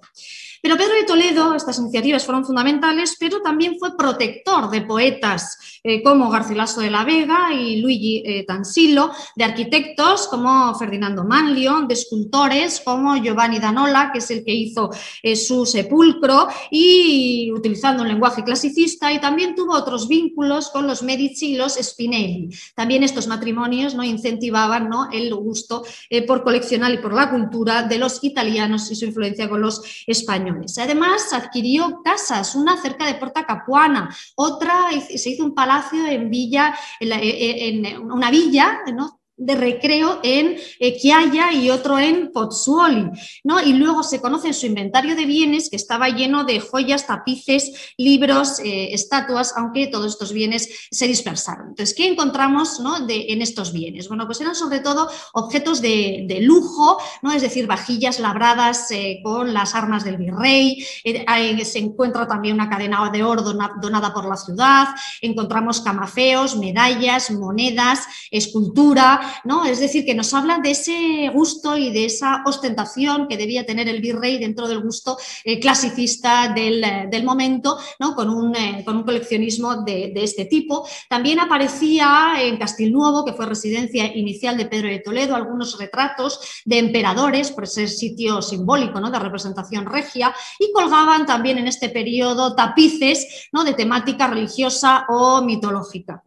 Pero 0.64 0.78
Pedro 0.78 0.94
de 0.94 1.04
Toledo, 1.04 1.54
estas 1.54 1.78
iniciativas 1.78 2.24
fueron 2.24 2.42
fundamentales, 2.42 3.16
pero 3.20 3.42
también 3.42 3.76
fue 3.78 3.94
protector 3.98 4.70
de 4.70 4.80
poetas 4.80 5.73
eh, 5.86 6.02
como 6.02 6.30
Garcilaso 6.30 6.80
de 6.80 6.90
la 6.90 7.04
Vega 7.04 7.52
y 7.52 7.82
Luigi 7.82 8.22
eh, 8.24 8.46
Tansilo, 8.46 9.10
de 9.36 9.44
arquitectos 9.44 10.28
como 10.28 10.74
Ferdinando 10.76 11.24
Manlio, 11.24 11.82
de 11.86 11.92
escultores 11.92 12.80
como 12.82 13.16
Giovanni 13.16 13.58
Danola, 13.58 14.08
que 14.10 14.20
es 14.20 14.30
el 14.30 14.46
que 14.46 14.54
hizo 14.54 14.88
eh, 15.22 15.36
su 15.36 15.66
sepulcro, 15.66 16.48
y 16.70 17.52
utilizando 17.52 18.02
un 18.02 18.08
lenguaje 18.08 18.42
clasicista, 18.42 19.12
y 19.12 19.20
también 19.20 19.54
tuvo 19.54 19.74
otros 19.74 20.08
vínculos 20.08 20.70
con 20.70 20.86
los 20.86 21.02
Medici 21.02 21.52
y 21.52 21.56
los 21.58 21.74
Spinelli. 21.74 22.48
También 22.74 23.02
estos 23.02 23.26
matrimonios 23.26 23.94
¿no? 23.94 24.04
incentivaban 24.04 24.88
¿no? 24.88 25.10
el 25.12 25.34
gusto 25.34 25.84
por 26.26 26.44
coleccionar 26.44 26.94
y 26.94 26.98
por 26.98 27.12
la 27.12 27.28
cultura 27.28 27.82
de 27.82 27.98
los 27.98 28.24
italianos 28.24 28.90
y 28.90 28.96
su 28.96 29.04
influencia 29.04 29.50
con 29.50 29.60
los 29.60 29.82
españoles. 30.06 30.78
Además, 30.78 31.30
adquirió 31.34 32.00
casas, 32.02 32.54
una 32.54 32.80
cerca 32.80 33.06
de 33.06 33.16
Porta 33.16 33.44
Capuana, 33.44 34.08
otra 34.34 34.88
se 35.14 35.28
hizo 35.28 35.44
un 35.44 35.54
palacio 35.54 35.73
en 36.08 36.30
Villa, 36.30 36.74
en, 37.00 38.10
una 38.10 38.30
villa, 38.30 38.80
¿no? 38.92 39.20
De 39.36 39.54
recreo 39.56 40.20
en 40.22 40.56
Chiaya 40.78 41.52
y 41.52 41.70
otro 41.70 41.98
en 41.98 42.30
Pozzuoli, 42.32 43.10
¿no? 43.42 43.60
Y 43.60 43.72
luego 43.72 44.02
se 44.02 44.20
conoce 44.20 44.48
en 44.48 44.54
su 44.54 44.66
inventario 44.66 45.16
de 45.16 45.26
bienes 45.26 45.70
que 45.70 45.76
estaba 45.76 46.08
lleno 46.08 46.44
de 46.44 46.60
joyas, 46.60 47.06
tapices, 47.06 47.94
libros, 47.96 48.60
eh, 48.60 48.92
estatuas, 48.92 49.54
aunque 49.56 49.88
todos 49.88 50.12
estos 50.12 50.32
bienes 50.32 50.68
se 50.90 51.06
dispersaron. 51.06 51.68
Entonces, 51.68 51.94
¿qué 51.94 52.08
encontramos 52.08 52.80
en 53.08 53.42
estos 53.42 53.72
bienes? 53.72 54.08
Bueno, 54.08 54.26
pues 54.26 54.40
eran 54.40 54.54
sobre 54.54 54.80
todo 54.80 55.08
objetos 55.32 55.80
de, 55.80 56.38
lujo, 56.42 56.98
¿no? 57.22 57.32
Es 57.32 57.42
decir, 57.42 57.66
vajillas 57.66 58.20
labradas 58.20 58.90
eh, 58.90 59.20
con 59.22 59.54
las 59.54 59.74
armas 59.74 60.04
del 60.04 60.16
virrey, 60.16 60.84
eh, 61.04 61.64
se 61.64 61.78
encuentra 61.78 62.26
también 62.26 62.54
una 62.54 62.68
cadena 62.68 63.10
de 63.10 63.22
oro 63.22 63.42
donada 63.42 64.12
por 64.12 64.28
la 64.28 64.36
ciudad, 64.36 64.88
encontramos 65.20 65.80
camafeos, 65.80 66.56
medallas, 66.56 67.30
monedas, 67.30 68.06
escultura, 68.30 69.20
Es 69.68 69.80
decir, 69.80 70.04
que 70.04 70.14
nos 70.14 70.32
habla 70.34 70.58
de 70.58 70.70
ese 70.70 71.30
gusto 71.32 71.76
y 71.76 71.92
de 71.92 72.06
esa 72.06 72.42
ostentación 72.46 73.26
que 73.28 73.36
debía 73.36 73.66
tener 73.66 73.88
el 73.88 74.00
virrey 74.00 74.38
dentro 74.38 74.68
del 74.68 74.80
gusto 74.80 75.16
eh, 75.44 75.58
clasicista 75.60 76.52
del, 76.54 76.84
eh, 76.84 77.22
momento, 77.24 77.78
¿no? 77.98 78.14
Con 78.14 78.30
un, 78.30 78.54
eh, 78.54 78.82
con 78.84 78.96
un 78.96 79.02
coleccionismo 79.04 79.82
de, 79.82 80.12
este 80.16 80.44
tipo. 80.44 80.86
También 81.08 81.40
aparecía 81.40 82.34
en 82.38 82.56
Castilnuovo, 82.56 83.24
que 83.24 83.32
fue 83.32 83.46
residencia 83.46 84.06
inicial 84.16 84.56
de 84.56 84.66
Pedro 84.66 84.88
de 84.88 85.00
Toledo, 85.00 85.34
algunos 85.34 85.78
retratos 85.78 86.40
de 86.64 86.78
emperadores, 86.78 87.50
por 87.50 87.64
ese 87.64 87.88
sitio 87.88 88.42
simbólico 88.42 89.00
de 89.00 89.18
representación 89.18 89.86
regia, 89.86 90.34
y 90.58 90.72
colgaban 90.72 91.26
también 91.26 91.58
en 91.58 91.68
este 91.68 91.88
periodo 91.88 92.54
tapices 92.54 93.48
de 93.52 93.72
temática 93.74 94.26
religiosa 94.26 95.06
o 95.08 95.42
mitológica. 95.42 96.22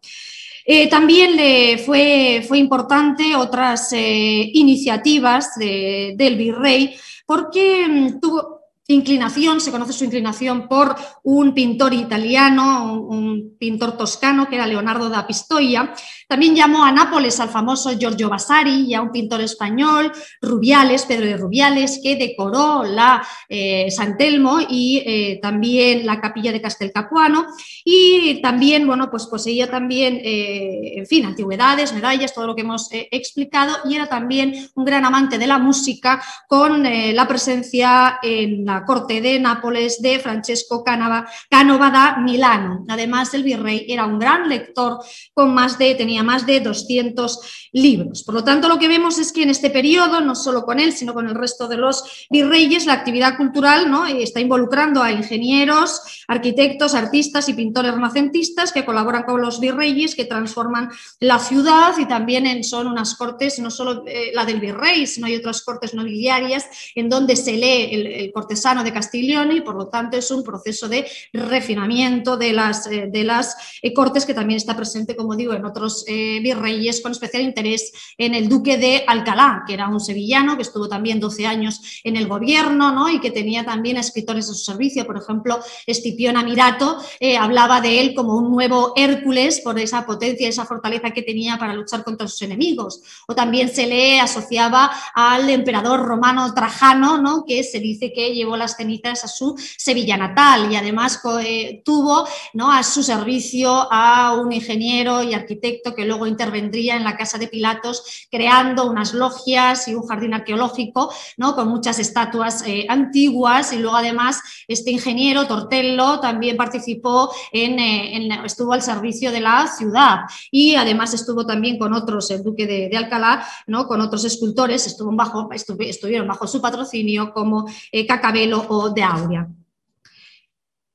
Eh, 0.70 0.90
también 0.90 1.38
le 1.38 1.78
fue, 1.78 2.44
fue 2.46 2.58
importante 2.58 3.38
otras 3.38 3.94
eh, 3.94 4.52
iniciativas 4.54 5.56
del 5.58 6.36
virrey 6.36 6.94
porque 7.26 7.88
mm, 7.88 8.20
tuvo, 8.20 8.58
inclinación, 8.88 9.60
se 9.60 9.72
conoce 9.72 9.94
su 9.94 10.06
inclinación 10.06 10.68
por 10.68 10.96
un 11.24 11.54
pintor 11.54 11.94
italiano, 11.94 13.02
un, 13.04 13.56
pintor 13.58 13.98
toscano 13.98 14.48
que 14.48 14.56
era 14.56 14.68
Leonardo 14.68 15.10
da 15.10 15.28
Pistoia. 15.28 15.94
También 16.28 16.56
llamó 16.56 16.84
a 16.84 16.92
Nápoles 16.92 17.40
al 17.40 17.50
famoso 17.50 17.98
Giorgio 17.98 18.30
Vasari 18.30 18.86
y 18.88 18.94
a 18.94 19.02
un 19.02 19.12
pintor 19.12 19.42
español, 19.42 20.12
Rubiales, 20.42 21.06
Pedro 21.06 21.26
de 21.26 21.38
Rubiales, 21.38 22.02
que 22.04 22.18
decoró 22.18 22.84
la 22.84 23.26
eh, 23.48 23.90
San 23.92 24.18
Telmo 24.18 24.60
y 24.68 25.04
eh, 25.06 25.40
también 25.42 26.06
la 26.06 26.20
capilla 26.20 26.52
de 26.52 26.62
Castelcapuano. 26.62 27.48
Y 27.86 28.42
también, 28.42 28.86
bueno, 28.86 29.10
pues 29.10 29.26
poseía 29.28 29.70
también, 29.72 30.20
eh, 30.22 30.96
en 30.98 31.06
fin, 31.06 31.26
antigüedades, 31.26 31.94
medallas, 31.94 32.34
todo 32.34 32.48
lo 32.48 32.56
que 32.56 32.62
hemos 32.62 32.90
explicado, 32.92 33.78
y 33.86 33.96
era 33.96 34.08
también 34.08 34.70
un 34.76 34.84
gran 34.84 35.06
amante 35.06 35.38
de 35.38 35.48
la 35.48 35.60
música 35.60 36.22
con 36.48 36.84
la 36.84 37.28
presencia 37.28 38.20
en 38.22 38.66
la 38.66 38.84
corte 38.84 39.22
de 39.22 39.40
Nápoles 39.40 40.02
de 40.02 40.20
Francesco 40.20 40.84
Canova, 40.84 41.28
Canova 41.50 41.90
da 41.90 42.18
Milano. 42.18 42.86
Además, 42.90 43.34
el 43.34 43.44
virrey 43.44 43.86
era 43.88 44.06
un 44.06 44.20
gran 44.20 44.50
lector, 44.50 45.00
con 45.34 45.54
más 45.54 45.78
de, 45.78 45.96
tenía 45.96 46.17
más 46.24 46.46
de 46.46 46.60
200 46.60 47.40
libros. 47.74 48.24
Por 48.24 48.36
lo 48.36 48.44
tanto, 48.44 48.68
lo 48.68 48.80
que 48.80 48.88
vemos 48.88 49.18
es 49.20 49.32
que 49.32 49.44
en 49.44 49.50
este 49.50 49.70
periodo, 49.70 50.22
no 50.22 50.36
solo 50.36 50.64
con 50.64 50.80
él, 50.80 50.94
sino 50.94 51.14
con 51.14 51.28
el 51.28 51.36
resto 51.36 51.68
de 51.68 51.78
los 51.78 52.28
virreyes, 52.30 52.86
la 52.86 52.94
actividad 52.94 53.38
cultural 53.38 53.90
¿no? 53.90 54.06
está 54.06 54.40
involucrando 54.40 55.04
a 55.04 55.12
ingenieros, 55.12 56.02
arquitectos, 56.28 56.96
artistas 56.96 57.50
y 57.50 57.54
pintores 57.54 57.94
renacentistas 57.94 58.72
que 58.72 58.86
colaboran 58.86 59.24
con 59.24 59.42
los 59.42 59.60
virreyes, 59.60 60.16
que 60.16 60.26
transforman 60.26 60.90
la 61.20 61.40
ciudad 61.40 61.98
y 61.98 62.06
también 62.06 62.64
son 62.64 62.88
unas 62.88 63.16
cortes, 63.16 63.60
no 63.60 63.72
solo 63.72 64.04
eh, 64.08 64.32
la 64.34 64.46
del 64.46 64.60
virrey, 64.60 65.08
sino 65.08 65.28
hay 65.28 65.36
otras 65.36 65.62
cortes 65.62 65.94
nobiliarias 65.94 66.66
en 66.96 67.10
donde 67.10 67.36
se 67.36 67.54
lee 67.54 67.90
el, 67.92 68.32
cortesano 68.32 68.84
de 68.84 68.94
Castiglione 68.94 69.56
y 69.56 69.62
por 69.62 69.76
lo 69.76 69.88
tanto 69.88 70.18
es 70.18 70.30
un 70.32 70.44
proceso 70.44 70.88
de 70.88 71.08
refinamiento 71.34 72.38
de 72.38 72.54
las, 72.54 72.88
eh, 72.88 73.08
de 73.12 73.24
las 73.24 73.56
eh, 73.82 73.94
cortes 73.94 74.26
que 74.26 74.34
también 74.34 74.58
está 74.58 74.76
presente, 74.76 75.16
como 75.16 75.36
digo, 75.36 75.54
en 75.54 75.66
otros 75.66 76.07
virreyes 76.14 77.02
con 77.02 77.12
especial 77.12 77.44
interés 77.44 77.92
en 78.18 78.36
el 78.36 78.50
duque 78.50 78.78
de 78.78 79.04
Alcalá, 79.08 79.64
que 79.68 79.74
era 79.74 79.88
un 79.88 80.00
sevillano 80.00 80.56
que 80.56 80.64
estuvo 80.64 80.88
también 80.88 81.20
12 81.20 81.46
años 81.46 82.02
en 82.04 82.16
el 82.16 82.28
gobierno 82.28 82.92
¿no? 82.92 83.10
y 83.10 83.20
que 83.20 83.32
tenía 83.32 83.66
también 83.66 83.98
escritores 83.98 84.50
a 84.50 84.54
su 84.54 84.64
servicio. 84.64 85.06
Por 85.06 85.18
ejemplo, 85.18 85.60
Escipión 85.86 86.38
Amirato 86.38 86.98
eh, 87.20 87.38
hablaba 87.38 87.82
de 87.82 88.00
él 88.00 88.14
como 88.16 88.36
un 88.38 88.52
nuevo 88.52 88.94
Hércules 88.96 89.62
por 89.62 89.80
esa 89.80 90.06
potencia, 90.06 90.48
esa 90.48 90.66
fortaleza 90.66 91.12
que 91.12 91.22
tenía 91.22 91.58
para 91.58 91.74
luchar 91.74 92.04
contra 92.04 92.28
sus 92.28 92.42
enemigos. 92.42 93.02
O 93.28 93.36
también 93.36 93.70
se 93.70 93.88
le 93.88 94.20
asociaba 94.20 94.92
al 95.14 95.50
emperador 95.50 96.06
romano 96.06 96.54
Trajano, 96.54 97.22
¿no? 97.22 97.44
que 97.46 97.64
se 97.64 97.80
dice 97.80 98.14
que 98.14 98.34
llevó 98.34 98.58
las 98.58 98.76
cenizas 98.76 99.24
a 99.24 99.28
su 99.28 99.56
Sevilla 99.78 100.18
natal 100.18 100.72
y 100.72 100.76
además 100.76 101.22
eh, 101.42 101.82
tuvo 101.84 102.28
¿no? 102.54 102.72
a 102.72 102.84
su 102.84 103.04
servicio 103.04 103.88
a 103.92 104.36
un 104.40 104.52
ingeniero 104.52 105.24
y 105.24 105.34
arquitecto 105.34 105.94
que 105.98 106.06
luego 106.06 106.28
intervendría 106.28 106.96
en 106.96 107.04
la 107.04 107.18
casa 107.18 107.40
de 107.40 107.48
Pilatos, 107.48 108.28
creando 108.32 108.86
unas 108.86 109.14
logias 109.14 109.88
y 109.88 109.96
un 109.96 110.06
jardín 110.08 110.36
arqueológico 110.36 111.12
¿no? 111.38 111.56
con 111.56 111.68
muchas 111.68 111.98
estatuas 111.98 112.64
eh, 112.68 112.86
antiguas. 112.88 113.74
Y 113.74 113.80
luego, 113.80 113.98
además, 113.98 114.40
este 114.68 114.92
ingeniero, 114.92 115.48
Tortello, 115.48 116.20
también 116.20 116.56
participó 116.56 117.34
en, 117.52 117.80
eh, 117.80 118.42
estuvo 118.46 118.74
al 118.74 118.84
servicio 118.84 119.32
de 119.32 119.42
la 119.42 119.68
ciudad. 119.68 120.20
Y 120.52 120.76
además 120.76 121.14
estuvo 121.16 121.46
también 121.46 121.80
con 121.80 121.94
otros, 121.94 122.30
el 122.30 122.44
duque 122.44 122.68
de, 122.68 122.96
Alcalá, 122.96 123.46
¿no? 123.66 123.88
con 123.88 124.00
otros 124.02 124.24
escultores, 124.24 124.86
estuvo 124.86 125.12
bajo, 125.14 125.50
estuvieron 125.52 126.28
bajo 126.28 126.46
su 126.48 126.62
patrocinio 126.62 127.34
como 127.34 127.66
eh, 127.92 128.06
Cacabelo 128.06 128.66
o 128.70 128.90
de 128.92 129.04
Aurea. 129.04 129.48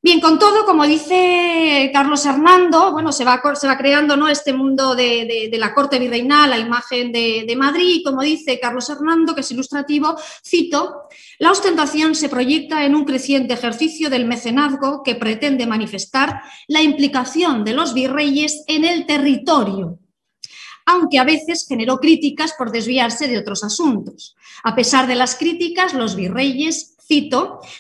Bien, 0.04 0.18
con 0.20 0.36
todo, 0.36 0.64
como 0.64 0.84
dice 0.84 1.88
Carlos 1.92 2.26
Hernando, 2.26 2.90
bueno, 2.90 3.12
se 3.12 3.24
va, 3.24 3.40
creando 3.78 4.16
¿no? 4.16 4.28
este 4.28 4.52
mundo 4.52 4.96
de, 4.96 5.48
la 5.56 5.72
corte 5.72 6.00
virreinal, 6.00 6.50
la 6.50 6.58
imagen 6.58 7.12
de, 7.12 7.44
de, 7.46 7.54
Madrid, 7.54 8.00
y 8.00 8.02
como 8.02 8.20
dice 8.20 8.58
Carlos 8.58 8.90
Hernando, 8.90 9.32
que 9.32 9.42
es 9.42 9.50
ilustrativo, 9.52 10.16
cito, 10.44 11.02
la 11.38 11.52
ostentación 11.52 12.16
se 12.16 12.28
proyecta 12.28 12.84
en 12.84 12.96
un 12.96 13.04
creciente 13.04 13.54
ejercicio 13.54 14.10
del 14.10 14.24
mecenazgo 14.24 15.04
que 15.04 15.14
pretende 15.14 15.68
manifestar 15.68 16.42
la 16.66 16.82
implicación 16.82 17.62
de 17.62 17.74
los 17.74 17.94
virreyes 17.94 18.64
en 18.66 18.84
el 18.84 19.06
territorio, 19.06 20.00
aunque 20.84 21.20
a 21.20 21.24
veces 21.24 21.64
generó 21.68 21.98
críticas 21.98 22.54
por 22.58 22.72
desviarse 22.72 23.28
de 23.28 23.38
otros 23.38 23.62
asuntos. 23.62 24.34
A 24.64 24.74
pesar 24.74 25.06
de 25.06 25.14
las 25.14 25.36
críticas, 25.36 25.94
los 25.94 26.16
virreyes 26.16 26.91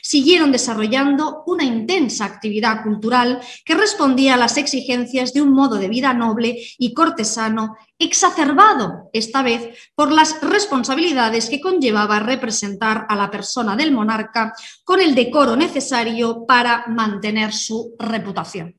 siguieron 0.02 0.52
desarrollando 0.52 1.42
una 1.46 1.64
intensa 1.64 2.24
actividad 2.24 2.82
cultural 2.82 3.40
que 3.64 3.74
respondía 3.74 4.34
a 4.34 4.36
las 4.36 4.56
exigencias 4.56 5.32
de 5.32 5.42
un 5.42 5.52
modo 5.52 5.76
de 5.76 5.88
vida 5.88 6.12
noble 6.12 6.58
y 6.78 6.92
cortesano, 6.92 7.76
exacerbado 7.98 9.10
esta 9.12 9.42
vez 9.42 9.76
por 9.94 10.10
las 10.10 10.40
responsabilidades 10.42 11.48
que 11.48 11.60
conllevaba 11.60 12.18
representar 12.18 13.06
a 13.08 13.16
la 13.16 13.30
persona 13.30 13.76
del 13.76 13.92
monarca 13.92 14.52
con 14.84 15.00
el 15.00 15.14
decoro 15.14 15.56
necesario 15.56 16.44
para 16.46 16.86
mantener 16.88 17.52
su 17.52 17.94
reputación. 17.98 18.76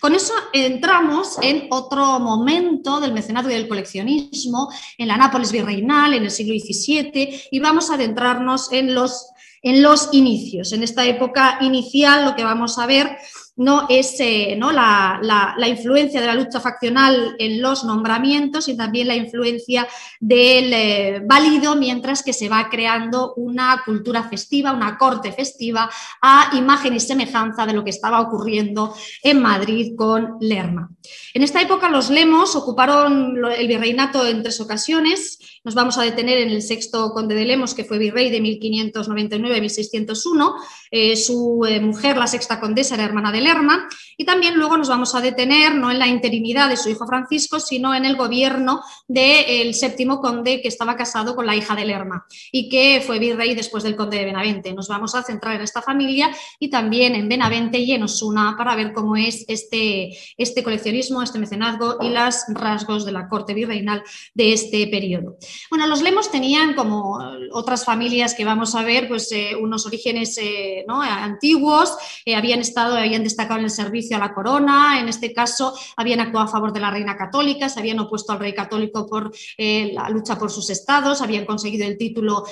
Con 0.00 0.14
eso 0.14 0.34
entramos 0.52 1.38
en 1.40 1.68
otro 1.70 2.20
momento 2.20 3.00
del 3.00 3.14
mecenazgo 3.14 3.50
y 3.50 3.54
del 3.54 3.68
coleccionismo, 3.68 4.68
en 4.98 5.08
la 5.08 5.16
Nápoles 5.16 5.50
virreinal, 5.50 6.12
en 6.12 6.24
el 6.24 6.30
siglo 6.30 6.54
XVII, 6.54 7.48
y 7.50 7.58
vamos 7.58 7.90
a 7.90 7.94
adentrarnos 7.94 8.70
en 8.70 8.94
los 8.94 9.28
en 9.62 9.82
los 9.82 10.08
inicios. 10.12 10.72
En 10.72 10.82
esta 10.82 11.04
época 11.06 11.58
inicial 11.60 12.24
lo 12.24 12.34
que 12.34 12.44
vamos 12.44 12.78
a 12.78 12.86
ver 12.86 13.16
no 13.56 13.86
es 13.88 14.16
¿no? 14.56 14.72
La, 14.72 15.54
influencia 15.66 16.20
de 16.20 16.26
la 16.26 16.34
lucha 16.34 16.60
faccional 16.60 17.36
en 17.38 17.60
los 17.60 17.84
nombramientos 17.84 18.68
y 18.68 18.76
también 18.76 19.08
la 19.08 19.16
influencia 19.16 19.86
del 20.20 20.72
eh, 20.72 21.22
válido, 21.24 21.76
mientras 21.76 22.22
que 22.22 22.32
se 22.32 22.48
va 22.48 22.68
creando 22.70 23.34
una 23.34 23.82
cultura 23.84 24.22
festiva, 24.24 24.72
una 24.72 24.96
corte 24.96 25.32
festiva, 25.32 25.90
a 26.20 26.50
imagen 26.56 26.94
y 26.94 27.00
semejanza 27.00 27.66
de 27.66 27.72
lo 27.72 27.84
que 27.84 27.90
estaba 27.90 28.20
ocurriendo 28.20 28.94
en 29.22 29.40
Madrid 29.40 29.92
con 29.96 30.36
Lerma. 30.40 30.90
En 31.34 31.42
esta 31.42 31.60
época 31.60 31.88
los 31.88 32.10
lemos 32.10 32.54
ocuparon 32.56 33.36
el 33.56 33.66
virreinato 33.66 34.26
en 34.26 34.42
tres 34.42 34.60
ocasiones. 34.60 35.38
Nos 35.64 35.74
vamos 35.74 35.98
a 35.98 36.02
detener 36.02 36.38
en 36.38 36.50
el 36.50 36.62
sexto 36.62 37.12
conde 37.12 37.34
de 37.34 37.44
Lemos, 37.44 37.74
que 37.74 37.84
fue 37.84 37.98
virrey 37.98 38.30
de 38.30 38.40
1599 38.40 39.56
a 39.56 39.60
1601. 39.60 40.54
Eh, 40.90 41.16
su 41.16 41.64
eh, 41.68 41.80
mujer, 41.80 42.16
la 42.16 42.26
sexta 42.26 42.60
condesa, 42.60 42.94
era 42.94 43.04
hermana 43.04 43.32
de 43.32 43.41
Lerma. 43.42 43.88
Y 44.16 44.24
también 44.24 44.54
luego 44.54 44.76
nos 44.76 44.88
vamos 44.88 45.14
a 45.14 45.20
detener 45.20 45.74
no 45.74 45.90
en 45.90 45.98
la 45.98 46.06
interinidad 46.06 46.68
de 46.68 46.76
su 46.76 46.88
hijo 46.88 47.06
Francisco, 47.06 47.60
sino 47.60 47.94
en 47.94 48.04
el 48.04 48.16
gobierno 48.16 48.82
del 49.08 49.74
séptimo 49.74 50.20
conde 50.20 50.60
que 50.60 50.68
estaba 50.68 50.96
casado 50.96 51.34
con 51.34 51.46
la 51.46 51.56
hija 51.56 51.74
de 51.74 51.84
Lerma 51.84 52.26
y 52.50 52.68
que 52.68 53.02
fue 53.04 53.18
virrey 53.18 53.54
después 53.54 53.82
del 53.84 53.96
conde 53.96 54.18
de 54.18 54.24
Benavente. 54.24 54.72
Nos 54.72 54.88
vamos 54.88 55.14
a 55.14 55.22
centrar 55.22 55.56
en 55.56 55.62
esta 55.62 55.82
familia 55.82 56.30
y 56.58 56.70
también 56.70 57.14
en 57.14 57.28
Benavente 57.28 57.78
y 57.78 57.92
en 57.92 58.02
Osuna 58.02 58.54
para 58.56 58.76
ver 58.76 58.92
cómo 58.92 59.16
es 59.16 59.44
este, 59.48 60.16
este 60.36 60.62
coleccionismo, 60.62 61.22
este 61.22 61.38
mecenazgo 61.38 61.98
y 62.00 62.10
los 62.10 62.44
rasgos 62.48 63.04
de 63.04 63.12
la 63.12 63.28
corte 63.28 63.54
virreinal 63.54 64.02
de 64.34 64.52
este 64.52 64.86
periodo. 64.86 65.36
Bueno, 65.70 65.86
los 65.86 66.02
Lemos 66.02 66.30
tenían, 66.30 66.74
como 66.74 67.18
otras 67.52 67.84
familias 67.84 68.34
que 68.34 68.44
vamos 68.44 68.74
a 68.74 68.82
ver, 68.82 69.08
pues 69.08 69.30
eh, 69.32 69.56
unos 69.60 69.86
orígenes 69.86 70.38
eh, 70.38 70.84
antiguos, 70.88 71.96
eh, 72.24 72.34
habían 72.34 72.60
estado, 72.60 72.96
habían 72.96 73.22
destacado 73.32 73.58
en 73.58 73.64
el 73.64 73.70
servicio 73.70 74.16
a 74.16 74.20
la 74.20 74.34
corona, 74.34 75.00
en 75.00 75.08
este 75.08 75.32
caso 75.32 75.74
habían 75.96 76.20
actuado 76.20 76.46
a 76.46 76.50
favor 76.50 76.72
de 76.72 76.80
la 76.80 76.90
reina 76.90 77.16
católica, 77.16 77.68
se 77.68 77.80
habían 77.80 77.98
opuesto 78.00 78.32
al 78.32 78.38
rey 78.38 78.54
católico 78.54 79.06
por 79.06 79.32
la 79.58 80.08
lucha 80.08 80.38
por 80.38 80.50
sus 80.50 80.70
estados, 80.70 81.20
habían 81.20 81.44
conseguido 81.44 81.86
el 81.86 81.98
título 81.98 82.44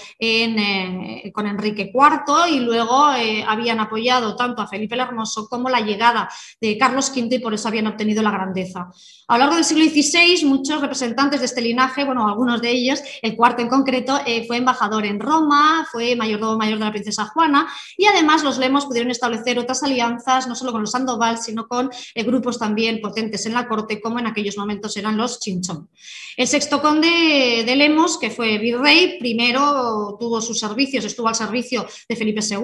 con 1.33 1.47
Enrique 1.47 1.93
IV 1.95 2.49
y 2.51 2.61
luego 2.61 3.07
habían 3.47 3.81
apoyado 3.81 4.37
tanto 4.37 4.62
a 4.62 4.66
Felipe 4.66 4.95
el 4.95 5.01
Hermoso 5.01 5.49
como 5.49 5.68
la 5.68 5.81
llegada 5.81 6.28
de 6.61 6.76
Carlos 6.78 7.12
V 7.14 7.37
y 7.37 7.39
por 7.39 7.55
eso 7.55 7.68
habían 7.68 7.87
obtenido 7.87 8.22
la 8.22 8.31
grandeza. 8.31 8.91
A 9.28 9.35
lo 9.35 9.39
largo 9.41 9.55
del 9.57 9.64
siglo 9.64 9.85
XVI, 9.85 10.45
muchos 10.45 10.81
representantes 10.81 11.41
de 11.41 11.47
este 11.47 11.61
linaje, 11.61 12.05
bueno, 12.05 12.26
algunos 12.26 12.61
de 12.61 12.70
ellos, 12.70 13.01
el 13.22 13.37
cuarto 13.37 13.62
en 13.62 13.68
concreto, 13.68 14.18
eh, 14.26 14.45
fue 14.47 14.57
embajador 14.57 15.07
en 15.07 15.20
Roma, 15.20 15.87
fue 15.91 16.16
mayordomo 16.16 16.57
mayor 16.57 16.78
de 16.78 16.85
la 16.85 16.91
princesa 16.91 17.26
Juana 17.26 17.68
y 17.97 18.07
además 18.07 18.43
los 18.43 18.59
lemos 18.59 18.87
pudieron 18.87 19.11
establecer 19.11 19.59
otras 19.59 19.83
alianzas, 19.83 20.49
no 20.49 20.55
solo 20.55 20.70
con 20.73 20.83
los 20.83 20.91
Sandoval, 20.91 21.39
sino 21.39 21.66
con 21.66 21.91
eh, 22.14 22.23
grupos 22.23 22.59
también 22.59 23.01
potentes 23.01 23.47
en 23.47 23.55
la 23.55 23.68
corte, 23.68 24.01
como 24.01 24.18
en 24.18 24.27
aquellos 24.27 24.57
momentos 24.57 24.97
eran 24.97 25.16
los 25.16 25.41
Chinchón. 25.41 25.89
El 26.37 26.47
sexto 26.47 26.81
conde 26.81 27.64
de 27.66 27.77
Lemos, 27.77 28.18
que 28.18 28.31
fue 28.31 28.59
virrey, 28.59 29.18
primero 29.18 30.16
tuvo 30.18 30.41
sus 30.41 30.59
servicios, 30.59 31.05
estuvo 31.05 31.29
al 31.29 31.35
servicio 31.35 31.87
de 32.09 32.16
Felipe 32.16 32.41
II 32.41 32.59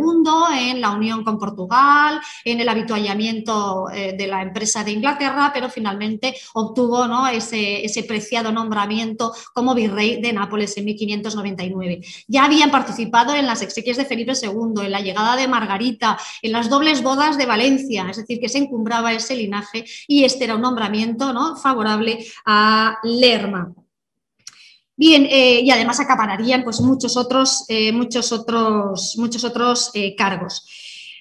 en 0.58 0.80
la 0.80 0.90
unión 0.90 1.24
con 1.24 1.38
Portugal, 1.38 2.20
en 2.44 2.60
el 2.60 2.68
habituallamiento 2.68 3.90
eh, 3.92 4.14
de 4.16 4.26
la 4.26 4.42
empresa 4.42 4.82
de 4.84 4.92
Inglaterra, 4.92 5.50
pero 5.52 5.68
finalmente 5.68 6.34
obtuvo 6.54 7.06
¿no? 7.06 7.26
ese, 7.28 7.84
ese 7.84 8.04
preciado 8.04 8.52
nombramiento 8.52 9.32
como 9.52 9.74
virrey 9.74 10.20
de 10.20 10.32
Nápoles 10.32 10.76
en 10.76 10.84
1599. 10.86 12.00
Ya 12.28 12.44
habían 12.44 12.70
participado 12.70 13.34
en 13.34 13.46
las 13.46 13.62
exequias 13.62 13.96
de 13.96 14.04
Felipe 14.04 14.32
II, 14.40 14.84
en 14.84 14.92
la 14.92 15.00
llegada 15.00 15.36
de 15.36 15.48
Margarita, 15.48 16.18
en 16.42 16.52
las 16.52 16.70
dobles 16.70 17.02
bodas 17.02 17.36
de 17.38 17.46
Valencia, 17.46 17.95
es 18.10 18.16
decir, 18.16 18.40
que 18.40 18.48
se 18.48 18.58
encumbraba 18.58 19.12
ese 19.12 19.36
linaje 19.36 19.84
y 20.06 20.24
este 20.24 20.44
era 20.44 20.56
un 20.56 20.62
nombramiento 20.62 21.32
¿no? 21.32 21.56
favorable 21.56 22.24
a 22.44 22.98
Lerma. 23.02 23.72
Bien, 24.98 25.26
eh, 25.30 25.60
y 25.60 25.70
además 25.70 26.00
acapararían 26.00 26.64
pues, 26.64 26.80
muchos 26.80 27.16
otros, 27.18 27.66
eh, 27.68 27.92
muchos 27.92 28.32
otros, 28.32 29.14
muchos 29.18 29.44
otros 29.44 29.90
eh, 29.92 30.14
cargos. 30.16 30.66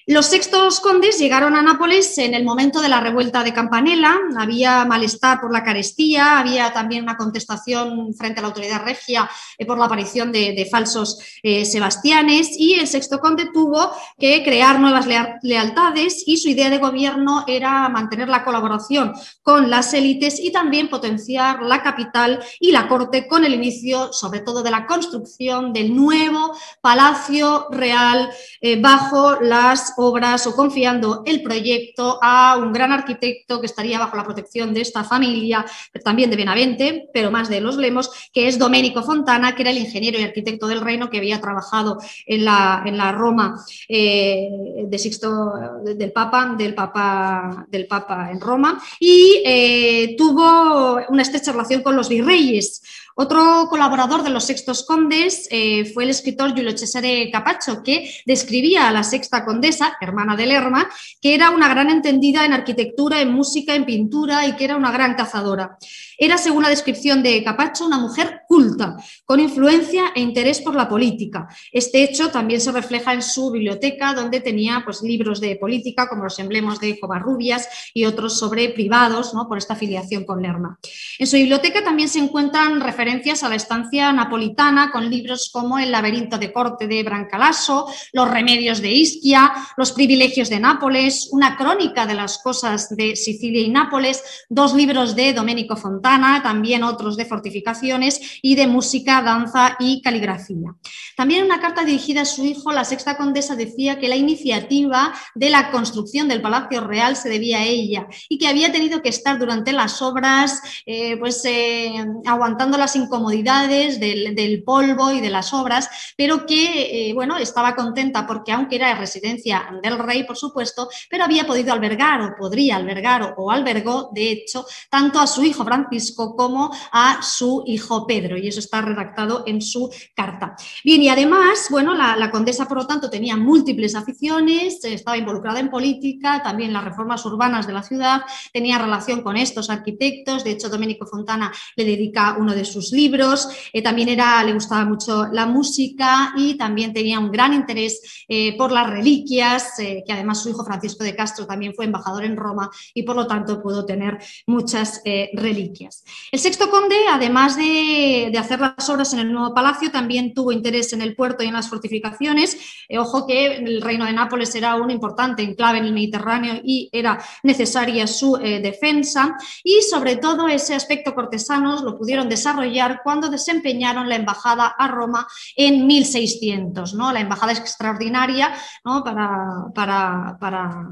Los 0.08 0.26
sextos 0.26 0.78
condes 0.78 1.18
llegaron 1.18 1.56
a 1.56 1.62
Nápoles 1.62 2.16
en 2.18 2.32
el 2.34 2.44
momento 2.44 2.80
de 2.80 2.88
la 2.88 3.00
revuelta 3.00 3.42
de 3.42 3.52
Campanella, 3.52 4.16
había 4.38 4.84
malestar 4.84 5.40
por 5.40 5.52
la 5.52 5.64
carestía, 5.64 6.38
había 6.38 6.72
también 6.72 7.02
una 7.02 7.16
contestación 7.16 8.14
frente 8.14 8.38
a 8.38 8.42
la 8.42 8.48
autoridad 8.48 8.84
regia 8.84 9.28
eh, 9.58 9.66
por 9.66 9.76
la 9.76 9.86
aparición 9.86 10.30
de, 10.30 10.68
falsos 10.70 11.18
eh, 11.42 11.64
sebastianes. 11.64 12.50
Y 12.56 12.74
el 12.74 12.86
sexto 12.86 13.18
conde 13.18 13.50
tuvo 13.52 13.90
que 14.16 14.44
crear 14.44 14.78
nuevas 14.78 15.08
lealtades 15.42 16.22
y 16.24 16.36
su 16.36 16.50
idea 16.50 16.70
de 16.70 16.78
gobierno 16.78 17.42
era 17.48 17.88
mantener 17.88 18.28
la 18.28 18.44
colaboración 18.44 19.12
con 19.42 19.70
las 19.70 19.92
élites 19.92 20.38
y 20.38 20.52
también 20.52 20.88
potenciar 20.88 21.62
la 21.62 21.82
capital 21.82 22.44
y 22.60 22.70
la 22.70 22.86
corte 22.86 23.26
con 23.26 23.44
el 23.44 23.54
inicio 23.54 24.12
sobre 24.12 24.38
todo 24.38 24.62
de 24.62 24.70
la 24.70 24.86
construcción 24.86 25.72
del 25.72 25.96
nuevo 25.96 26.56
Palacio 26.80 27.66
Real 27.72 28.30
eh, 28.60 28.80
bajo 28.80 29.40
las 29.40 29.95
obras 29.96 30.46
o 30.46 30.54
confiando 30.54 31.22
el 31.26 31.42
proyecto 31.42 32.18
a 32.22 32.56
un 32.56 32.72
gran 32.72 32.92
arquitecto 32.92 33.60
que 33.60 33.66
estaría 33.66 33.98
bajo 33.98 34.16
la 34.16 34.24
protección 34.24 34.74
de 34.74 34.80
esta 34.82 35.04
familia, 35.04 35.64
también 36.04 36.30
de 36.30 36.36
Benavente, 36.36 37.08
pero 37.12 37.30
más 37.30 37.48
de 37.48 37.60
los 37.60 37.76
Lemos, 37.76 38.10
que 38.32 38.48
es 38.48 38.58
Domenico 38.58 39.02
Fontana, 39.02 39.54
que 39.54 39.62
era 39.62 39.70
el 39.70 39.78
ingeniero 39.78 40.18
y 40.18 40.22
arquitecto 40.22 40.66
del 40.66 40.80
reino 40.80 41.10
que 41.10 41.18
había 41.18 41.40
trabajado 41.40 41.98
en 42.26 42.44
la, 42.44 42.82
en 42.84 42.96
la 42.96 43.12
Roma 43.12 43.54
eh, 43.88 44.48
de 44.84 44.98
Sixto, 44.98 45.52
del 45.84 46.12
Papa, 46.12 46.54
del 46.56 46.74
Papa, 46.74 47.66
del 47.68 47.86
Papa 47.86 48.30
en 48.30 48.40
Roma, 48.40 48.80
y 49.00 49.42
eh, 49.44 50.14
tuvo 50.16 51.00
una 51.08 51.22
estrecha 51.22 51.52
relación 51.52 51.82
con 51.82 51.96
los 51.96 52.08
virreyes. 52.08 52.82
Otro 53.18 53.66
colaborador 53.70 54.22
de 54.22 54.28
los 54.28 54.44
Sextos 54.44 54.84
Condes 54.84 55.48
eh, 55.50 55.86
fue 55.86 56.04
el 56.04 56.10
escritor 56.10 56.52
Giulio 56.52 56.76
Cesare 56.76 57.30
Capaccio, 57.32 57.82
que 57.82 58.12
describía 58.26 58.88
a 58.88 58.92
la 58.92 59.02
sexta 59.02 59.42
condesa, 59.42 59.96
hermana 60.02 60.36
de 60.36 60.44
Lerma, 60.44 60.86
que 61.22 61.34
era 61.34 61.48
una 61.48 61.70
gran 61.70 61.88
entendida 61.88 62.44
en 62.44 62.52
arquitectura, 62.52 63.22
en 63.22 63.32
música, 63.32 63.74
en 63.74 63.86
pintura 63.86 64.46
y 64.46 64.54
que 64.54 64.66
era 64.66 64.76
una 64.76 64.92
gran 64.92 65.14
cazadora. 65.14 65.78
Era, 66.18 66.36
según 66.36 66.62
la 66.62 66.68
descripción 66.68 67.22
de 67.22 67.42
Capacho, 67.42 67.86
una 67.86 67.98
mujer 67.98 68.42
culta, 68.46 68.96
con 69.24 69.40
influencia 69.40 70.12
e 70.14 70.20
interés 70.20 70.60
por 70.60 70.74
la 70.74 70.86
política. 70.86 71.48
Este 71.72 72.04
hecho 72.04 72.30
también 72.30 72.60
se 72.60 72.70
refleja 72.70 73.14
en 73.14 73.22
su 73.22 73.50
biblioteca, 73.50 74.12
donde 74.12 74.40
tenía 74.40 74.82
pues, 74.84 75.00
libros 75.00 75.40
de 75.40 75.56
política, 75.56 76.06
como 76.06 76.24
los 76.24 76.38
emblemas 76.38 76.80
de 76.80 77.00
Covarrubias 77.00 77.66
y 77.94 78.04
otros 78.04 78.38
sobre 78.38 78.68
privados, 78.68 79.32
¿no? 79.32 79.48
por 79.48 79.56
esta 79.56 79.72
afiliación 79.72 80.24
con 80.24 80.42
Lerma. 80.42 80.78
En 81.18 81.26
su 81.26 81.36
biblioteca 81.36 81.82
también 81.82 82.10
se 82.10 82.18
encuentran 82.18 82.78
referencias 82.80 83.05
a 83.08 83.48
la 83.48 83.54
estancia 83.54 84.12
napolitana, 84.12 84.90
con 84.90 85.08
libros 85.08 85.48
como 85.52 85.78
El 85.78 85.92
laberinto 85.92 86.38
de 86.38 86.52
corte 86.52 86.88
de 86.88 87.04
Brancalaso, 87.04 87.86
Los 88.12 88.28
remedios 88.28 88.82
de 88.82 88.90
Ischia, 88.90 89.52
Los 89.76 89.92
privilegios 89.92 90.48
de 90.48 90.58
Nápoles, 90.58 91.28
una 91.30 91.56
crónica 91.56 92.04
de 92.04 92.14
las 92.14 92.38
cosas 92.38 92.88
de 92.96 93.14
Sicilia 93.14 93.60
y 93.60 93.68
Nápoles, 93.68 94.22
dos 94.48 94.74
libros 94.74 95.14
de 95.14 95.32
Domenico 95.32 95.76
Fontana, 95.76 96.42
también 96.42 96.82
otros 96.82 97.16
de 97.16 97.26
fortificaciones 97.26 98.40
y 98.42 98.56
de 98.56 98.66
música, 98.66 99.22
danza 99.22 99.76
y 99.78 100.02
caligrafía. 100.02 100.74
También 101.16 101.40
en 101.40 101.46
una 101.46 101.60
carta 101.60 101.84
dirigida 101.84 102.22
a 102.22 102.24
su 102.24 102.44
hijo, 102.44 102.72
la 102.72 102.84
sexta 102.84 103.16
condesa 103.16 103.54
decía 103.54 104.00
que 104.00 104.08
la 104.08 104.16
iniciativa 104.16 105.14
de 105.34 105.50
la 105.50 105.70
construcción 105.70 106.26
del 106.26 106.42
Palacio 106.42 106.80
Real 106.80 107.14
se 107.14 107.28
debía 107.28 107.58
a 107.58 107.64
ella 107.64 108.08
y 108.28 108.38
que 108.38 108.48
había 108.48 108.72
tenido 108.72 109.00
que 109.00 109.10
estar 109.10 109.38
durante 109.38 109.72
las 109.72 110.02
obras 110.02 110.60
eh, 110.84 111.16
pues, 111.18 111.44
eh, 111.44 112.04
aguantando 112.26 112.76
las 112.76 112.95
incomodidades 112.96 114.00
del, 114.00 114.62
polvo 114.64 115.12
y 115.12 115.20
de 115.20 115.30
las 115.30 115.52
obras, 115.52 115.88
pero 116.16 116.46
que 116.46 117.10
eh, 117.10 117.14
bueno, 117.14 117.36
estaba 117.36 117.76
contenta 117.76 118.26
porque 118.26 118.52
aunque 118.52 118.76
era 118.76 118.94
residencia 118.94 119.68
del 119.82 119.98
rey, 119.98 120.24
por 120.24 120.36
supuesto, 120.36 120.88
pero 121.08 121.24
había 121.24 121.46
podido 121.46 121.72
albergar 121.72 122.20
o 122.22 122.34
podría 122.36 122.76
albergar 122.76 123.34
o, 123.36 123.50
albergó, 123.50 124.10
de 124.12 124.30
hecho, 124.30 124.66
tanto 124.90 125.20
a 125.20 125.26
su 125.26 125.44
hijo 125.44 125.64
Francisco 125.64 126.34
como 126.34 126.70
a 126.92 127.22
su 127.22 127.62
hijo 127.66 128.06
Pedro, 128.06 128.36
y 128.36 128.48
eso 128.48 128.60
está 128.60 128.80
redactado 128.80 129.44
en 129.46 129.62
su 129.62 129.90
carta. 130.14 130.56
Bien, 130.84 131.02
y 131.02 131.08
además, 131.08 131.68
bueno, 131.70 131.94
la, 131.94 132.30
condesa, 132.30 132.66
por 132.66 132.78
lo 132.78 132.86
tanto, 132.86 133.10
tenía 133.10 133.36
múltiples 133.36 133.94
aficiones, 133.94 134.84
estaba 134.84 135.16
involucrada 135.16 135.60
en 135.60 135.70
política, 135.70 136.42
también 136.42 136.72
las 136.72 136.84
reformas 136.84 137.24
urbanas 137.24 137.66
de 137.66 137.72
la 137.72 137.82
ciudad, 137.82 138.22
tenía 138.52 138.78
relación 138.78 139.22
con 139.22 139.36
estos 139.36 139.70
arquitectos, 139.70 140.44
de 140.44 140.52
hecho, 140.52 140.68
Domenico 140.68 141.06
Fontana 141.06 141.52
le 141.76 141.84
dedica 141.84 142.36
uno 142.38 142.54
de 142.54 142.64
sus 142.64 142.85
libros, 142.92 143.48
eh, 143.72 143.82
también 143.82 144.08
era, 144.08 144.42
le 144.44 144.52
gustaba 144.52 144.84
mucho 144.84 145.26
la 145.32 145.46
música 145.46 146.32
y 146.36 146.56
también 146.56 146.92
tenía 146.92 147.18
un 147.18 147.30
gran 147.30 147.52
interés 147.52 148.24
eh, 148.28 148.56
por 148.56 148.72
las 148.72 148.90
reliquias, 148.90 149.78
eh, 149.78 150.02
que 150.06 150.12
además 150.12 150.42
su 150.42 150.50
hijo 150.50 150.64
Francisco 150.64 151.04
de 151.04 151.16
Castro 151.16 151.46
también 151.46 151.74
fue 151.74 151.84
embajador 151.84 152.24
en 152.24 152.36
Roma 152.36 152.70
y 152.94 153.02
por 153.02 153.16
lo 153.16 153.26
tanto 153.26 153.62
pudo 153.62 153.84
tener 153.84 154.18
muchas 154.46 155.02
reliquias. 155.32 156.04
El 156.32 156.40
sexto 156.40 156.70
conde, 156.70 156.96
además 157.10 157.56
de, 157.56 158.32
hacer 158.38 158.60
las 158.60 158.88
obras 158.88 159.12
en 159.12 159.20
el 159.20 159.32
nuevo 159.32 159.54
palacio, 159.54 159.90
también 159.90 160.34
tuvo 160.34 160.52
interés 160.52 160.92
en 160.92 161.02
el 161.02 161.14
puerto 161.14 161.42
y 161.42 161.46
en 161.46 161.54
las 161.54 161.68
fortificaciones. 161.68 162.56
Eh, 162.88 162.98
ojo 162.98 163.26
que 163.26 163.56
el 163.56 163.80
reino 163.82 164.04
de 164.04 164.12
Nápoles 164.12 164.54
era 164.54 164.76
un 164.76 164.90
importante 164.90 165.42
enclave 165.42 165.78
en 165.78 165.84
el 165.86 165.92
Mediterráneo 165.92 166.60
y 166.64 166.88
era 166.92 167.22
necesaria 167.42 168.06
su 168.06 168.36
eh, 168.36 168.60
defensa. 168.60 169.36
Y 169.62 169.82
sobre 169.82 170.16
todo 170.16 170.48
ese 170.48 170.74
aspecto 170.74 171.14
cortesano 171.14 171.82
lo 171.82 171.96
pudieron 171.96 172.28
desarrollar 172.28 172.75
cuando 173.02 173.28
desempeñaron 173.28 174.08
la 174.08 174.16
embajada 174.16 174.66
a 174.66 174.88
Roma 174.88 175.26
en 175.54 175.86
1600, 175.86 176.94
¿no? 176.94 177.12
la 177.12 177.20
embajada 177.20 177.52
extraordinaria 177.52 178.52
¿no? 178.84 179.02
para, 179.02 179.66
para, 179.74 180.36
para 180.38 180.88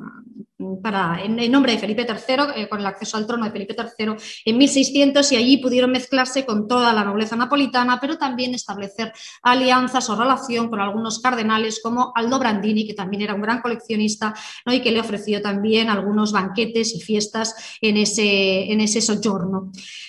en, 0.59 1.51
nombre 1.51 1.73
de 1.73 1.79
Felipe 1.79 2.07
III, 2.09 2.63
eh, 2.63 2.69
con 2.69 2.79
el 2.79 2.87
acceso 2.87 3.17
al 3.17 3.27
trono 3.27 3.45
de 3.45 3.51
Felipe 3.51 3.75
III 3.77 4.15
en 4.45 4.59
1600 4.59 5.33
y 5.33 5.37
allí 5.37 5.57
pudieron 5.57 5.91
mezclarse 5.91 6.47
con 6.47 6.69
toda 6.69 6.93
la 6.93 7.05
nobleza 7.05 7.35
napolitana, 7.35 7.99
pero 8.01 8.19
también 8.19 8.55
establecer 8.55 9.13
alianzas 9.43 10.09
o 10.11 10.17
relación 10.17 10.69
con 10.69 10.81
algunos 10.81 11.19
cardenales 11.21 11.81
como 11.83 12.13
Aldo 12.15 12.39
Brandini, 12.39 12.87
que 12.87 12.95
también 12.95 13.23
era 13.23 13.35
un 13.35 13.43
gran 13.43 13.61
coleccionista 13.61 14.35
¿no? 14.65 14.73
y 14.73 14.81
que 14.81 14.93
le 14.93 15.01
ofreció 15.01 15.43
también 15.43 15.91
algunos 15.91 16.31
banquetes 16.31 16.95
y 16.95 17.01
fiestas 17.01 17.77
en 17.81 17.97
ese, 17.97 18.71
en 18.73 18.81
ese. 18.81 19.01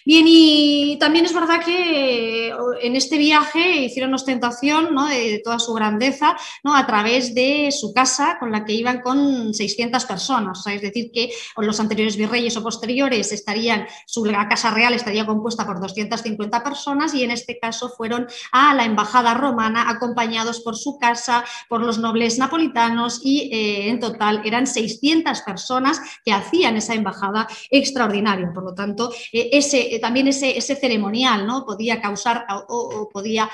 Bien, 0.06 0.26
y 0.28 0.98
también 1.00 1.26
es 1.26 1.34
verdad 1.34 1.64
que 1.64 2.54
en 2.82 2.96
este 2.96 3.18
viaje 3.18 3.86
hicieron 3.86 4.14
ostentación 4.14 4.94
¿no? 4.94 5.08
de 5.08 5.42
toda 5.44 5.60
su 5.60 5.74
grandeza 5.74 6.36
¿no? 6.64 6.76
a 6.76 6.86
través 6.86 7.34
de 7.34 7.70
su 7.72 7.94
casa, 7.94 8.38
con 8.40 8.52
la 8.52 8.64
que 8.64 8.74
iban 8.74 9.02
con 9.02 9.54
600 9.54 10.06
personas 10.06 10.35
es 10.76 10.82
decir, 10.82 11.12
que 11.14 11.32
los 11.58 11.80
anteriores 11.80 12.18
virreyes 12.18 12.58
o 12.58 12.64
posteriores 12.64 13.32
estarían, 13.32 13.88
su 14.06 14.24
Casa 14.50 14.72
Real 14.72 14.94
estaría 14.94 15.26
compuesta 15.26 15.66
por 15.66 15.80
250 15.80 16.64
personas 16.64 17.14
y 17.14 17.24
en 17.24 17.32
este 17.32 17.58
caso 17.58 17.90
fueron 17.90 18.28
a 18.52 18.74
la 18.74 18.86
embajada 18.86 19.34
romana 19.34 19.90
acompañados 19.90 20.60
por 20.60 20.76
su 20.76 20.98
casa, 20.98 21.44
por 21.70 21.82
los 21.82 21.98
nobles 21.98 22.38
napolitanos 22.38 23.22
y 23.24 23.50
eh, 23.52 23.90
en 23.90 24.00
total 24.00 24.42
eran 24.46 24.68
600 24.68 25.42
personas 25.42 26.02
que 26.24 26.32
hacían 26.32 26.76
esa 26.78 26.94
embajada 26.94 27.48
extraordinaria. 27.70 28.52
Por 28.54 28.64
lo 28.64 28.74
tanto, 28.74 29.12
eh, 29.32 29.50
ese, 29.54 29.96
eh, 29.96 30.00
también 30.00 30.28
ese, 30.28 30.58
ese, 30.58 30.76
ceremonial 30.76 31.48
¿no? 31.48 31.66
podía 31.66 32.02
causar 32.02 32.46
o, 32.68 33.10
podía 33.12 33.50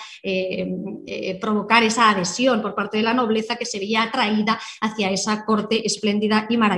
provocar 1.39 1.83
esa 1.83 2.09
adhesión 2.09 2.61
por 2.61 2.73
parte 2.73 2.97
de 2.97 3.03
la 3.03 3.13
nobleza 3.13 3.55
que 3.55 3.65
se 3.65 3.79
veía 3.79 4.03
atraída 4.03 4.59
hacia 4.81 5.11
esa 5.11 5.45
corte 5.45 5.85
espléndida 5.85 6.47
y 6.49 6.57
maravillosa 6.57 6.70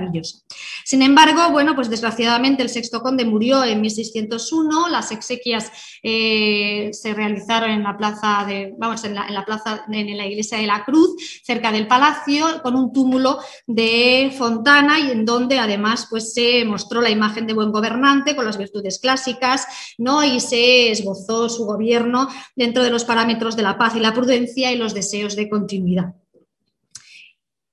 sin 0.83 1.01
embargo, 1.01 1.51
bueno, 1.51 1.75
pues 1.75 1.89
desgraciadamente 1.89 2.63
el 2.63 2.69
sexto 2.69 3.01
conde 3.01 3.25
murió 3.25 3.63
en 3.63 3.81
1601, 3.81 4.89
las 4.89 5.11
exequias 5.11 5.71
eh, 6.01 6.89
se 6.93 7.13
realizaron 7.13 7.69
en 7.69 7.83
la 7.83 7.97
plaza 7.97 8.45
de, 8.47 8.73
vamos, 8.77 9.03
en 9.03 9.15
la, 9.15 9.43
plaza, 9.45 9.85
en 9.91 10.17
la 10.17 10.25
iglesia 10.25 10.57
de 10.57 10.67
la 10.67 10.83
Cruz, 10.83 11.41
cerca 11.43 11.71
del 11.71 11.87
palacio, 11.87 12.61
con 12.61 12.75
un 12.75 12.91
túmulo 12.91 13.39
de 13.67 14.33
Fontana 14.37 14.99
y 14.99 15.11
en 15.11 15.25
donde 15.25 15.59
además 15.59 16.07
pues 16.09 16.33
se 16.33 16.65
mostró 16.65 17.01
la 17.01 17.09
imagen 17.09 17.47
de 17.47 17.53
buen 17.53 17.71
gobernante 17.71 18.35
con 18.35 18.45
las 18.45 18.57
virtudes 18.57 18.99
clásicas, 18.99 19.65
¿no? 19.97 20.23
Y 20.23 20.39
se 20.39 20.91
esbozó 20.91 21.49
su 21.49 21.65
gobierno 21.65 22.27
dentro 22.55 22.83
de 22.83 22.89
los 22.89 23.05
parámetros 23.05 23.55
de 23.55 23.63
la 23.63 23.77
paz 23.77 23.95
y 23.95 23.99
la 23.99 24.13
prudencia 24.13 24.71
y 24.71 24.77
los 24.77 24.93
deseos 24.93 25.35
de 25.35 25.49
continuidad. 25.49 26.13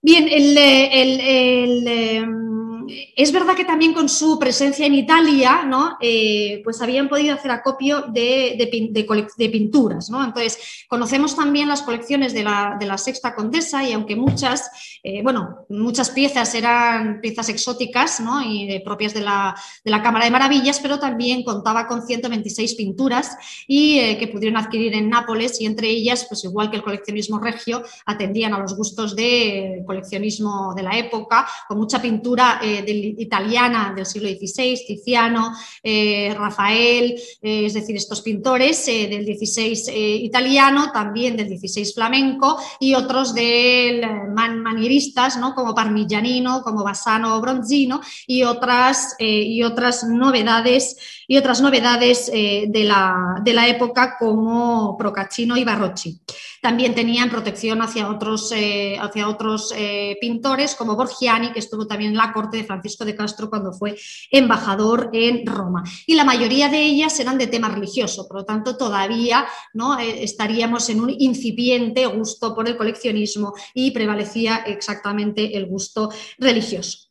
Bien, 0.02 0.28
el, 0.30 0.56
em, 1.88 2.59
es 3.16 3.32
verdad 3.32 3.54
que 3.54 3.64
también 3.64 3.94
con 3.94 4.08
su 4.08 4.38
presencia 4.38 4.86
en 4.86 4.94
Italia, 4.94 5.64
¿no? 5.64 5.96
Eh, 6.00 6.60
pues 6.64 6.80
habían 6.80 7.08
podido 7.08 7.34
hacer 7.34 7.50
acopio 7.50 8.02
de, 8.02 8.56
de, 8.58 9.48
pinturas. 9.48 10.10
¿no? 10.10 10.24
Entonces, 10.24 10.86
conocemos 10.88 11.36
también 11.36 11.68
las 11.68 11.82
colecciones 11.82 12.32
de 12.32 12.44
la, 12.44 12.76
de 12.78 12.98
Sexta 12.98 13.34
Condesa 13.34 13.84
y 13.84 13.92
aunque 13.92 14.16
muchas, 14.16 14.70
eh, 15.02 15.22
bueno, 15.22 15.66
muchas 15.68 16.10
piezas 16.10 16.54
eran 16.54 17.20
piezas 17.20 17.48
exóticas 17.48 18.20
¿no? 18.20 18.42
y 18.42 18.80
propias 18.84 19.14
de 19.14 19.20
la, 19.20 19.54
de 19.84 19.90
la, 19.90 20.02
Cámara 20.02 20.24
de 20.24 20.30
Maravillas, 20.30 20.80
pero 20.80 20.98
también 20.98 21.44
contaba 21.44 21.86
con 21.86 22.06
126 22.06 22.74
pinturas 22.74 23.36
y 23.66 23.98
eh, 23.98 24.18
que 24.18 24.28
pudieron 24.28 24.56
adquirir 24.56 24.94
en 24.94 25.08
Nápoles 25.08 25.60
y 25.60 25.66
entre 25.66 25.88
ellas, 25.88 26.26
pues 26.28 26.44
igual 26.44 26.70
que 26.70 26.76
el 26.76 26.82
coleccionismo 26.82 27.38
regio, 27.38 27.82
atendían 28.06 28.54
a 28.54 28.58
los 28.58 28.76
gustos 28.76 29.14
de 29.14 29.82
coleccionismo 29.86 30.74
de 30.74 30.82
la 30.82 30.98
época, 30.98 31.46
con 31.68 31.78
mucha 31.78 32.00
pintura 32.00 32.60
italiana 32.88 33.92
del 33.94 34.06
siglo 34.06 34.28
XVI, 34.28 34.84
Tiziano, 34.86 35.52
eh, 35.82 36.34
Rafael, 36.36 37.14
eh, 37.42 37.66
es 37.66 37.74
decir, 37.74 37.96
estos 37.96 38.22
pintores 38.22 38.86
eh, 38.88 39.08
del 39.08 39.24
XVI 39.24 39.92
italiano, 40.24 40.90
también 40.92 41.36
del 41.36 41.48
XVI 41.48 41.84
flamenco 41.92 42.58
y 42.78 42.94
otros 42.94 43.34
del 43.34 44.02
manieristas, 44.32 45.36
¿no? 45.38 45.54
como 45.54 45.74
Parmigianino, 45.74 46.62
como 46.62 46.84
Bassano 46.84 47.36
o 47.36 47.40
Bronzino 47.40 48.00
y 48.26 48.42
otras, 48.42 49.16
y 49.18 49.62
otras 49.62 50.04
novedades, 50.04 50.96
y 51.26 51.36
otras 51.36 51.60
novedades 51.60 52.30
de, 52.30 52.84
la, 52.84 53.40
de 53.42 53.52
la 53.52 53.68
época 53.68 54.16
como 54.18 54.96
Procaccino 54.96 55.56
y 55.56 55.64
Barrocci. 55.64 56.20
También 56.60 56.94
tenían 56.94 57.30
protección 57.30 57.80
hacia 57.82 58.08
otros, 58.08 58.52
eh, 58.52 58.98
hacia 59.00 59.28
otros 59.28 59.72
eh, 59.76 60.16
pintores 60.20 60.74
como 60.74 60.96
Borgiani, 60.96 61.52
que 61.52 61.58
estuvo 61.58 61.86
también 61.86 62.12
en 62.12 62.18
la 62.18 62.32
corte 62.32 62.58
de 62.58 62.64
Francisco 62.64 63.04
de 63.04 63.16
Castro 63.16 63.48
cuando 63.48 63.72
fue 63.72 63.96
embajador 64.30 65.10
en 65.12 65.46
Roma. 65.46 65.82
Y 66.06 66.14
la 66.14 66.24
mayoría 66.24 66.68
de 66.68 66.82
ellas 66.82 67.18
eran 67.20 67.38
de 67.38 67.46
tema 67.46 67.68
religioso, 67.68 68.28
por 68.28 68.38
lo 68.38 68.44
tanto 68.44 68.76
todavía 68.76 69.46
¿no? 69.74 69.98
Eh, 69.98 70.22
estaríamos 70.22 70.88
en 70.88 71.00
un 71.00 71.10
incipiente 71.10 72.06
gusto 72.06 72.54
por 72.54 72.68
el 72.68 72.76
coleccionismo 72.76 73.54
y 73.74 73.90
prevalecía 73.90 74.58
exactamente 74.66 75.56
el 75.56 75.66
gusto 75.66 76.10
religioso. 76.38 77.10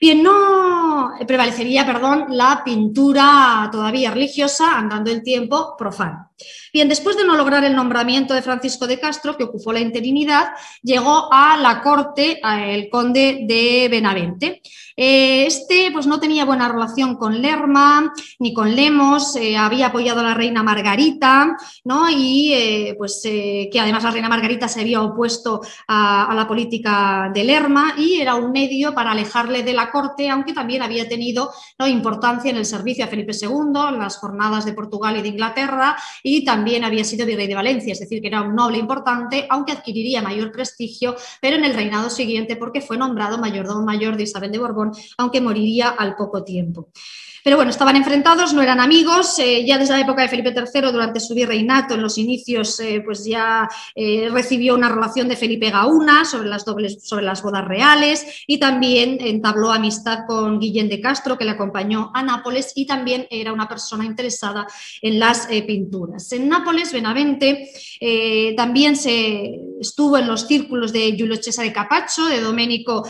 Bien, 0.00 0.22
no 0.22 1.10
prevalecería, 1.26 1.84
perdón, 1.84 2.26
la 2.30 2.62
pintura 2.64 3.68
todavía 3.72 4.12
religiosa, 4.12 4.78
andando 4.78 5.10
el 5.10 5.24
tiempo 5.24 5.74
profano. 5.76 6.30
Bien, 6.72 6.88
después 6.88 7.16
de 7.16 7.24
no 7.24 7.36
lograr 7.36 7.64
el 7.64 7.74
nombramiento 7.74 8.34
de 8.34 8.42
Francisco 8.42 8.86
de 8.86 9.00
Castro, 9.00 9.36
que 9.36 9.44
ocupó 9.44 9.72
la 9.72 9.80
interinidad, 9.80 10.48
llegó 10.82 11.32
a 11.32 11.56
la 11.56 11.82
corte 11.82 12.40
el 12.42 12.88
conde 12.88 13.40
de 13.46 13.88
Benavente. 13.90 14.62
Eh, 15.00 15.46
este 15.46 15.90
pues, 15.92 16.08
no 16.08 16.18
tenía 16.18 16.44
buena 16.44 16.68
relación 16.68 17.14
con 17.14 17.40
Lerma 17.40 18.12
ni 18.40 18.52
con 18.52 18.74
Lemos, 18.74 19.36
eh, 19.36 19.56
había 19.56 19.86
apoyado 19.86 20.18
a 20.18 20.24
la 20.24 20.34
reina 20.34 20.64
Margarita, 20.64 21.56
¿no? 21.84 22.10
y 22.10 22.52
eh, 22.52 22.94
pues, 22.98 23.20
que 23.22 23.78
además 23.80 24.02
la 24.02 24.10
reina 24.10 24.28
Margarita 24.28 24.66
se 24.66 24.80
había 24.80 25.00
opuesto 25.00 25.60
a, 25.86 26.34
la 26.34 26.48
política 26.48 27.30
de 27.32 27.44
Lerma 27.44 27.94
y 27.96 28.20
era 28.20 28.34
un 28.34 28.50
medio 28.50 28.92
para 28.92 29.12
alejarle 29.12 29.62
de 29.62 29.72
la 29.72 29.92
corte, 29.92 30.28
aunque 30.28 30.52
también 30.52 30.82
había 30.82 31.08
tenido 31.08 31.52
importancia 31.86 32.50
en 32.50 32.56
el 32.56 32.66
servicio 32.66 33.04
a 33.04 33.08
Felipe 33.08 33.32
II, 33.40 33.90
en 33.90 33.98
las 34.00 34.16
jornadas 34.16 34.64
de 34.64 34.72
Portugal 34.72 35.16
y 35.16 35.22
de 35.22 35.28
Inglaterra, 35.28 35.96
y 36.24 36.44
también 36.44 36.57
había 36.84 37.04
sido 37.04 37.26
virrey 37.26 37.46
de 37.46 37.54
Valencia, 37.54 37.92
es 37.92 38.00
decir, 38.00 38.20
que 38.20 38.28
era 38.28 38.42
un 38.42 38.54
noble 38.54 38.78
importante, 38.78 39.46
aunque 39.50 39.72
adquiriría 39.72 40.22
mayor 40.22 40.52
prestigio, 40.52 41.16
pero 41.40 41.56
en 41.56 41.64
el 41.64 41.74
reinado 41.74 42.10
siguiente 42.10 42.56
porque 42.56 42.80
fue 42.80 42.96
nombrado 42.96 43.38
mayordomo 43.38 43.82
mayor 43.82 44.16
de 44.16 44.24
Isabel 44.24 44.52
de 44.52 44.58
Borbón 44.58 44.92
aunque 45.16 45.40
moriría 45.40 45.88
al 45.90 46.16
poco 46.16 46.44
tiempo. 46.44 46.90
Pero 47.44 47.56
bueno, 47.56 47.70
estaban 47.70 47.96
enfrentados, 47.96 48.52
no 48.52 48.62
eran 48.62 48.80
amigos. 48.80 49.38
Eh, 49.38 49.64
ya 49.64 49.78
desde 49.78 49.94
la 49.94 50.00
época 50.00 50.22
de 50.22 50.28
Felipe 50.28 50.54
III, 50.54 50.92
durante 50.92 51.20
su 51.20 51.34
virreinato, 51.34 51.94
en 51.94 52.02
los 52.02 52.18
inicios, 52.18 52.78
eh, 52.80 53.02
pues 53.04 53.24
ya 53.24 53.68
eh, 53.94 54.28
recibió 54.30 54.74
una 54.74 54.88
relación 54.88 55.28
de 55.28 55.36
Felipe 55.36 55.70
Gauna 55.70 56.24
sobre 56.24 56.48
las, 56.48 56.64
dobles, 56.64 56.98
sobre 57.02 57.24
las 57.24 57.42
bodas 57.42 57.64
reales 57.66 58.44
y 58.46 58.58
también 58.58 59.18
entabló 59.20 59.72
amistad 59.72 60.20
con 60.26 60.58
Guillén 60.58 60.88
de 60.88 61.00
Castro, 61.00 61.38
que 61.38 61.44
le 61.44 61.52
acompañó 61.52 62.10
a 62.14 62.22
Nápoles 62.22 62.72
y 62.74 62.86
también 62.86 63.26
era 63.30 63.52
una 63.52 63.68
persona 63.68 64.04
interesada 64.04 64.66
en 65.02 65.18
las 65.18 65.46
pinturas. 65.66 66.30
En 66.32 66.48
Nápoles, 66.48 66.92
Benavente 66.92 67.70
también 68.56 68.96
se 68.96 69.58
estuvo 69.80 70.18
en 70.18 70.26
los 70.26 70.46
círculos 70.46 70.92
de 70.92 71.12
Giulio 71.12 71.36
Cesare 71.42 71.72
Capaccio, 71.72 72.26
de 72.26 72.40
Domenico 72.40 73.06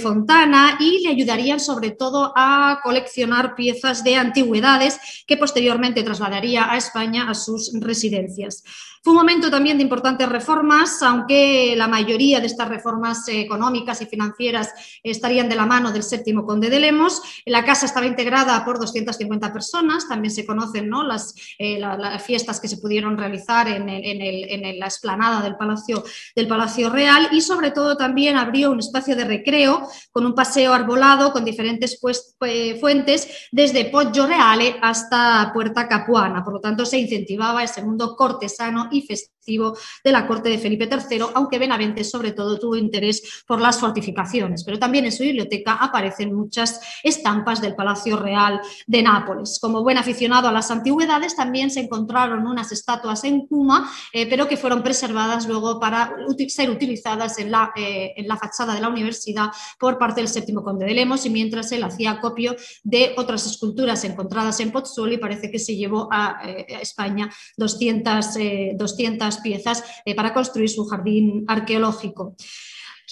Fontana 0.00 0.76
y 0.80 1.00
le 1.00 1.10
ayudarían 1.10 1.60
sobre 1.60 1.90
todo 1.90 2.32
a 2.36 2.80
coleccionar 2.82 3.54
piezas 3.54 4.04
de 4.04 4.16
antigüedades 4.16 4.98
que 5.26 5.36
posteriormente 5.36 6.02
trasladaría 6.02 6.70
a 6.70 6.76
España 6.76 7.28
a 7.28 7.34
sus 7.34 7.72
residencias. 7.80 8.62
Fue 9.04 9.14
un 9.14 9.18
momento 9.18 9.50
también 9.50 9.78
de 9.78 9.82
importantes 9.82 10.28
reformas, 10.28 11.02
aunque 11.02 11.74
la 11.76 11.88
mayoría 11.88 12.38
de 12.38 12.46
estas 12.46 12.68
reformas 12.68 13.26
económicas 13.26 14.00
y 14.00 14.06
financieras 14.06 14.72
estarían 15.02 15.48
de 15.48 15.56
la 15.56 15.66
mano 15.66 15.90
del 15.90 16.04
séptimo 16.04 16.46
conde 16.46 16.70
de 16.70 16.78
Lemos. 16.78 17.20
La 17.44 17.64
casa 17.64 17.86
estaba 17.86 18.06
integrada 18.06 18.64
por 18.64 18.78
250 18.78 19.52
personas, 19.52 20.08
también 20.08 20.32
se 20.32 20.46
conocen 20.46 20.88
¿no? 20.88 21.02
las, 21.02 21.34
eh, 21.58 21.80
las, 21.80 22.22
fiestas 22.22 22.60
que 22.60 22.68
se 22.68 22.76
pudieron 22.76 23.18
realizar 23.18 23.66
en, 23.66 23.88
en, 23.88 24.78
la 24.78 24.86
esplanada 24.86 25.42
del 25.42 25.56
Palacio, 25.56 26.04
del 26.36 26.46
Palacio 26.46 26.88
Real 26.88 27.28
y 27.32 27.40
sobre 27.40 27.72
todo 27.72 27.96
también 27.96 28.36
abrió 28.36 28.70
un 28.70 28.78
espacio 28.78 29.16
de 29.16 29.24
recreo 29.24 29.82
con 30.12 30.24
un 30.24 30.34
paseo 30.36 30.72
arbolado 30.72 31.32
con 31.32 31.44
diferentes 31.44 31.98
pues, 32.00 32.36
fuentes 32.80 33.48
desde 33.50 33.86
Poggio 33.86 34.28
Reale 34.28 34.76
hasta 34.80 35.50
Puerta 35.52 35.88
Capuana. 35.88 36.44
Por 36.44 36.52
lo 36.52 36.60
tanto, 36.60 36.86
se 36.86 36.98
incentivaba 36.98 37.64
ese 37.64 37.82
mundo 37.82 38.14
cortesano 38.14 38.90
y 38.92 39.02
de 39.46 40.12
la 40.12 40.26
corte 40.26 40.48
de 40.48 40.58
Felipe 40.58 40.88
III, 40.90 41.26
aunque 41.34 41.58
Benavente 41.58 42.04
sobre 42.04 42.32
todo 42.32 42.58
tuvo 42.58 42.76
interés 42.76 43.42
por 43.46 43.60
las 43.60 43.78
fortificaciones, 43.78 44.64
pero 44.64 44.78
también 44.78 45.04
en 45.04 45.12
su 45.12 45.22
biblioteca 45.22 45.74
aparecen 45.74 46.34
muchas 46.34 46.80
estampas 47.02 47.60
del 47.60 47.74
Palacio 47.74 48.16
Real 48.16 48.60
de 48.86 49.02
Nápoles. 49.02 49.58
Como 49.60 49.82
buen 49.82 49.98
aficionado 49.98 50.48
a 50.48 50.52
las 50.52 50.70
antigüedades, 50.70 51.36
también 51.36 51.70
se 51.70 51.80
encontraron 51.80 52.46
unas 52.46 52.72
estatuas 52.72 53.24
en 53.24 53.46
Cuma, 53.46 53.90
eh, 54.12 54.26
pero 54.28 54.48
que 54.48 54.56
fueron 54.56 54.82
preservadas 54.82 55.46
luego 55.46 55.80
para 55.80 56.14
ser 56.48 56.70
utilizadas 56.70 57.38
en 57.38 57.50
la, 57.50 57.72
eh, 57.76 58.12
en 58.16 58.28
la 58.28 58.36
fachada 58.36 58.74
de 58.74 58.80
la 58.80 58.88
universidad 58.88 59.48
por 59.78 59.98
parte 59.98 60.20
del 60.20 60.28
séptimo 60.28 60.62
conde 60.62 60.86
de 60.86 60.94
Lemos 60.94 61.24
y 61.26 61.30
mientras 61.30 61.72
él 61.72 61.82
hacía 61.82 62.20
copio 62.20 62.56
de 62.82 63.14
otras 63.16 63.46
esculturas 63.46 64.04
encontradas 64.04 64.60
en 64.60 64.70
Pozzuoli, 64.70 65.18
parece 65.18 65.50
que 65.50 65.58
se 65.58 65.76
llevó 65.76 66.08
a, 66.10 66.40
eh, 66.44 66.66
España 66.82 67.30
200, 67.56 68.26
200 68.74 69.31
piezas 69.38 69.82
eh, 70.04 70.14
para 70.14 70.34
construir 70.34 70.68
su 70.68 70.84
jardín 70.86 71.44
arqueológico. 71.48 72.36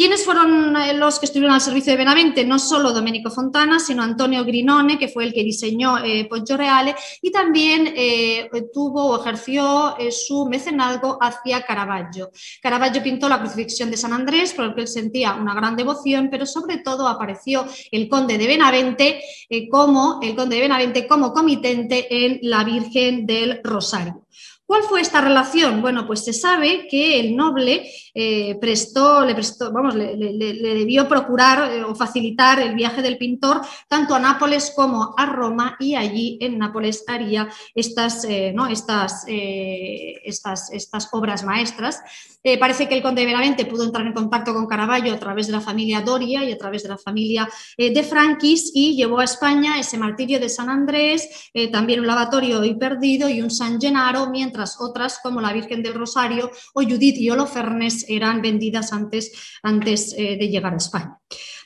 ¿Quiénes 0.01 0.25
fueron 0.25 0.77
eh, 0.77 0.95
los 0.95 1.19
que 1.19 1.27
estuvieron 1.27 1.55
al 1.55 1.61
servicio 1.61 1.93
de 1.93 1.99
Benavente? 1.99 2.43
No 2.45 2.59
solo 2.59 2.93
Domenico 2.93 3.31
Fontana, 3.31 3.79
sino 3.79 4.03
Antonio 4.03 4.45
Grinone, 4.45 4.99
que 4.99 5.09
fue 5.09 5.25
el 5.25 5.35
que 5.35 5.45
diseñó 5.45 5.99
eh, 5.99 6.27
Poggio 6.27 6.57
Reale, 6.57 6.95
y 7.21 7.31
también 7.31 7.93
eh, 7.95 8.49
tuvo 8.73 9.09
o 9.09 9.21
ejerció 9.21 9.97
su 10.11 10.47
mecenazgo 10.47 11.19
hacia 11.21 11.63
Caravaggio. 11.67 12.31
Caravaggio 12.63 13.03
pintó 13.03 13.29
la 13.29 13.41
crucifixión 13.41 13.91
de 13.91 13.99
San 13.99 14.15
Andrés, 14.15 14.55
por 14.55 14.65
el 14.65 14.75
que 14.75 14.81
él 14.81 14.89
sentía 14.89 15.35
una 15.35 15.55
gran 15.55 15.77
devoción, 15.77 16.29
pero 16.31 16.47
sobre 16.47 16.79
todo 16.79 17.07
apareció 17.07 17.67
el 17.91 18.09
conde 18.09 18.39
de 18.39 18.47
Benavente 18.47 19.23
como 19.71 20.21
el 20.23 20.35
conde 20.35 20.57
de 20.57 20.63
Benavente 20.63 21.07
como 21.07 21.33
comitente 21.33 22.07
en 22.25 22.39
la 22.43 22.65
Virgen 22.65 23.27
del 23.27 23.61
Rosario. 23.63 24.27
¿Cuál 24.71 24.85
fue 24.85 25.01
esta 25.01 25.21
relación? 25.21 25.83
Bueno, 25.83 26.07
pues 26.07 26.25
se 26.25 26.33
sabe 26.33 26.87
que 26.89 27.19
el 27.19 27.35
noble 27.35 27.91
eh, 28.15 28.55
prestó, 28.61 29.25
le 29.25 29.35
prestó, 29.35 29.73
vamos, 29.73 29.97
le, 29.97 30.15
debió 30.17 31.09
procurar 31.09 31.73
eh, 31.73 31.83
o 31.83 31.93
facilitar 31.97 32.61
el 32.61 32.77
viaje 32.77 33.03
del 33.03 33.19
pintor 33.19 33.63
tanto 33.89 34.15
a 34.15 34.21
Nápoles 34.21 34.73
como 34.77 35.13
a 35.19 35.27
Roma 35.27 35.75
y 35.81 35.97
allí 35.97 36.39
en 36.41 36.57
Nápoles 36.57 37.03
haría 37.09 37.49
estas, 37.75 38.25
eh, 38.27 38.53
¿no? 38.55 38.69
estas, 38.69 39.25
estas, 39.27 40.73
estas 40.73 41.09
obras 41.11 41.43
maestras. 41.43 42.01
Parece 42.59 42.89
que 42.89 42.95
el 42.95 43.03
conde 43.03 43.27
de 43.27 43.65
pudo 43.65 43.85
entrar 43.85 44.07
en 44.07 44.13
contacto 44.13 44.55
con 44.55 44.67
Caravaggio 44.67 45.13
a 45.13 45.19
través 45.19 45.47
de 45.47 45.53
la 45.53 45.61
familia 45.61 46.01
Doria 46.01 46.45
y 46.45 46.53
a 46.53 46.59
través 46.59 46.83
de 46.83 46.89
la 46.89 46.99
familia 46.99 47.49
de 47.77 48.03
Franquis 48.03 48.71
y 48.75 48.97
llevó 48.97 49.21
a 49.21 49.25
España 49.25 49.79
ese 49.79 49.99
martirio 49.99 50.41
de 50.41 50.49
San 50.49 50.69
Andrés, 50.69 51.51
también 51.71 52.01
un 52.01 52.07
lavatorio 52.07 52.61
hoy 52.61 52.75
perdido 52.75 53.29
y 53.29 53.43
un 53.43 53.51
San 53.51 53.81
Gennaro, 53.81 54.31
mientras 54.31 54.81
otras 54.81 55.21
como 55.23 55.41
la 55.41 55.53
Virgen 55.53 55.83
del 55.83 55.95
Rosario 55.95 56.51
o 56.75 56.83
Judith 56.83 57.17
y 57.17 57.31
Holofernes 57.31 58.05
eran 58.09 58.43
vendidas 58.43 58.93
antes, 58.93 59.59
antes 59.63 60.15
eh, 60.17 60.37
de 60.39 60.49
llegar 60.49 60.75
a 60.75 60.77
España. 60.77 61.19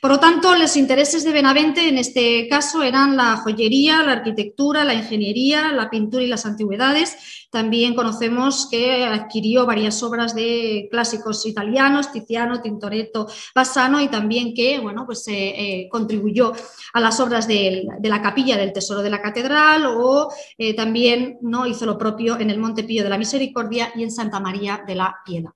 Por 0.04 0.10
lo 0.10 0.20
tanto, 0.20 0.54
los 0.54 0.76
intereses 0.76 1.24
de 1.24 1.32
Benavente 1.32 1.88
en 1.88 1.96
este 1.96 2.46
caso 2.46 2.82
eran 2.82 3.16
la 3.16 3.38
joyería, 3.38 4.02
la 4.02 4.12
arquitectura, 4.12 4.84
la 4.84 4.92
ingeniería, 4.92 5.72
la 5.72 5.88
pintura 5.88 6.22
y 6.22 6.26
las 6.26 6.44
antigüedades. 6.44 7.48
También 7.50 7.94
conocemos 7.94 8.68
que 8.70 9.06
adquirió 9.06 9.64
varias 9.64 10.02
obras 10.02 10.34
de 10.34 10.88
clásicos 10.90 11.46
italianos, 11.46 12.12
Tiziano, 12.12 12.60
Tintoretto, 12.60 13.28
Bassano 13.54 13.98
y 13.98 14.08
también 14.08 14.52
que 14.52 14.78
bueno, 14.78 15.06
pues, 15.06 15.26
eh, 15.28 15.32
eh, 15.56 15.88
contribuyó 15.88 16.52
a 16.92 17.00
las 17.00 17.18
obras 17.18 17.48
de, 17.48 17.86
la 18.02 18.20
capilla 18.20 18.58
del 18.58 18.74
Tesoro 18.74 19.00
de 19.00 19.08
la 19.08 19.22
Catedral 19.22 19.86
o 19.86 20.28
también 20.76 21.38
¿no? 21.40 21.66
hizo 21.66 21.86
lo 21.86 21.96
propio 21.96 22.38
en 22.38 22.50
el 22.50 22.58
Monte 22.58 22.84
Pío 22.84 23.04
de 23.04 23.08
la 23.08 23.16
Misericordia 23.16 23.90
y 23.94 24.02
en 24.02 24.10
Santa 24.10 24.38
María 24.38 24.84
de 24.86 24.96
la 24.96 25.16
Piedad. 25.24 25.52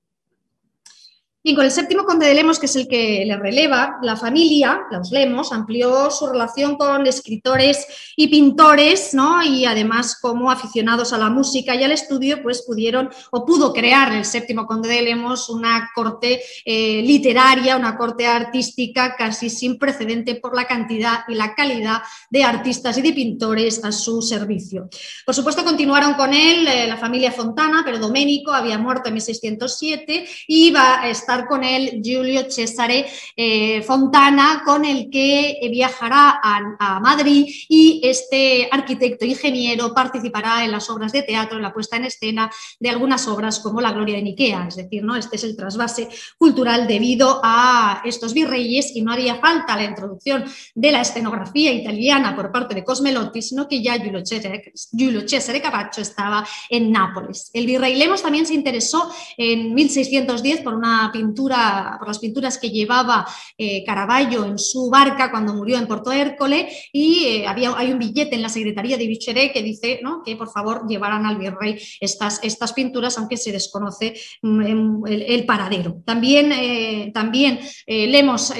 Con 1.54 1.64
el 1.64 1.70
séptimo 1.70 2.04
conde 2.04 2.26
de 2.26 2.34
Lemos, 2.34 2.58
que 2.58 2.66
es 2.66 2.76
el 2.76 2.86
que 2.86 3.24
le 3.26 3.36
releva, 3.36 3.98
la 4.02 4.16
familia, 4.16 4.82
los 4.90 5.10
Lemos, 5.10 5.50
amplió 5.50 6.10
su 6.10 6.26
relación 6.26 6.76
con 6.76 7.06
escritores 7.06 7.86
y 8.16 8.28
pintores, 8.28 9.14
¿no? 9.14 9.42
Y 9.42 9.64
además, 9.64 10.18
como 10.20 10.50
aficionados 10.50 11.12
a 11.12 11.18
la 11.18 11.30
música 11.30 11.74
y 11.74 11.82
al 11.82 11.92
estudio, 11.92 12.42
pues 12.42 12.62
pudieron 12.62 13.08
o 13.30 13.46
pudo 13.46 13.72
crear 13.72 14.12
el 14.12 14.24
séptimo 14.24 14.66
conde 14.66 14.90
de 14.90 15.02
Lemos 15.02 15.48
una 15.48 15.90
corte 15.94 16.40
eh, 16.64 17.02
literaria, 17.02 17.76
una 17.76 17.96
corte 17.96 18.26
artística 18.26 19.16
casi 19.16 19.48
sin 19.48 19.78
precedente 19.78 20.34
por 20.34 20.54
la 20.54 20.66
cantidad 20.66 21.20
y 21.28 21.34
la 21.34 21.54
calidad 21.54 22.02
de 22.30 22.44
artistas 22.44 22.98
y 22.98 23.02
de 23.02 23.12
pintores 23.12 23.82
a 23.84 23.90
su 23.90 24.20
servicio. 24.20 24.88
Por 25.24 25.34
supuesto, 25.34 25.64
continuaron 25.64 26.14
con 26.14 26.34
él 26.34 26.68
eh, 26.68 26.86
la 26.86 26.98
familia 26.98 27.32
Fontana, 27.32 27.82
pero 27.84 27.98
Domenico 27.98 28.52
había 28.52 28.78
muerto 28.78 29.08
en 29.08 29.14
1607 29.14 30.26
y 30.46 30.68
iba 30.68 31.00
a 31.00 31.08
estar 31.08 31.37
con 31.46 31.64
él 31.64 32.00
Giulio 32.02 32.50
Cesare 32.50 33.06
eh, 33.36 33.82
Fontana, 33.82 34.62
con 34.64 34.84
el 34.84 35.10
que 35.10 35.58
viajará 35.70 36.40
a, 36.42 36.98
Madrid 37.00 37.46
y 37.68 38.00
este 38.02 38.68
arquitecto 38.70 39.24
ingeniero 39.24 39.94
participará 39.94 40.64
en 40.64 40.72
las 40.72 40.90
obras 40.90 41.12
de 41.12 41.22
teatro, 41.22 41.56
en 41.56 41.62
la 41.62 41.72
puesta 41.72 41.96
en 41.96 42.04
escena 42.04 42.50
de 42.80 42.90
algunas 42.90 43.28
obras 43.28 43.60
como 43.60 43.80
La 43.80 43.92
Gloria 43.92 44.16
de 44.16 44.22
Niquea, 44.22 44.66
es 44.68 44.76
decir, 44.76 45.04
¿no? 45.04 45.16
este 45.16 45.36
es 45.36 45.44
el 45.44 45.56
trasvase 45.56 46.08
cultural 46.36 46.86
debido 46.86 47.40
a 47.42 48.02
estos 48.04 48.34
virreyes 48.34 48.94
y 48.94 49.02
no 49.02 49.12
haría 49.12 49.36
falta 49.36 49.76
la 49.76 49.84
introducción 49.84 50.44
de 50.74 50.92
la 50.92 51.02
escenografía 51.02 51.72
italiana 51.72 52.34
por 52.34 52.50
parte 52.50 52.74
de 52.74 52.84
Cosmelotti, 52.84 53.42
sino 53.42 53.68
que 53.68 53.82
ya 53.82 53.98
Giulio 53.98 54.24
Cesare, 54.24 54.72
Giulio 54.96 55.28
Cesare 55.28 55.60
Caraccio 55.60 56.02
estaba 56.02 56.46
en 56.70 56.90
Nápoles. 56.90 57.50
El 57.52 57.66
virrey 57.66 57.96
Lemos 57.96 58.22
también 58.22 58.46
se 58.46 58.54
interesó 58.54 59.10
en 59.36 59.74
1610 59.74 60.62
por 60.62 60.74
una 60.74 61.10
pintura, 61.18 61.96
por 61.98 62.08
las 62.08 62.18
pinturas 62.18 62.58
que 62.58 62.70
llevaba 62.70 63.26
eh, 63.56 63.84
Caravaggio 63.84 64.44
en 64.44 64.58
su 64.58 64.88
barca 64.88 65.30
cuando 65.30 65.54
murió 65.54 65.78
en 65.78 65.86
Porto 65.86 66.12
Hércole 66.12 66.68
y 66.92 67.24
eh, 67.24 67.46
había, 67.46 67.76
hay 67.76 67.92
un 67.92 67.98
billete 67.98 68.36
en 68.36 68.42
la 68.42 68.48
Secretaría 68.48 68.96
de 68.96 69.06
Bicheret 69.06 69.52
que 69.52 69.62
dice 69.62 70.00
que 70.24 70.36
por 70.36 70.50
favor 70.50 70.86
llevaran 70.88 71.26
al 71.26 71.38
virrey 71.38 71.78
estas, 72.00 72.40
estas 72.42 72.72
pinturas, 72.72 73.18
aunque 73.18 73.36
se 73.36 73.52
desconoce 73.52 74.14
mm, 74.42 75.06
el, 75.06 75.46
paradero. 75.46 76.02
También, 76.04 76.52
eh, 76.52 77.10
también 77.14 77.60
Lemos 77.86 78.52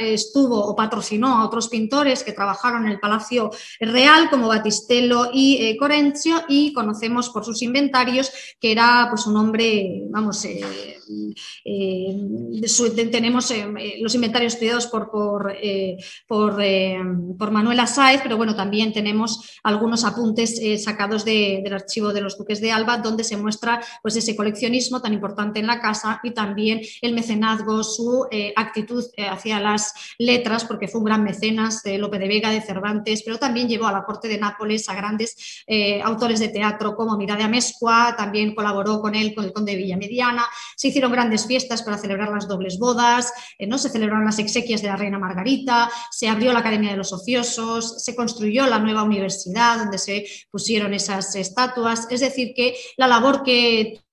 estuvo 0.00 0.58
o 0.58 0.74
patrocinó 0.74 1.38
a 1.38 1.44
otros 1.46 1.68
pintores 1.68 2.22
que 2.24 2.32
trabajaron 2.32 2.84
en 2.86 2.92
el 2.92 3.00
Palacio 3.00 3.50
Real, 3.80 4.30
como 4.30 4.48
Batistello 4.48 5.30
y 5.32 5.76
Corencio, 5.76 6.42
y 6.48 6.72
conocemos 6.72 7.30
por 7.30 7.44
sus 7.44 7.62
inventarios 7.62 8.30
que 8.60 8.72
era 8.72 9.06
pues, 9.10 9.26
un 9.26 9.36
hombre, 9.36 10.04
vamos, 10.08 10.44
eh, 10.44 10.98
tenemos 13.10 13.50
eh, 13.50 13.66
eh, 13.78 13.98
los 14.00 14.14
inventarios 14.14 14.54
estudiados 14.54 14.86
por, 14.86 15.10
por, 15.10 15.56
por, 16.26 17.50
Manuela 17.50 17.86
Sáez, 17.86 18.20
pero 18.22 18.36
bueno, 18.36 18.54
también 18.56 18.92
tenemos 18.92 19.58
algunos 19.62 20.04
apuntes 20.04 20.60
sacados 20.82 21.24
del 21.24 21.72
archivo 21.72 22.12
de 22.12 22.20
los 22.20 22.36
duques 22.36 22.60
de 22.60 22.72
Alba, 22.72 22.98
donde 22.98 23.24
se 23.24 23.36
muestra 23.36 23.80
pues, 24.02 24.16
ese 24.16 24.34
coleccionismo 24.34 25.00
tan 25.00 25.12
importante 25.12 25.60
en 25.60 25.66
la 25.66 25.80
casa 25.80 26.20
y 26.22 26.32
también 26.32 26.80
el 27.02 27.14
mecenazgo, 27.14 27.82
su 27.84 28.26
actitud 28.56 29.04
hacia 29.30 29.60
las 29.60 29.92
letras, 30.18 30.64
porque 30.64 30.88
fue 30.88 31.00
un 31.00 31.06
gran 31.06 31.22
mecenas 31.22 31.82
de 31.82 31.98
Lope 31.98 32.18
de 32.18 32.28
Vega, 32.28 32.50
de 32.50 32.60
Cervantes, 32.60 33.22
pero 33.24 33.38
también 33.38 33.68
llevó 33.68 33.86
a 33.86 33.92
la 33.92 34.04
corte 34.04 34.28
de 34.28 34.38
Nápoles 34.38 34.88
a 34.88 34.94
grandes 34.94 35.64
autores 36.02 36.40
de 36.40 36.48
teatro 36.48 36.96
como 36.96 37.16
Mira 37.16 37.36
de 37.36 37.44
Amescua, 37.44 38.14
también 38.16 38.54
colaboró 38.54 39.00
con 39.00 39.14
él, 39.14 39.34
con 39.34 39.44
el 39.44 39.52
conde 39.52 39.72
de 39.72 39.78
Villamediana, 39.78 40.44
se 40.76 40.88
hicieron 40.88 41.03
grandes 41.10 41.46
fiestas 41.46 41.82
para 41.82 41.98
celebrar 41.98 42.30
las 42.30 42.48
dobles 42.48 42.78
bodas, 42.78 43.32
eh, 43.58 43.66
¿no? 43.66 43.78
se 43.78 43.88
celebraron 43.88 44.24
las 44.24 44.38
exequias 44.38 44.82
de 44.82 44.88
la 44.88 44.96
reina 44.96 45.18
Margarita, 45.18 45.90
se 46.10 46.28
abrió 46.28 46.52
la 46.52 46.60
Academia 46.60 46.90
de 46.90 46.96
los 46.96 47.12
Ociosos, 47.12 48.02
se 48.02 48.14
construyó 48.14 48.66
la 48.66 48.78
nueva 48.78 49.02
universidad 49.02 49.78
donde 49.78 49.98
se 49.98 50.26
pusieron 50.50 50.94
esas 50.94 51.34
estatuas. 51.36 52.06
Es 52.10 52.20
decir, 52.20 52.52
que 52.54 52.76
la 52.96 53.06
labor 53.06 53.42
que 53.42 54.03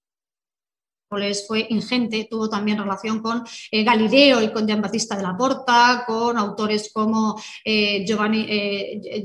fue 1.45 1.67
ingente, 1.69 2.27
tuvo 2.29 2.49
también 2.49 2.77
relación 2.77 3.21
con 3.21 3.43
eh, 3.69 3.83
Galileo 3.83 4.41
y 4.41 4.49
con 4.51 4.65
Gian 4.65 4.81
Battista 4.81 5.17
de 5.17 5.23
la 5.23 5.35
Porta, 5.35 6.05
con 6.07 6.37
autores 6.37 6.89
como 6.93 7.35
eh, 7.65 8.05
Giovanni, 8.05 8.45
eh, 8.47 9.23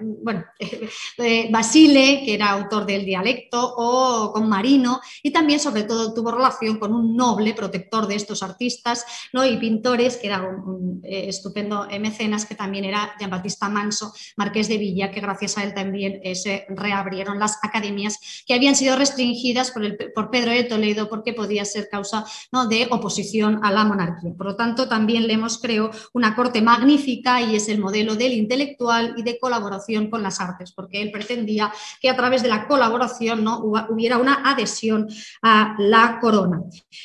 bueno, 0.00 0.44
Basile, 1.50 2.22
que 2.24 2.34
era 2.34 2.50
autor 2.50 2.86
del 2.86 3.04
dialecto, 3.04 3.74
o 3.76 4.32
con 4.32 4.48
Marino, 4.48 5.00
y 5.22 5.30
también 5.30 5.60
sobre 5.60 5.84
todo 5.84 6.12
tuvo 6.12 6.32
relación 6.32 6.78
con 6.78 6.92
un 6.92 7.16
noble 7.16 7.54
protector 7.54 8.08
de 8.08 8.16
estos 8.16 8.42
artistas 8.42 9.04
¿no? 9.32 9.46
y 9.46 9.56
pintores, 9.58 10.16
que 10.16 10.26
era 10.26 10.42
un, 10.42 11.00
estupendo 11.04 11.86
mecenas, 12.00 12.46
que 12.46 12.56
también 12.56 12.84
era 12.84 13.14
Gian 13.18 13.30
Battista 13.30 13.68
Manso, 13.68 14.12
marqués 14.36 14.68
de 14.68 14.78
Villa, 14.78 15.12
que 15.12 15.20
gracias 15.20 15.56
a 15.56 15.62
él 15.62 15.72
también 15.72 16.20
se 16.34 16.66
reabrieron 16.70 17.38
las 17.38 17.58
academias 17.62 18.42
que 18.46 18.54
habían 18.54 18.74
sido 18.74 18.96
restringidas 18.96 19.70
por, 19.70 19.84
el, 19.84 19.96
por 20.12 20.30
Pedro 20.30 20.50
de 20.50 20.64
Toledo, 20.64 21.08
porque 21.08 21.27
porque 21.28 21.48
podía 21.48 21.64
ser 21.64 21.88
causa 21.88 22.24
¿no? 22.52 22.66
de 22.66 22.88
oposición 22.90 23.60
a 23.62 23.72
la 23.72 23.84
monarquía. 23.84 24.32
Por 24.36 24.46
lo 24.46 24.56
tanto, 24.56 24.88
también 24.88 25.26
le 25.26 25.34
hemos 25.34 25.58
creado 25.58 25.90
una 26.12 26.34
corte 26.34 26.60
magnífica 26.62 27.40
y 27.40 27.56
es 27.56 27.68
el 27.68 27.78
modelo 27.78 28.14
del 28.14 28.32
intelectual 28.32 29.14
y 29.16 29.22
de 29.22 29.38
colaboración 29.38 30.10
con 30.10 30.22
las 30.22 30.40
artes, 30.40 30.72
porque 30.72 31.00
él 31.02 31.10
pretendía 31.10 31.72
que 32.00 32.10
a 32.10 32.16
través 32.16 32.42
de 32.42 32.48
la 32.48 32.66
colaboración 32.66 33.44
¿no? 33.44 33.58
hubiera 33.58 34.18
una 34.18 34.42
adhesión 34.44 35.08
a 35.42 35.74
la 35.78 36.18
corona. 36.20 36.62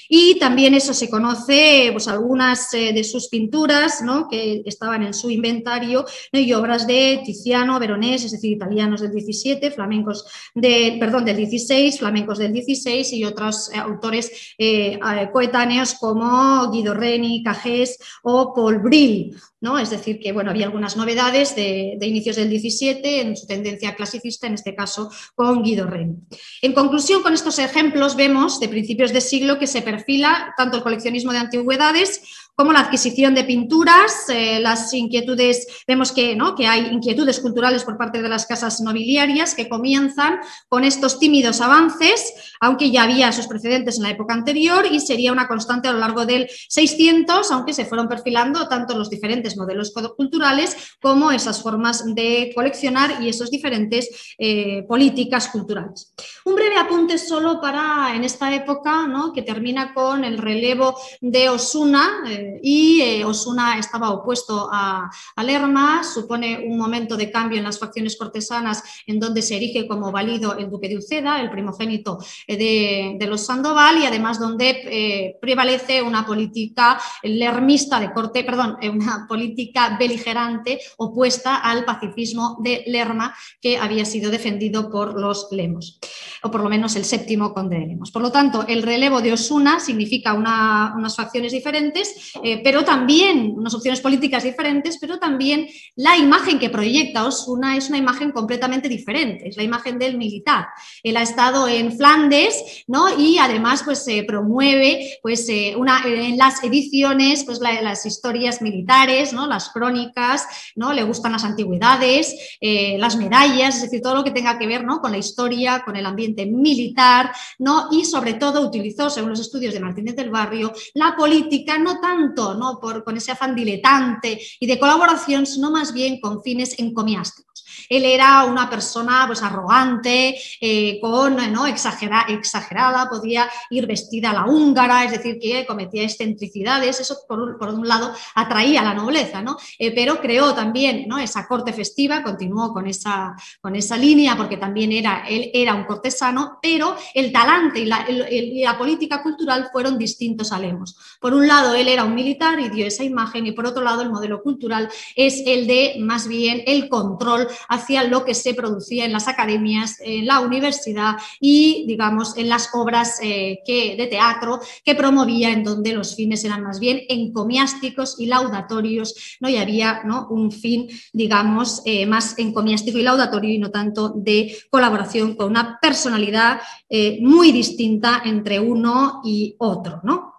Y 0.10 0.38
también 0.40 0.74
eso 0.74 0.94
se 0.94 1.10
conoce, 1.10 1.90
pues 1.92 2.08
algunas 2.08 2.74
eh, 2.74 2.92
de 2.94 3.04
sus 3.04 3.28
pinturas 3.30 4.02
¿no? 4.02 4.28
que 4.28 4.62
estaban 4.66 5.04
en 5.04 5.14
su 5.14 5.30
inventario 5.30 6.06
y 6.32 6.54
obras 6.54 6.88
de 6.88 7.22
Tiziano, 7.26 7.80
Veronés, 7.80 8.26
es 8.26 8.32
decir, 8.32 8.52
italianos 8.52 9.02
del 9.02 9.12
17, 9.12 9.72
flamencos 9.72 10.26
de, 10.54 10.98
perdón, 11.00 11.26
del 11.26 11.38
16, 11.38 12.00
flamencos 12.00 12.38
del 12.38 12.54
16 12.54 13.14
y 13.14 13.24
otros 13.26 13.70
eh, 13.74 13.80
eh, 14.14 15.00
coetáneos 15.32 15.96
como 15.96 16.72
Guido 16.72 16.94
Reni, 16.94 17.44
Cajés 17.44 17.98
o 18.24 18.54
Paul 18.54 18.80
Brill. 18.80 19.36
¿no? 19.64 19.80
Es 19.80 19.90
decir, 19.92 20.20
que 20.20 20.34
bueno, 20.34 20.52
había 20.52 20.66
algunas 20.66 20.98
novedades 20.98 21.56
de, 21.56 21.98
inicios 22.02 22.36
del 22.36 22.50
17 22.50 23.22
en 23.22 23.38
su 23.38 23.48
tendencia 23.48 23.96
clasicista, 23.96 24.46
en 24.46 24.56
este 24.56 24.76
caso 24.76 25.10
con 25.36 25.64
Guido 25.64 25.88
Reni. 25.88 26.16
En 26.62 26.74
conclusión, 26.74 27.24
con 27.24 27.34
estos 27.34 27.60
ejemplos 27.60 28.18
vemos 28.18 28.60
de 28.60 28.68
principios 28.68 29.14
de 29.14 29.22
siglo 29.22 29.58
que 29.58 29.68
se 29.68 29.82
perfila 29.82 30.54
tanto 30.58 30.76
el 30.76 30.84
coleccionismo 30.84 31.32
de 31.32 31.38
antigüedades 31.38 32.43
como 32.56 32.72
la 32.72 32.82
adquisición 32.82 33.34
de 33.34 33.44
pinturas, 33.44 34.30
eh, 34.30 34.60
las 34.60 34.94
inquietudes, 34.94 35.68
vemos 35.88 36.12
que, 36.12 36.36
¿no? 36.36 36.56
que 36.56 36.68
hay 36.68 36.88
inquietudes 36.88 37.40
culturales 37.40 37.84
por 37.84 37.98
parte 37.98 38.22
de 38.22 38.30
las 38.30 38.46
casas 38.46 38.80
nobiliarias 38.82 39.56
que 39.56 39.68
comienzan 39.68 40.40
con 40.68 40.84
estos 40.84 41.20
tímidos 41.20 41.62
avances, 41.62 42.34
aunque 42.60 42.92
ya 42.92 43.04
había 43.04 43.32
sus 43.32 43.48
precedentes 43.48 43.98
en 43.98 44.04
la 44.04 44.12
época 44.12 44.34
anterior 44.34 44.86
y 44.92 45.00
sería 45.00 45.32
una 45.32 45.48
constante 45.48 45.88
a 45.88 45.94
lo 45.94 46.00
largo 46.00 46.26
del 46.26 46.48
600, 46.70 47.52
aunque 47.52 47.74
se 47.74 47.86
fueron 47.86 48.08
perfilando 48.08 48.68
tanto 48.68 48.98
los 48.98 49.10
diferentes 49.10 49.58
modelos 49.58 49.92
culturales 50.16 50.78
como 51.02 51.32
esas 51.32 51.62
formas 51.62 52.04
de 52.14 52.52
coleccionar 52.54 53.22
y 53.22 53.30
esas 53.30 53.50
diferentes 53.50 54.36
eh, 54.38 54.84
políticas 54.88 55.48
culturales. 55.48 56.14
Un 56.46 56.56
breve 56.56 56.78
apunte 56.78 57.18
solo 57.18 57.60
para 57.60 58.16
en 58.16 58.24
esta 58.24 58.54
época, 58.54 59.08
¿no? 59.08 59.34
que 59.34 59.42
termina 59.42 59.94
con 59.94 60.24
el 60.24 60.38
relevo 60.38 60.96
de 61.22 61.50
Osuna, 61.50 62.24
eh, 62.28 62.43
y 62.62 63.02
eh, 63.02 63.26
Osuna 63.26 63.78
estaba 63.78 64.12
opuesto 64.12 64.70
a, 64.72 65.10
Lerma, 65.44 66.04
supone 66.04 66.66
un 66.66 66.78
momento 66.78 67.18
de 67.18 67.30
cambio 67.30 67.58
en 67.58 67.66
las 67.66 67.78
facciones 67.78 68.16
cortesanas 68.16 68.82
en 69.06 69.20
donde 69.20 69.42
se 69.42 69.58
erige 69.58 69.88
como 69.88 70.12
válido 70.12 70.58
el 70.58 70.70
duque 70.70 70.88
de 70.88 70.98
Uceda, 70.98 71.42
el 71.42 71.50
primogénito 71.50 72.18
eh, 72.48 73.18
de, 73.18 73.28
los 73.28 73.46
Sandoval 73.46 73.98
y 73.98 74.06
además 74.06 74.40
donde 74.40 74.70
eh, 74.70 75.38
prevalece 75.42 76.02
una 76.02 76.26
política 76.26 77.00
lermista 77.24 78.00
de 78.00 78.14
corte, 78.14 78.44
perdón, 78.44 78.78
una 78.82 79.26
política 79.28 79.98
beligerante 79.98 80.80
opuesta 80.98 81.58
al 81.58 81.84
pacifismo 81.84 82.58
de 82.62 82.84
Lerma 82.88 83.36
que 83.62 83.78
había 83.78 84.06
sido 84.06 84.32
defendido 84.32 84.90
por 84.90 85.20
los 85.20 85.48
Lemos, 85.52 86.00
o 86.42 86.52
por 86.52 86.64
lo 86.64 86.70
menos 86.70 86.96
el 86.96 87.06
séptimo 87.06 87.54
conde 87.54 87.80
de 87.80 87.88
Lemos. 87.88 88.12
Por 88.12 88.22
lo 88.22 88.32
tanto, 88.32 88.66
el 88.68 88.84
relevo 88.84 89.22
de 89.22 89.34
Osuna 89.34 89.80
significa 89.80 90.34
unas 90.34 91.16
facciones 91.16 91.52
diferentes 91.52 92.33
eh, 92.42 92.62
pero 92.64 92.84
también 92.84 93.54
unas 93.56 93.74
opciones 93.74 94.02
políticas 94.02 94.44
diferentes, 94.44 94.98
pero 95.00 95.20
también 95.20 95.68
la 95.96 96.18
imagen 96.18 96.60
que 96.60 96.70
proyecta 96.70 97.26
Osuna 97.26 97.78
es 97.78 97.90
una 97.90 97.98
imagen 97.98 98.32
completamente 98.32 98.90
diferente, 98.90 99.50
es 99.50 99.58
la 99.58 99.64
imagen 99.64 100.00
del 100.00 100.18
militar. 100.18 100.68
Él 101.04 101.18
ha 101.18 101.22
estado 101.22 101.68
en 101.68 101.96
Flandes 101.96 102.84
¿no? 102.88 103.20
y 103.20 103.38
además 103.38 103.84
pues, 103.84 104.04
se 104.04 104.24
promueve 104.24 105.20
pues, 105.22 105.48
eh, 105.50 105.76
una, 105.78 106.02
en 106.06 106.38
las 106.38 106.64
ediciones 106.64 107.44
pues, 107.44 107.60
las 107.60 108.06
historias 108.06 108.62
militares, 108.62 109.34
¿no? 109.34 109.48
las 109.48 109.70
crónicas, 109.70 110.48
¿no? 110.76 110.94
le 110.94 111.04
gustan 111.04 111.34
las 111.34 111.44
antigüedades, 111.44 112.58
eh, 112.62 112.98
las 112.98 113.16
medallas, 113.18 113.76
es 113.76 113.84
decir, 113.84 114.02
todo 114.02 114.16
lo 114.16 114.24
que 114.24 114.32
tenga 114.32 114.58
que 114.58 114.68
ver 114.68 114.84
¿no? 114.84 115.02
con 115.02 115.12
la 115.12 115.18
historia, 115.18 115.84
con 115.86 115.96
el 115.96 116.06
ambiente 116.06 116.46
militar 116.46 117.32
¿no? 117.60 117.90
y 117.92 118.06
sobre 118.06 118.34
todo 118.36 118.62
utilizó, 118.62 119.10
según 119.10 119.32
los 119.32 119.40
estudios 119.40 119.74
de 119.74 119.80
Martínez 119.80 120.16
del 120.16 120.30
Barrio, 120.30 120.74
la 120.94 121.16
política 121.16 121.78
no 121.78 122.00
tan 122.00 122.23
¿no? 122.56 122.80
Por, 122.80 123.04
con 123.04 123.18
ese 123.18 123.32
afán 123.32 123.56
diletante 123.56 124.40
y 124.60 124.66
de 124.66 124.80
colaboración, 124.80 125.46
sino 125.46 125.72
más 125.72 125.94
bien 125.94 126.20
con 126.20 126.42
fines 126.42 126.80
encomiásticos. 126.80 127.53
Él 127.90 128.06
era 128.06 128.46
una 128.46 128.70
persona 128.70 129.24
pues, 129.28 129.42
arrogante, 129.42 130.36
eh, 130.60 131.00
con, 131.02 131.38
¿no? 131.52 131.66
exagerada, 131.66 133.10
podía 133.10 133.50
ir 133.70 133.88
vestida 133.88 134.32
a 134.32 134.34
la 134.34 134.46
húngara, 134.46 135.04
es 135.06 135.12
decir, 135.12 135.40
que 135.40 135.66
cometía 135.66 136.04
excentricidades, 136.04 137.00
eso 137.00 137.18
por 137.28 137.40
un, 137.40 137.88
lado 137.88 138.14
atraía 138.36 138.82
a 138.82 138.84
la 138.84 138.94
nobleza, 138.94 139.42
¿no? 139.42 139.58
Eh, 139.78 139.94
pero 139.94 140.22
creó 140.22 140.54
también 140.54 141.06
¿no? 141.08 141.18
esa 141.18 141.48
corte 141.48 141.74
festiva, 141.74 142.24
continuó 142.24 142.74
con 142.74 142.88
esa, 142.88 143.36
con 143.60 143.76
esa 143.76 143.98
línea 143.98 144.36
porque 144.38 144.58
también 144.58 144.92
era, 144.92 145.26
él 145.28 145.52
era 145.54 145.74
un 145.74 145.84
cortesano, 145.84 146.60
pero 146.62 146.96
el 147.14 147.32
talante 147.32 147.80
y 147.80 147.86
la, 147.86 148.06
la 148.10 148.78
política 148.78 149.22
cultural 149.22 149.70
fueron 149.72 149.98
distintos 149.98 150.52
a 150.52 150.60
Lemos. 150.60 150.96
Por 151.20 151.34
un 151.34 151.48
lado, 151.48 151.76
él 151.76 151.88
era 151.88 152.04
un 152.04 152.16
militar 152.16 152.60
y 152.60 152.70
dio 152.70 152.86
esa 152.86 153.04
imagen 153.04 153.46
y 153.48 153.52
por 153.52 153.66
otro 153.66 153.84
lado, 153.84 154.02
el 154.02 154.10
modelo 154.10 154.42
cultural 154.42 154.90
es 155.16 155.44
el 155.46 155.68
de 155.68 155.96
más 156.00 156.28
bien 156.28 156.64
el 156.66 156.90
control 156.90 157.48
hacia 157.74 158.04
lo 158.04 158.24
que 158.26 158.34
se 158.34 158.54
producía 158.54 159.06
en 159.06 159.12
las 159.12 159.28
academias, 159.28 159.98
en 160.02 160.26
la 160.26 160.40
universidad 160.40 161.16
y, 161.40 161.86
digamos, 161.88 162.38
en 162.38 162.50
las 162.50 162.70
obras 162.74 163.20
eh, 163.22 163.60
de 163.66 164.08
teatro 164.08 164.60
que 164.84 164.96
promovía, 164.96 165.52
en 165.52 165.64
donde 165.64 165.94
los 165.94 166.16
fines 166.16 166.44
eran 166.44 166.64
más 166.64 166.80
bien 166.80 167.02
encomiásticos 167.10 168.20
y 168.20 168.28
laudatorios, 168.28 169.38
¿no? 169.40 169.50
y 169.50 169.58
había 169.58 170.04
¿no? 170.04 170.28
un 170.30 170.52
fin, 170.52 170.88
digamos, 171.12 171.82
eh, 171.86 172.06
más 172.06 172.38
encomiástico 172.38 172.98
y 172.98 173.04
laudatorio 173.04 173.54
y 173.54 173.60
no 173.60 173.72
tanto 173.72 174.10
de 174.16 174.56
colaboración 174.70 175.36
con 175.36 175.50
una 175.50 175.80
personalidad 175.82 176.62
eh, 176.90 177.20
muy 177.22 177.52
distinta 177.52 178.22
entre 178.26 178.60
uno 178.60 179.22
y 179.24 179.56
otro. 179.58 180.02
¿no? 180.04 180.33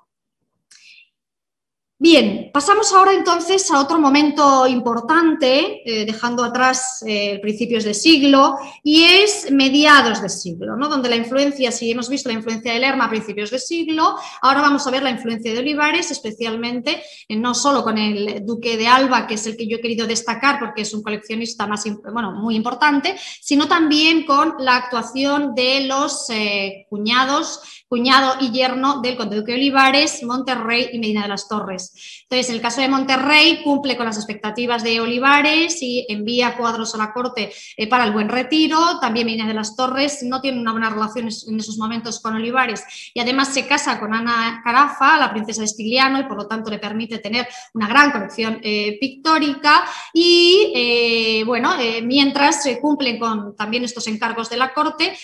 Bien, 1.96 2.50
pasamos 2.52 2.92
ahora 2.92 3.12
entonces 3.12 3.70
a 3.70 3.80
otro 3.80 4.00
momento 4.00 4.66
importante, 4.66 5.80
eh, 5.88 6.04
dejando 6.04 6.42
atrás 6.42 7.04
eh, 7.06 7.38
principios 7.40 7.84
de 7.84 7.94
siglo, 7.94 8.56
y 8.82 9.04
es 9.04 9.52
mediados 9.52 10.20
de 10.20 10.28
siglo, 10.28 10.76
¿no? 10.76 10.88
donde 10.88 11.08
la 11.08 11.14
influencia, 11.14 11.70
si 11.70 11.92
hemos 11.92 12.08
visto 12.08 12.28
la 12.28 12.34
influencia 12.34 12.72
de 12.72 12.80
Lerma 12.80 13.04
a 13.04 13.10
principios 13.10 13.52
de 13.52 13.60
siglo, 13.60 14.16
ahora 14.42 14.60
vamos 14.60 14.84
a 14.84 14.90
ver 14.90 15.04
la 15.04 15.10
influencia 15.10 15.52
de 15.52 15.60
Olivares, 15.60 16.10
especialmente 16.10 17.00
eh, 17.28 17.36
no 17.36 17.54
solo 17.54 17.84
con 17.84 17.96
el 17.96 18.44
duque 18.44 18.76
de 18.76 18.88
Alba, 18.88 19.28
que 19.28 19.34
es 19.34 19.46
el 19.46 19.56
que 19.56 19.68
yo 19.68 19.76
he 19.76 19.80
querido 19.80 20.08
destacar 20.08 20.58
porque 20.58 20.82
es 20.82 20.92
un 20.94 21.02
coleccionista 21.02 21.68
más, 21.68 21.84
bueno, 22.12 22.32
muy 22.32 22.56
importante, 22.56 23.16
sino 23.40 23.68
también 23.68 24.26
con 24.26 24.56
la 24.58 24.76
actuación 24.76 25.54
de 25.54 25.86
los 25.86 26.26
cuñados 26.88 27.60
cuñado 27.94 28.34
y 28.40 28.50
yerno 28.50 29.00
del 29.00 29.16
conde 29.16 29.36
duque 29.36 29.52
de 29.52 29.58
Olivares, 29.58 30.20
Monterrey 30.24 30.88
y 30.92 30.98
Medina 30.98 31.22
de 31.22 31.28
las 31.28 31.46
Torres. 31.46 31.83
Entonces, 32.22 32.54
el 32.54 32.60
caso 32.60 32.80
de 32.80 32.88
Monterrey 32.88 33.62
cumple 33.62 33.96
con 33.96 34.06
las 34.06 34.16
expectativas 34.16 34.82
de 34.82 35.00
Olivares 35.00 35.82
y 35.82 36.06
envía 36.08 36.56
cuadros 36.56 36.94
a 36.94 36.98
la 36.98 37.12
corte 37.12 37.52
eh, 37.76 37.88
para 37.88 38.04
el 38.04 38.12
buen 38.12 38.28
retiro. 38.28 38.98
También 39.00 39.26
Medina 39.26 39.46
de 39.46 39.54
las 39.54 39.76
Torres 39.76 40.22
no 40.22 40.40
tiene 40.40 40.60
una 40.60 40.72
buena 40.72 40.90
relación 40.90 41.28
en 41.28 41.60
esos 41.60 41.78
momentos 41.78 42.20
con 42.20 42.34
Olivares 42.34 42.84
y 43.12 43.20
además 43.20 43.52
se 43.52 43.66
casa 43.66 44.00
con 44.00 44.14
Ana 44.14 44.62
Carafa, 44.64 45.18
la 45.18 45.30
princesa 45.30 45.60
de 45.60 45.68
Stigliano, 45.68 46.20
y 46.20 46.24
por 46.24 46.36
lo 46.36 46.46
tanto 46.46 46.70
le 46.70 46.78
permite 46.78 47.18
tener 47.18 47.46
una 47.74 47.88
gran 47.88 48.10
colección 48.10 48.58
eh, 48.62 48.96
pictórica. 49.00 49.84
Y 50.12 50.72
eh, 50.74 51.44
bueno, 51.44 51.74
mientras 52.02 52.62
se 52.62 52.80
cumplen 52.80 53.18
con 53.18 53.54
también 53.56 53.84
estos 53.84 54.06
encargos 54.06 54.48
de 54.48 54.56
la 54.56 54.72
corte, 54.72 55.16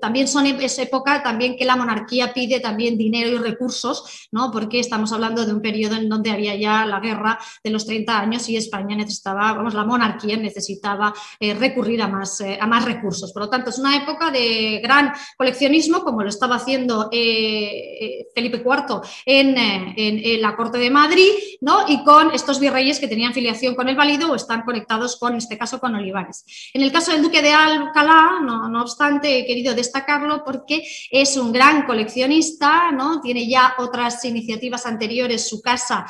también 0.00 0.28
son 0.28 0.46
esa 0.46 0.82
época 0.82 1.22
también 1.22 1.56
que 1.56 1.64
la 1.64 1.76
monarquía 1.76 2.32
pide 2.32 2.60
también 2.60 2.96
dinero 2.96 3.30
y 3.30 3.38
recursos, 3.38 4.28
¿no? 4.30 4.50
porque 4.50 4.78
estamos 4.78 5.12
hablando 5.12 5.44
de 5.44 5.52
un 5.52 5.60
periodo 5.60 5.71
en 5.74 6.08
donde 6.08 6.30
había 6.30 6.54
ya 6.54 6.86
la 6.86 7.00
guerra 7.00 7.38
de 7.62 7.70
los 7.70 7.86
30 7.86 8.18
años 8.18 8.48
y 8.48 8.56
España 8.56 8.96
necesitaba, 8.96 9.52
vamos, 9.52 9.74
la 9.74 9.84
monarquía 9.84 10.36
necesitaba 10.36 11.12
eh, 11.40 11.54
recurrir 11.54 12.02
a 12.02 12.08
más, 12.08 12.40
eh, 12.40 12.58
a 12.60 12.66
más 12.66 12.84
recursos. 12.84 13.32
Por 13.32 13.42
lo 13.42 13.50
tanto, 13.50 13.70
es 13.70 13.78
una 13.78 13.96
época 13.96 14.30
de 14.30 14.80
gran 14.82 15.12
coleccionismo, 15.36 16.02
como 16.02 16.22
lo 16.22 16.28
estaba 16.28 16.56
haciendo 16.56 17.08
eh, 17.12 18.26
Felipe 18.34 18.62
IV 18.64 19.00
en, 19.26 19.56
en, 19.56 20.42
la 20.42 20.56
corte 20.56 20.78
de 20.78 20.90
Madrid, 20.90 21.30
¿no? 21.60 21.84
y 21.88 22.02
con 22.04 22.32
estos 22.32 22.58
virreyes 22.58 22.98
que 22.98 23.08
tenían 23.08 23.32
filiación 23.32 23.74
con 23.74 23.88
el 23.88 23.96
válido 23.96 24.30
o 24.30 24.34
están 24.34 24.62
conectados 24.62 25.16
con, 25.18 25.36
este 25.36 25.56
caso, 25.56 25.78
con 25.78 25.94
Olivares. 25.94 26.44
En 26.74 26.82
el 26.82 26.90
caso 26.90 27.12
del 27.12 27.22
duque 27.22 27.42
de 27.42 27.52
Alcalá, 27.52 28.40
no, 28.42 28.68
no 28.68 28.82
obstante, 28.82 29.38
he 29.38 29.46
querido 29.46 29.74
destacarlo 29.74 30.42
porque 30.44 30.82
es 31.10 31.36
un 31.36 31.52
gran 31.52 31.86
coleccionista, 31.86 32.90
¿no? 32.92 33.20
tiene 33.20 33.48
ya 33.48 33.74
otras 33.78 34.24
iniciativas 34.24 34.86
anteriores, 34.86 35.48
su 35.48 35.61
casa 35.62 36.04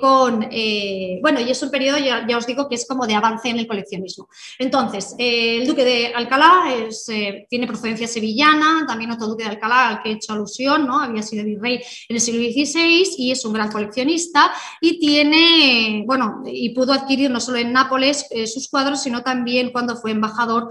con, 0.00 0.48
bueno, 1.20 1.40
y 1.40 1.50
es 1.50 1.62
un 1.62 1.70
periodo, 1.70 1.98
ya, 1.98 2.36
os 2.36 2.46
digo, 2.46 2.68
que 2.68 2.74
es 2.76 2.86
como 2.86 3.06
de 3.06 3.14
avance 3.14 3.48
en 3.48 3.58
el 3.58 3.66
coleccionismo. 3.66 4.28
Entonces, 4.58 5.14
el 5.18 5.66
duque 5.66 5.84
de 5.84 6.08
Alcalá 6.14 6.64
tiene 7.48 7.66
procedencia 7.66 8.06
sevillana, 8.06 8.84
también 8.86 9.10
otro 9.10 9.26
duque 9.26 9.44
de 9.44 9.50
Alcalá 9.50 9.88
al 9.88 10.02
que 10.02 10.10
he 10.10 10.12
hecho 10.12 10.32
alusión, 10.32 10.86
¿no? 10.86 11.00
Había 11.00 11.22
sido 11.22 11.44
virrey 11.44 11.80
en 12.08 12.16
el 12.16 12.20
siglo 12.20 12.40
XVI 12.40 13.14
y 13.18 13.30
es 13.30 13.44
un 13.44 13.52
gran 13.52 13.72
coleccionista 13.72 14.52
y 14.80 14.98
tiene, 14.98 16.04
bueno, 16.06 16.42
y 16.46 16.70
pudo 16.70 16.92
adquirir 16.92 17.30
no 17.30 17.40
solo 17.40 17.58
en 17.58 17.72
Nápoles 17.72 18.26
sus 18.52 18.68
cuadros, 18.68 19.02
sino 19.02 19.22
también 19.22 19.70
cuando 19.70 19.96
fue 19.96 20.10
embajador 20.10 20.68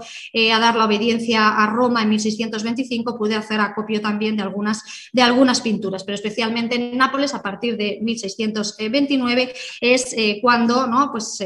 a 0.52 0.58
dar 0.58 0.76
la 0.76 0.84
obediencia 0.84 1.48
a 1.48 1.66
Roma 1.66 2.02
en 2.02 2.10
1625, 2.10 3.18
pude 3.18 3.34
hacer 3.34 3.60
acopio 3.60 4.00
también 4.00 4.36
de 4.36 4.42
algunas, 4.42 5.10
de 5.12 5.22
algunas 5.22 5.60
pinturas, 5.60 6.04
pero 6.04 6.14
especialmente 6.14 6.76
en 6.76 6.96
Nápoles 6.96 7.34
a 7.34 7.42
partir 7.42 7.76
de 7.76 7.98
1629 8.24 9.54
es 9.80 10.12
eh, 10.16 10.38
cuando 10.40 10.86
¿no? 10.86 11.10
pues, 11.10 11.38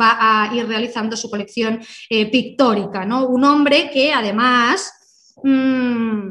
va 0.00 0.16
a 0.20 0.54
ir 0.54 0.66
realizando 0.66 1.16
su 1.16 1.30
colección 1.30 1.80
eh, 2.08 2.30
pictórica. 2.30 3.04
¿no? 3.04 3.26
Un 3.26 3.44
hombre 3.44 3.90
que 3.92 4.12
además... 4.12 4.92
Mm, 5.42 6.30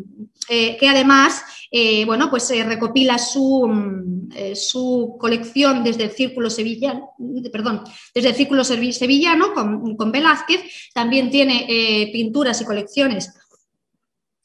eh, 0.50 0.78
que 0.78 0.88
además 0.88 1.44
bueno, 2.06 2.30
pues, 2.30 2.50
recopila 2.66 3.18
su, 3.18 3.68
mm, 3.68 4.56
su, 4.56 5.18
colección 5.20 5.84
desde 5.84 6.06
el 6.06 6.12
círculo 6.12 6.50
sevillano, 6.50 7.10
perdón, 7.52 7.84
desde 8.16 8.30
el 8.30 8.36
círculo 8.36 8.64
sevillano 8.64 9.54
con 9.54 10.12
Velázquez, 10.12 10.62
también 10.94 11.30
tiene 11.30 12.10
pinturas 12.14 12.62
y 12.62 12.66
colecciones 12.66 13.34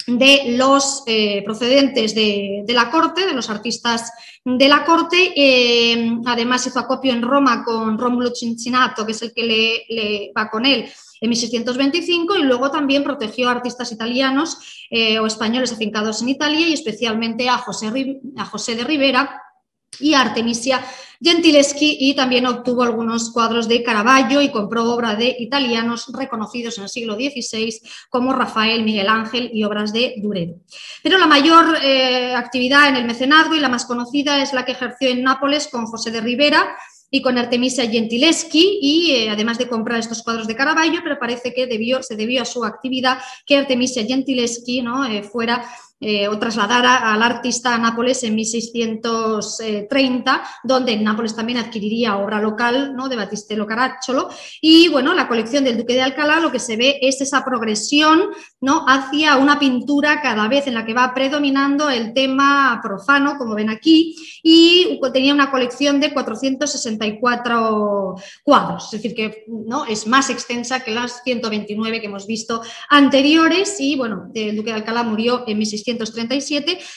de 0.07 0.57
los 0.57 1.03
eh, 1.07 1.43
procedentes 1.45 2.15
de, 2.15 2.65
la 2.69 2.91
corte, 2.91 3.27
de 3.27 3.35
los 3.35 3.51
artistas 3.51 4.11
de 4.45 4.69
la 4.69 4.85
corte. 4.85 5.33
Eh, 5.37 6.19
además 6.27 6.67
hizo 6.67 6.79
acopio 6.79 7.13
en 7.13 7.23
Roma 7.23 7.65
con 7.65 7.99
Rómulo 7.99 8.35
Cincinnato, 8.35 9.07
que 9.07 9.13
es 9.13 9.23
el 9.23 9.33
que 9.33 9.43
le, 9.89 10.33
va 10.37 10.51
con 10.51 10.67
él 10.67 10.91
en 11.21 11.29
1625 11.29 12.37
y 12.37 12.43
luego 12.43 12.71
también 12.71 13.05
protegió 13.05 13.49
a 13.49 13.53
artistas 13.53 13.93
italianos 13.93 14.87
eh, 14.91 15.21
o 15.21 15.27
españoles 15.27 15.73
afincados 15.73 16.21
en 16.21 16.31
Italia 16.31 16.67
y 16.67 16.73
especialmente 16.73 17.49
a 17.49 17.59
José, 17.59 17.93
a 18.37 18.45
José 18.45 18.75
de 18.75 18.85
Rivera 18.85 19.41
y 20.01 20.15
Artemisia 20.15 20.85
Gentileschi 21.23 21.97
y 22.01 22.15
también 22.15 22.47
obtuvo 22.47 22.83
algunos 22.83 23.31
cuadros 23.31 23.69
de 23.69 23.83
Caravaggio 23.83 24.43
y 24.43 24.51
compró 24.51 24.93
obra 24.93 25.15
de 25.15 25.37
italianos 25.39 26.11
reconocidos 26.13 26.79
en 26.79 26.85
el 26.85 26.91
siglo 26.91 27.15
XVI 27.15 27.81
como 28.11 28.33
Rafael, 28.33 28.83
Miguel 28.83 29.09
Ángel 29.09 29.51
y 29.53 29.65
obras 29.65 29.93
de 29.93 30.15
Durero. 30.19 30.55
Pero 31.03 31.19
la 31.19 31.27
mayor 31.27 31.77
eh, 31.83 32.35
actividad 32.35 32.89
en 32.89 32.97
el 32.97 33.05
mecenazgo 33.05 33.55
y 33.55 33.61
la 33.61 33.69
más 33.69 33.85
conocida 33.85 34.43
es 34.43 34.53
la 34.53 34.65
que 34.65 34.73
ejerció 34.73 35.09
en 35.09 35.23
Nápoles 35.23 35.69
con 35.69 35.87
José 35.87 36.11
de 36.11 36.21
Rivera, 36.21 36.77
y 37.15 37.21
con 37.21 37.37
Artemisia 37.37 37.89
Gentileschi, 37.89 38.79
y 38.81 39.11
eh, 39.11 39.31
además 39.31 39.59
de 39.59 39.69
comprar 39.69 40.01
estos 40.01 40.23
cuadros 40.23 40.47
de 40.47 40.57
Caravaggio, 40.57 41.01
pero 41.05 41.19
parece 41.19 41.53
que 41.53 41.67
debió, 41.67 42.03
se 42.03 42.17
debió 42.17 42.41
a 42.41 42.47
su 42.47 42.65
actividad 42.65 43.19
que 43.45 43.59
Artemisia 43.59 44.03
Gentileschi 44.03 44.81
¿no? 44.81 45.05
Eh, 45.05 45.23
fuera 45.23 45.63
eh, 46.05 46.27
o 46.27 46.37
trasladara 46.37 47.13
al 47.13 47.23
artista 47.23 47.77
a 47.77 47.79
Nápoles 47.79 48.25
en 48.25 48.35
1630, 48.35 50.43
donde 50.65 50.95
en 50.95 51.05
Nápoles 51.05 51.37
también 51.37 51.59
adquiriría 51.59 52.17
obra 52.17 52.41
local 52.41 52.97
¿no? 52.97 53.09
de 53.09 53.15
Battistello 53.15 53.69
Caracciolo. 53.69 54.29
Y 54.61 54.89
bueno, 54.89 55.15
la 55.15 55.29
colección 55.29 55.63
del 55.63 55.79
Duque 55.79 55.95
de 55.95 56.03
Alcalá 56.03 56.41
lo 56.41 56.51
que 56.51 56.59
se 56.59 56.77
ve 56.77 56.99
es 57.01 57.21
esa 57.21 57.45
progresión 57.45 58.31
¿no? 58.61 58.85
hacia 58.89 59.37
una 59.37 59.61
pintura 59.61 60.21
cada 60.21 60.49
vez 60.49 60.67
en 60.67 60.75
la 60.75 60.85
que 60.85 60.93
va 60.93 61.15
predominando 61.15 61.89
el 61.89 62.13
tema 62.13 62.81
profano, 62.83 63.39
como 63.39 63.55
ven 63.55 63.71
aquí, 63.71 64.17
y 64.43 64.99
tenía 65.13 65.33
una 65.33 65.53
colección 65.53 66.01
de 66.01 66.13
464 66.13 68.17
cuadros, 68.43 68.87
es 68.87 68.91
decir, 68.91 69.15
que 69.15 69.45
¿no? 69.47 69.85
es 69.85 70.09
más 70.09 70.31
extensa 70.31 70.81
que 70.81 70.91
las 70.91 71.23
129 71.23 72.01
que 72.01 72.07
hemos 72.07 72.27
visto 72.27 72.61
anteriores 72.91 73.79
y 73.79 73.95
bueno, 73.95 74.33
el 74.35 74.57
Duque 74.57 74.71
de 74.71 74.77
Alcalá 74.79 75.05
murió 75.05 75.45
en 75.47 75.59
1630 75.59 75.92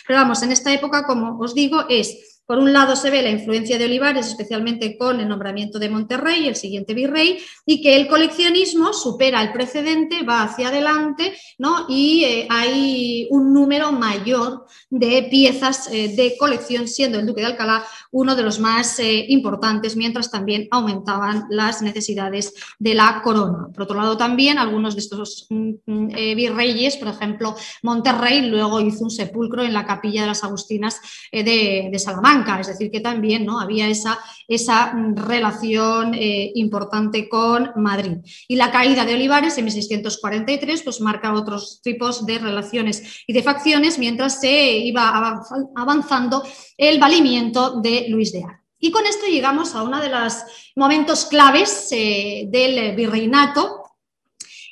pero 0.07 0.19
vamos, 0.19 0.41
en 0.43 0.51
esta 0.51 0.73
época, 0.73 1.05
como 1.05 1.37
os 1.39 1.53
digo, 1.53 1.85
es 1.89 2.34
por 2.45 2.59
un 2.59 2.73
lado 2.73 2.95
se 2.95 3.09
ve 3.09 3.23
la 3.23 3.31
influencia 3.31 3.77
de 3.77 3.85
Olivares, 3.85 4.27
especialmente 4.27 4.97
con 4.97 5.19
el 5.19 5.27
nombramiento 5.27 5.79
de 5.79 5.89
Monterrey, 5.89 6.47
el 6.47 6.55
siguiente 6.55 6.93
virrey, 6.93 7.39
y 7.65 7.81
que 7.81 7.95
el 7.95 8.07
coleccionismo 8.07 8.93
supera 8.93 9.41
el 9.41 9.51
precedente, 9.51 10.23
va 10.23 10.43
hacia 10.43 10.67
adelante, 10.67 11.35
¿no? 11.57 11.85
y 11.89 12.23
eh, 12.23 12.47
hay 12.49 13.27
un 13.31 13.51
número 13.51 13.91
mayor 13.91 14.65
de 14.89 15.27
piezas 15.29 15.89
eh, 15.91 16.13
de 16.15 16.35
colección, 16.37 16.87
siendo 16.87 17.19
el 17.19 17.25
Duque 17.25 17.41
de 17.41 17.47
Alcalá 17.47 17.83
uno 18.11 18.35
de 18.35 18.43
los 18.43 18.59
más 18.59 18.99
eh, 18.99 19.25
importantes, 19.29 19.95
mientras 19.95 20.29
también 20.29 20.67
aumentaban 20.71 21.45
las 21.49 21.81
necesidades 21.81 22.53
de 22.79 22.93
la 22.93 23.21
corona. 23.23 23.67
Por 23.73 23.83
otro 23.83 23.97
lado, 23.97 24.17
también 24.17 24.57
algunos 24.57 24.95
de 24.95 25.01
estos 25.01 25.47
mm, 25.49 25.71
mm, 25.85 26.07
virreyes, 26.35 26.97
por 26.97 27.09
ejemplo, 27.09 27.55
Monterrey, 27.81 28.43
luego 28.49 28.79
hizo 28.79 29.03
un 29.03 29.09
sepulcro 29.09 29.63
en 29.63 29.73
la 29.73 29.85
capilla 29.85 30.21
de 30.21 30.27
las 30.27 30.43
Agustinas 30.43 31.01
de, 31.31 31.89
de 31.91 31.99
Salamanca 31.99 32.34
es 32.59 32.67
decir, 32.67 32.91
que 32.91 32.99
también 32.99 33.45
¿no? 33.45 33.59
había 33.59 33.87
esa, 33.87 34.19
esa 34.47 34.93
relación 35.15 36.13
eh, 36.13 36.51
importante 36.55 37.29
con 37.29 37.71
Madrid. 37.75 38.17
Y 38.47 38.55
la 38.55 38.71
caída 38.71 39.05
de 39.05 39.13
Olivares 39.13 39.57
en 39.57 39.65
1643 39.65 40.83
pues, 40.83 41.01
marca 41.01 41.33
otros 41.33 41.81
tipos 41.81 42.25
de 42.25 42.39
relaciones 42.39 43.23
y 43.27 43.33
de 43.33 43.43
facciones 43.43 43.99
mientras 43.99 44.39
se 44.39 44.77
iba 44.77 45.41
avanzando 45.75 46.43
el 46.77 46.99
valimiento 46.99 47.79
de 47.81 48.07
Luis 48.09 48.31
de 48.31 48.43
Ar. 48.43 48.61
Y 48.79 48.91
con 48.91 49.05
esto 49.05 49.25
llegamos 49.25 49.73
a 49.73 49.83
uno 49.83 49.99
de 49.99 50.09
los 50.09 50.33
momentos 50.75 51.25
claves 51.25 51.87
eh, 51.91 52.47
del 52.49 52.95
virreinato, 52.95 53.84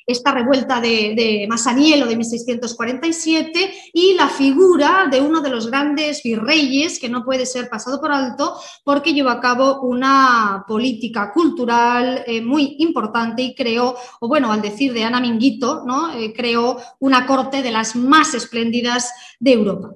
esta 0.05 0.31
revuelta 0.31 0.81
de, 0.81 1.13
de 1.15 1.45
Masaniello 1.49 2.05
de 2.05 2.15
1647 2.15 3.73
y 3.93 4.13
la 4.13 4.27
figura 4.27 5.07
de 5.09 5.21
uno 5.21 5.41
de 5.41 5.49
los 5.49 5.67
grandes 5.67 6.21
virreyes 6.23 6.99
que 6.99 7.09
no 7.09 7.23
puede 7.23 7.45
ser 7.45 7.69
pasado 7.69 7.99
por 7.99 8.11
alto 8.11 8.57
porque 8.83 9.13
llevó 9.13 9.29
a 9.29 9.39
cabo 9.39 9.81
una 9.81 10.65
política 10.67 11.31
cultural 11.31 12.23
eh, 12.25 12.41
muy 12.41 12.75
importante 12.79 13.41
y 13.41 13.55
creó, 13.55 13.95
o 14.19 14.27
bueno, 14.27 14.51
al 14.51 14.61
decir 14.61 14.93
de 14.93 15.03
Ana 15.03 15.19
Minguito, 15.19 15.83
¿no? 15.85 16.13
Eh, 16.13 16.33
creó 16.33 16.77
una 16.99 17.25
corte 17.25 17.61
de 17.61 17.71
las 17.71 17.95
más 17.95 18.33
espléndidas 18.33 19.11
de 19.39 19.53
Europa. 19.53 19.89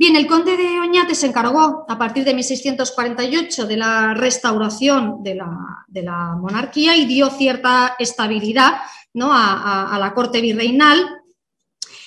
Bien, 0.00 0.14
el 0.14 0.28
conde 0.28 0.56
de 0.56 0.78
Oñate 0.78 1.16
se 1.16 1.26
encargó 1.26 1.84
a 1.88 1.98
partir 1.98 2.22
de 2.22 2.32
1648 2.32 3.66
de 3.66 3.76
la 3.76 4.14
restauración 4.14 5.24
de 5.24 5.34
la, 5.34 5.50
de 5.88 6.04
la 6.04 6.36
monarquía 6.36 6.94
y 6.94 7.04
dio 7.04 7.30
cierta 7.30 7.96
estabilidad 7.98 8.74
a, 9.22 9.98
la 9.98 10.14
corte 10.14 10.40
virreinal. 10.40 11.04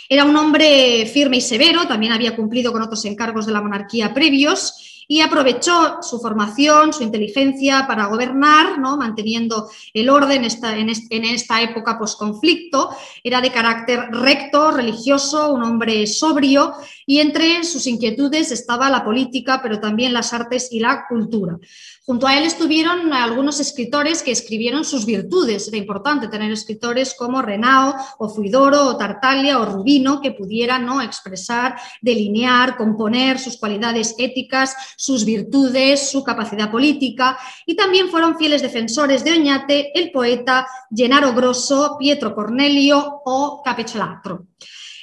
Era 0.08 0.24
un 0.24 0.38
hombre 0.38 1.06
firme 1.06 1.38
y 1.38 1.42
severo, 1.42 1.86
también 1.86 2.14
había 2.14 2.34
cumplido 2.34 2.72
con 2.72 2.82
otros 2.82 3.04
encargos 3.04 3.46
de 3.46 3.52
la 3.52 3.62
monarquía 3.62 4.14
previos 4.14 4.91
y 5.12 5.20
aprovechó 5.20 6.02
su 6.02 6.22
formación, 6.22 6.94
su 6.94 7.04
inteligencia 7.04 7.86
para 7.86 8.06
gobernar, 8.06 8.80
¿no? 8.80 8.96
manteniendo 8.96 9.70
el 9.94 10.10
orden 10.10 10.46
en 10.46 11.26
esta 11.26 11.62
época 11.62 12.00
posconflicto. 12.00 12.92
Era 13.22 13.42
de 13.42 13.52
carácter 13.52 14.08
recto, 14.10 14.72
religioso, 14.72 15.52
un 15.52 15.64
hombre 15.64 16.08
sobrio 16.08 16.72
y 17.06 17.20
entre 17.20 17.66
sus 17.66 17.88
inquietudes 17.88 18.54
estaba 18.54 18.90
la 18.90 19.04
política, 19.04 19.60
pero 19.62 19.82
también 19.82 20.14
las 20.14 20.32
artes 20.32 20.70
y 20.72 20.80
la 20.80 21.04
cultura. 21.10 21.60
Junto 22.04 22.26
a 22.26 22.36
él 22.36 22.46
estuvieron 22.46 23.14
algunos 23.14 23.60
escritores 23.60 24.24
que 24.24 24.32
escribieron 24.32 24.84
sus 24.84 25.06
virtudes. 25.06 25.68
Era 25.68 25.78
importante 25.78 26.28
tener 26.28 26.52
escritores 26.52 27.14
como 27.14 27.44
Renao, 27.44 27.94
o 28.18 28.28
Fuidoro, 28.28 28.88
o 28.88 28.98
Tartaglia, 28.98 29.60
o 29.60 29.66
Rubino, 29.66 30.20
que 30.20 30.32
pudieran 30.32 30.84
¿no? 30.84 31.00
expresar, 31.00 31.76
delinear, 32.02 32.76
componer 32.76 33.38
sus 33.38 33.56
cualidades 33.56 34.16
éticas, 34.18 34.76
sus 34.98 35.26
virtudes, 35.26 36.10
su 36.10 36.24
capacidad 36.24 36.72
política. 36.72 37.38
Y 37.68 37.76
también 37.76 38.10
fueron 38.10 38.36
fieles 38.36 38.64
defensores 38.64 39.24
de 39.24 39.34
Oñate 39.34 39.92
el 39.94 40.12
poeta 40.12 40.66
Gennaro 40.90 41.34
Grosso, 41.34 41.98
Pietro 42.00 42.34
Cornelio 42.34 43.22
o 43.26 43.62
Capecelatro. 43.64 44.48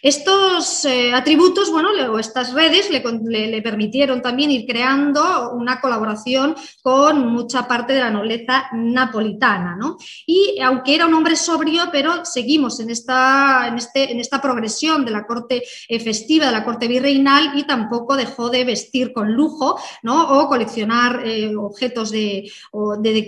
Estos 0.02 0.84
eh, 0.84 1.12
atributos, 1.12 1.72
bueno, 1.72 1.88
o 2.12 2.18
estas 2.18 2.52
redes 2.52 2.88
le, 2.90 3.62
permitieron 3.62 4.22
también 4.22 4.50
ir 4.50 4.64
creando 4.64 5.50
una 5.52 5.80
colaboración 5.80 6.54
con 6.82 7.26
mucha 7.26 7.66
parte 7.66 7.94
de 7.94 8.00
la 8.00 8.10
nobleza 8.10 8.68
napolitana, 8.72 9.76
¿no? 9.76 9.96
Y 10.24 10.60
aunque 10.60 10.94
era 10.94 11.06
un 11.06 11.14
hombre 11.14 11.34
sobrio, 11.34 11.84
pero 11.90 12.24
seguimos 12.24 12.78
en 12.78 12.90
esta, 12.90 13.66
en 13.66 13.76
este, 13.76 14.12
en 14.12 14.20
esta 14.20 14.40
progresión 14.40 15.04
de 15.04 15.10
la 15.10 15.26
corte 15.26 15.64
eh, 15.88 16.00
festiva, 16.00 16.46
de 16.46 16.52
la 16.52 16.64
corte 16.64 16.86
virreinal 16.86 17.58
y 17.58 17.64
tampoco 17.64 18.16
dejó 18.16 18.50
de 18.50 18.64
vestir 18.64 19.12
con 19.12 19.32
lujo, 19.32 19.80
¿no? 20.02 20.28
O 20.38 20.48
coleccionar 20.48 21.26
eh, 21.26 21.56
objetos 21.56 22.12
de, 22.12 22.50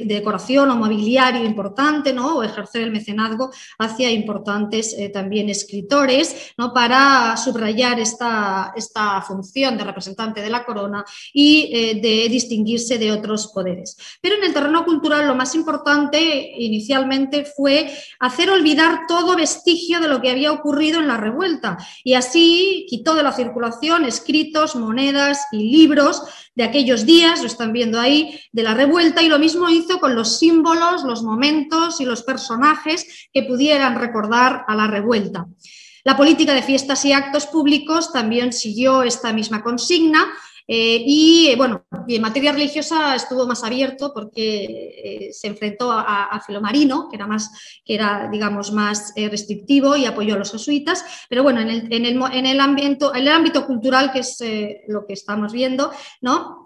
decoración 0.04 0.70
o 0.70 0.76
mobiliario 0.76 1.44
importante, 1.44 2.12
¿no? 2.12 2.36
O 2.36 2.42
ejercer 2.44 2.82
el 2.82 2.92
mecenazgo 2.92 3.50
hacia 3.78 4.10
importantes 4.10 4.96
también 5.12 5.48
escritores, 5.48 6.52
¿no? 6.60 6.74
para 6.74 7.38
subrayar 7.38 7.98
esta, 7.98 8.74
esta 8.76 9.22
función 9.22 9.78
de 9.78 9.84
representante 9.84 10.42
de 10.42 10.50
la 10.50 10.66
corona 10.66 11.02
y 11.32 11.70
eh, 11.72 12.00
de 12.02 12.28
distinguirse 12.28 12.98
de 12.98 13.12
otros 13.12 13.46
poderes. 13.46 13.96
Pero 14.20 14.36
en 14.36 14.44
el 14.44 14.52
terreno 14.52 14.84
cultural 14.84 15.26
lo 15.26 15.34
más 15.34 15.54
importante 15.54 16.20
inicialmente 16.58 17.46
fue 17.46 17.90
hacer 18.18 18.50
olvidar 18.50 19.06
todo 19.08 19.36
vestigio 19.36 20.00
de 20.00 20.08
lo 20.08 20.20
que 20.20 20.30
había 20.30 20.52
ocurrido 20.52 21.00
en 21.00 21.08
la 21.08 21.16
revuelta 21.16 21.78
y 22.04 22.12
así 22.12 22.84
quitó 22.90 23.14
de 23.14 23.22
la 23.22 23.32
circulación 23.32 24.04
escritos, 24.04 24.76
monedas 24.76 25.46
y 25.52 25.70
libros 25.70 26.22
de 26.54 26.64
aquellos 26.64 27.06
días, 27.06 27.40
lo 27.40 27.46
están 27.46 27.72
viendo 27.72 27.98
ahí, 27.98 28.38
de 28.52 28.62
la 28.62 28.74
revuelta 28.74 29.22
y 29.22 29.28
lo 29.28 29.38
mismo 29.38 29.70
hizo 29.70 29.98
con 29.98 30.14
los 30.14 30.38
símbolos, 30.38 31.04
los 31.04 31.22
momentos 31.22 32.02
y 32.02 32.04
los 32.04 32.22
personajes 32.22 33.30
que 33.32 33.44
pudieran 33.44 33.98
recordar 33.98 34.66
a 34.68 34.74
la 34.74 34.86
revuelta. 34.86 35.46
La 36.02 36.16
política 36.16 36.54
de 36.54 36.62
fiestas 36.62 37.04
y 37.04 37.12
actos 37.12 37.46
públicos 37.46 38.12
también 38.12 38.52
siguió 38.52 39.02
esta 39.02 39.32
misma 39.32 39.62
consigna, 39.62 40.32
eh, 40.72 41.02
y 41.04 41.52
bueno, 41.56 41.84
en 42.06 42.22
materia 42.22 42.52
religiosa 42.52 43.16
estuvo 43.16 43.44
más 43.44 43.64
abierto 43.64 44.12
porque 44.14 45.24
eh, 45.26 45.32
se 45.32 45.48
enfrentó 45.48 45.90
a, 45.90 46.40
Filomarino, 46.46 47.08
que 47.08 47.16
era 47.16 47.26
más, 47.26 47.50
que 47.84 47.96
era, 47.96 48.28
digamos, 48.30 48.70
más 48.70 49.12
eh, 49.16 49.28
restrictivo 49.28 49.96
y 49.96 50.06
apoyó 50.06 50.36
a 50.36 50.38
los 50.38 50.52
jesuitas. 50.52 51.04
Pero 51.28 51.42
bueno, 51.42 51.60
en 51.60 51.70
el, 51.70 51.92
en 51.92 52.06
el, 52.06 52.22
en 52.32 52.46
el, 52.46 52.60
ámbito, 52.60 53.12
en 53.12 53.22
el 53.22 53.32
ámbito 53.32 53.66
cultural, 53.66 54.12
que 54.12 54.20
es 54.20 54.38
lo 54.86 55.06
que 55.06 55.14
estamos 55.14 55.52
viendo, 55.52 55.90
¿no? 56.20 56.64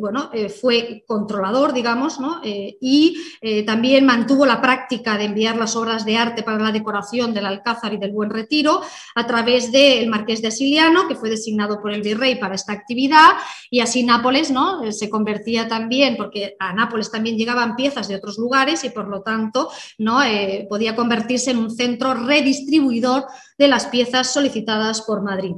bueno, 0.00 0.30
fue 0.58 1.04
controlador, 1.06 1.74
digamos, 1.74 2.18
¿no? 2.18 2.40
y 2.42 3.18
también 3.66 4.06
mantuvo 4.06 4.46
la 4.46 4.62
práctica 4.62 5.18
de 5.18 5.24
enviar 5.24 5.56
las 5.56 5.76
obras 5.76 6.06
de 6.06 6.16
arte 6.16 6.42
para 6.42 6.62
la 6.62 6.72
decoración 6.72 7.34
del 7.34 7.44
Alcázar 7.44 7.92
y 7.92 7.98
del 7.98 8.12
Buen 8.12 8.30
Retiro 8.30 8.80
a 9.14 9.26
través 9.26 9.70
del 9.70 10.08
Marqués 10.08 10.40
de 10.40 10.48
Asiliano, 10.48 11.08
que 11.08 11.14
fue 11.14 11.28
designado 11.28 11.80
por 11.82 11.92
el 11.92 12.02
virrey 12.02 12.36
para 12.36 12.54
esta 12.54 12.72
actividad 12.86 13.32
y 13.68 13.80
así 13.80 14.04
Nápoles 14.04 14.50
¿no? 14.50 14.84
Eh, 14.84 14.92
se 14.92 15.10
convertía 15.10 15.66
también, 15.66 16.16
porque 16.16 16.54
a 16.60 16.72
Nápoles 16.72 17.10
también 17.10 17.36
llegaban 17.36 17.74
piezas 17.74 18.06
de 18.06 18.14
otros 18.14 18.38
lugares 18.38 18.84
y 18.84 18.90
por 18.90 19.08
lo 19.08 19.22
tanto 19.22 19.68
¿no? 19.98 20.22
Eh, 20.22 20.66
podía 20.68 20.94
convertirse 20.94 21.50
en 21.50 21.58
un 21.58 21.70
centro 21.70 22.14
redistribuidor 22.14 23.26
de 23.58 23.68
las 23.68 23.86
piezas 23.86 24.32
solicitadas 24.32 25.02
por 25.02 25.22
Madrid. 25.22 25.54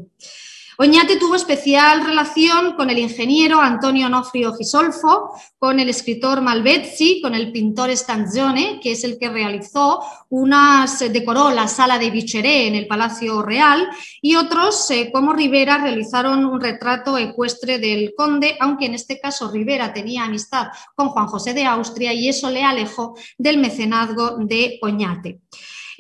Oñate 0.80 1.16
tuvo 1.16 1.34
especial 1.34 2.06
relación 2.06 2.74
con 2.74 2.88
el 2.88 2.98
ingeniero 2.98 3.60
Antonio 3.60 4.06
Onofrio 4.06 4.54
Gisolfo, 4.54 5.32
con 5.58 5.80
el 5.80 5.88
escritor 5.88 6.40
Malvezzi, 6.40 7.20
con 7.20 7.34
el 7.34 7.50
pintor 7.50 7.90
Stanzione, 7.96 8.78
que 8.80 8.92
es 8.92 9.02
el 9.02 9.18
que 9.18 9.28
realizó 9.28 10.00
unas, 10.28 11.00
decoró 11.12 11.50
la 11.50 11.66
sala 11.66 11.98
de 11.98 12.12
Vicheré 12.12 12.68
en 12.68 12.76
el 12.76 12.86
Palacio 12.86 13.42
Real, 13.42 13.88
y 14.22 14.36
otros, 14.36 14.88
eh, 14.92 15.10
como 15.12 15.32
Rivera, 15.32 15.78
realizaron 15.78 16.44
un 16.44 16.60
retrato 16.60 17.18
ecuestre 17.18 17.80
del 17.80 18.14
conde, 18.16 18.56
aunque 18.60 18.86
en 18.86 18.94
este 18.94 19.18
caso 19.18 19.50
Rivera 19.50 19.92
tenía 19.92 20.26
amistad 20.26 20.68
con 20.94 21.08
Juan 21.08 21.26
José 21.26 21.54
de 21.54 21.64
Austria 21.64 22.12
y 22.12 22.28
eso 22.28 22.50
le 22.50 22.62
alejó 22.62 23.16
del 23.36 23.58
mecenazgo 23.58 24.36
de 24.38 24.78
Oñate. 24.82 25.40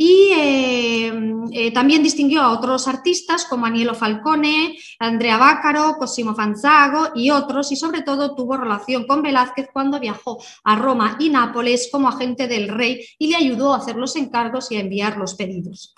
Y 0.00 0.30
eh, 0.32 1.12
eh, 1.50 1.72
también 1.72 2.04
distinguió 2.04 2.42
a 2.42 2.52
otros 2.52 2.86
artistas 2.86 3.44
como 3.46 3.66
Anielo 3.66 3.96
Falcone, 3.96 4.78
Andrea 5.00 5.38
Bácaro, 5.38 5.96
Cosimo 5.98 6.36
Fanzago 6.36 7.08
y 7.16 7.30
otros, 7.30 7.72
y 7.72 7.76
sobre 7.76 8.02
todo 8.02 8.36
tuvo 8.36 8.56
relación 8.56 9.08
con 9.08 9.22
Velázquez 9.22 9.70
cuando 9.72 9.98
viajó 9.98 10.38
a 10.62 10.76
Roma 10.76 11.16
y 11.18 11.30
Nápoles 11.30 11.88
como 11.90 12.08
agente 12.08 12.46
del 12.46 12.68
rey 12.68 13.04
y 13.18 13.26
le 13.26 13.36
ayudó 13.36 13.74
a 13.74 13.78
hacer 13.78 13.96
los 13.96 14.14
encargos 14.14 14.70
y 14.70 14.76
a 14.76 14.80
enviar 14.80 15.16
los 15.16 15.34
pedidos. 15.34 15.96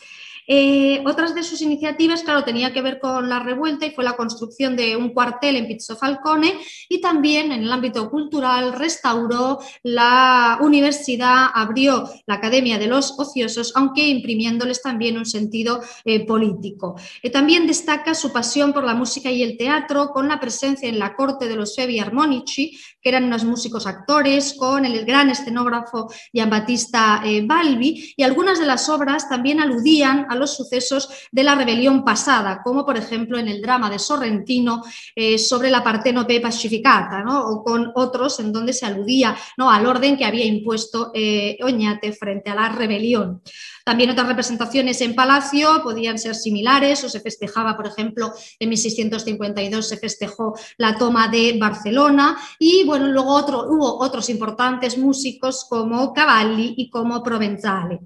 Eh, 0.53 1.01
otras 1.07 1.32
de 1.32 1.44
sus 1.44 1.62
iniciativas, 1.62 2.24
claro, 2.24 2.42
tenía 2.42 2.72
que 2.72 2.82
ver 2.82 2.98
con 2.98 3.28
la 3.28 3.38
revuelta 3.38 3.86
y 3.86 3.92
fue 3.92 4.03
la 4.03 4.16
construcción 4.16 4.74
de 4.74 4.96
un 4.96 5.11
cuartel 5.11 5.55
en 5.55 5.68
Pizzo 5.68 5.94
Falcone 5.94 6.55
y 6.88 7.01
también 7.01 7.53
en 7.53 7.62
el 7.62 7.70
ámbito 7.70 8.11
cultural 8.11 8.72
restauró 8.72 9.61
la 9.84 10.59
universidad, 10.61 11.51
abrió 11.55 12.03
la 12.26 12.34
Academia 12.34 12.80
de 12.80 12.88
los 12.88 13.16
Ociosos, 13.16 13.72
aunque 13.76 14.09
imprimiéndoles 14.09 14.82
también 14.82 15.18
un 15.18 15.24
sentido 15.24 15.82
eh, 16.05 16.26
político. 16.26 16.96
Eh, 17.22 17.30
también 17.30 17.68
destaca 17.68 18.12
su 18.14 18.32
pasión 18.32 18.72
por 18.72 18.82
la 18.82 18.94
música 18.94 19.30
y 19.30 19.44
el 19.44 19.57
teatro 19.57 20.09
con 20.09 20.26
la 20.26 20.40
presencia 20.40 20.88
en 20.88 20.98
la 20.98 21.14
corte 21.14 21.46
de 21.46 21.55
los 21.55 21.76
Fevi 21.76 22.01
Armonici, 22.01 22.76
que 23.01 23.09
eran 23.09 23.24
unos 23.24 23.44
músicos 23.44 23.86
actores, 23.86 24.55
con 24.55 24.84
el 24.84 25.05
gran 25.05 25.30
escenógrafo 25.30 26.11
Giambattista 26.32 27.22
Balbi 27.44 28.14
y 28.16 28.22
algunas 28.22 28.59
de 28.59 28.66
las 28.66 28.88
obras 28.88 29.28
también 29.28 29.61
aludían 29.61 30.26
a 30.28 30.36
los 30.36 30.57
sucesos 30.57 31.09
de 31.30 31.42
la 31.42 31.55
rebelión 31.55 32.05
pasada, 32.05 32.61
como 32.62 32.84
por 32.84 32.96
ejemplo 32.96 33.38
en 33.38 33.48
el 33.48 33.61
drama 33.61 33.90
de 33.90 33.98
Sorrentino 33.98 34.82
eh, 35.14 35.38
sobre 35.38 35.70
la 35.70 35.82
Partenope 35.82 36.40
pacificata, 36.40 37.24
o 37.26 37.62
con 37.62 37.92
otros 37.94 38.40
en 38.40 38.53
donde 38.53 38.72
se 38.72 38.86
aludía 38.86 39.36
¿no? 39.57 39.70
al 39.70 39.86
orden 39.86 40.16
que 40.16 40.24
había 40.24 40.44
impuesto 40.44 41.11
eh, 41.14 41.59
Oñate 41.62 42.12
frente 42.12 42.51
a 42.51 42.55
la 42.55 42.68
rebelión. 42.68 43.42
También 43.91 44.11
otras 44.11 44.28
representaciones 44.28 45.01
en 45.01 45.16
Palacio 45.16 45.80
podían 45.82 46.16
ser 46.16 46.36
similares 46.36 47.03
o 47.03 47.09
se 47.09 47.18
festejaba, 47.18 47.76
por 47.76 47.88
ejemplo, 47.88 48.32
en 48.61 48.68
1652 48.68 49.88
se 49.88 49.97
festejó 49.97 50.57
la 50.76 50.97
toma 50.97 51.26
de 51.26 51.57
Barcelona 51.59 52.38
y 52.57 52.84
bueno, 52.84 53.09
luego 53.09 53.34
otro, 53.34 53.64
hubo 53.68 53.99
otros 53.99 54.30
importantes 54.30 54.97
músicos 54.97 55.66
como 55.68 56.12
Cavalli 56.12 56.74
y 56.76 56.88
como 56.88 57.20
Provenzale. 57.20 58.03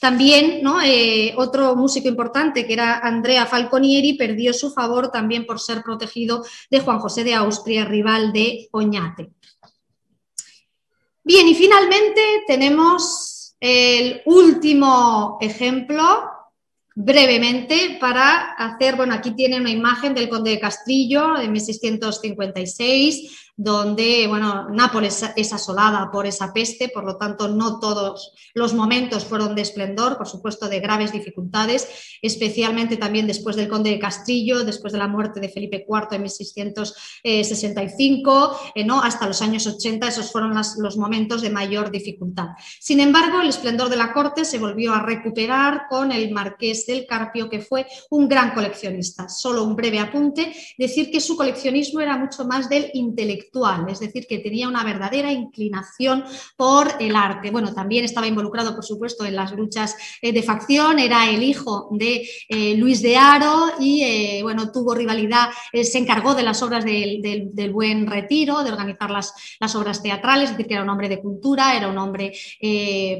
También 0.00 0.60
¿no? 0.60 0.82
Eh, 0.82 1.32
otro 1.36 1.76
músico 1.76 2.08
importante 2.08 2.66
que 2.66 2.72
era 2.72 2.98
Andrea 2.98 3.46
Falconieri 3.46 4.14
perdió 4.14 4.52
su 4.52 4.72
favor 4.72 5.12
también 5.12 5.46
por 5.46 5.60
ser 5.60 5.84
protegido 5.84 6.44
de 6.68 6.80
Juan 6.80 6.98
José 6.98 7.22
de 7.22 7.36
Austria, 7.36 7.84
rival 7.84 8.32
de 8.32 8.66
Oñate. 8.72 9.30
Bien, 11.22 11.46
y 11.46 11.54
finalmente 11.54 12.42
tenemos 12.48 13.37
el 13.60 14.22
último 14.26 15.38
ejemplo, 15.40 16.02
brevemente, 16.94 17.98
para 18.00 18.52
hacer, 18.52 18.96
bueno, 18.96 19.14
aquí 19.14 19.32
tiene 19.32 19.60
una 19.60 19.70
imagen 19.70 20.14
del 20.14 20.28
conde 20.28 20.50
de 20.50 20.60
Castrillo 20.60 21.34
de 21.34 21.48
1656, 21.48 23.47
donde 23.58 24.26
bueno, 24.28 24.68
Nápoles 24.70 25.24
es 25.34 25.52
asolada 25.52 26.12
por 26.12 26.26
esa 26.26 26.52
peste, 26.52 26.90
por 26.90 27.02
lo 27.02 27.16
tanto 27.16 27.48
no 27.48 27.80
todos 27.80 28.32
los 28.54 28.72
momentos 28.72 29.24
fueron 29.24 29.56
de 29.56 29.62
esplendor, 29.62 30.16
por 30.16 30.28
supuesto 30.28 30.68
de 30.68 30.78
graves 30.78 31.10
dificultades, 31.10 31.88
especialmente 32.22 32.96
también 32.96 33.26
después 33.26 33.56
del 33.56 33.66
conde 33.66 33.90
de 33.90 33.98
Castrillo, 33.98 34.64
después 34.64 34.92
de 34.92 35.00
la 35.00 35.08
muerte 35.08 35.40
de 35.40 35.48
Felipe 35.48 35.84
IV 35.88 36.06
en 36.12 36.22
1665, 36.22 38.60
eh, 38.76 38.84
¿no? 38.84 39.02
hasta 39.02 39.26
los 39.26 39.42
años 39.42 39.66
80, 39.66 40.06
esos 40.06 40.30
fueron 40.30 40.54
los 40.54 40.96
momentos 40.96 41.42
de 41.42 41.50
mayor 41.50 41.90
dificultad. 41.90 42.50
Sin 42.78 43.00
embargo, 43.00 43.40
el 43.40 43.48
esplendor 43.48 43.88
de 43.88 43.96
la 43.96 44.12
corte 44.12 44.44
se 44.44 44.60
volvió 44.60 44.94
a 44.94 45.02
recuperar 45.02 45.88
con 45.90 46.12
el 46.12 46.30
marqués 46.30 46.86
del 46.86 47.06
Carpio, 47.06 47.50
que 47.50 47.58
fue 47.58 47.88
un 48.10 48.28
gran 48.28 48.54
coleccionista. 48.54 49.28
Solo 49.28 49.64
un 49.64 49.74
breve 49.74 49.98
apunte, 49.98 50.54
decir 50.78 51.10
que 51.10 51.20
su 51.20 51.36
coleccionismo 51.36 51.98
era 51.98 52.16
mucho 52.16 52.44
más 52.44 52.68
del 52.68 52.92
intelectual 52.94 53.47
es 53.88 54.00
decir, 54.00 54.26
que 54.28 54.38
tenía 54.38 54.68
una 54.68 54.84
verdadera 54.84 55.32
inclinación 55.32 56.24
por 56.56 56.94
el 57.00 57.16
arte. 57.16 57.50
Bueno, 57.50 57.74
también 57.74 58.04
estaba 58.04 58.26
involucrado, 58.26 58.74
por 58.74 58.84
supuesto, 58.84 59.24
en 59.24 59.36
las 59.36 59.52
luchas 59.52 59.96
eh, 60.22 60.32
de 60.32 60.42
facción, 60.42 60.98
era 60.98 61.28
el 61.28 61.42
hijo 61.42 61.88
de 61.92 62.28
eh, 62.48 62.76
Luis 62.76 63.02
de 63.02 63.16
Aro 63.16 63.72
y, 63.80 64.02
eh, 64.02 64.40
bueno, 64.42 64.70
tuvo 64.70 64.94
rivalidad, 64.94 65.48
se 65.72 65.98
encargó 65.98 66.34
de 66.34 66.42
las 66.42 66.62
obras 66.62 66.84
del, 66.84 67.70
Buen 67.72 68.06
Retiro, 68.06 68.62
de 68.62 68.72
organizar 68.72 69.10
las, 69.10 69.34
las, 69.60 69.74
obras 69.74 70.02
teatrales, 70.02 70.44
es 70.44 70.50
decir, 70.56 70.66
que 70.66 70.74
era 70.74 70.82
un 70.82 70.88
hombre 70.88 71.08
de 71.08 71.20
cultura, 71.20 71.76
era 71.76 71.88
un 71.88 71.98
hombre 71.98 72.32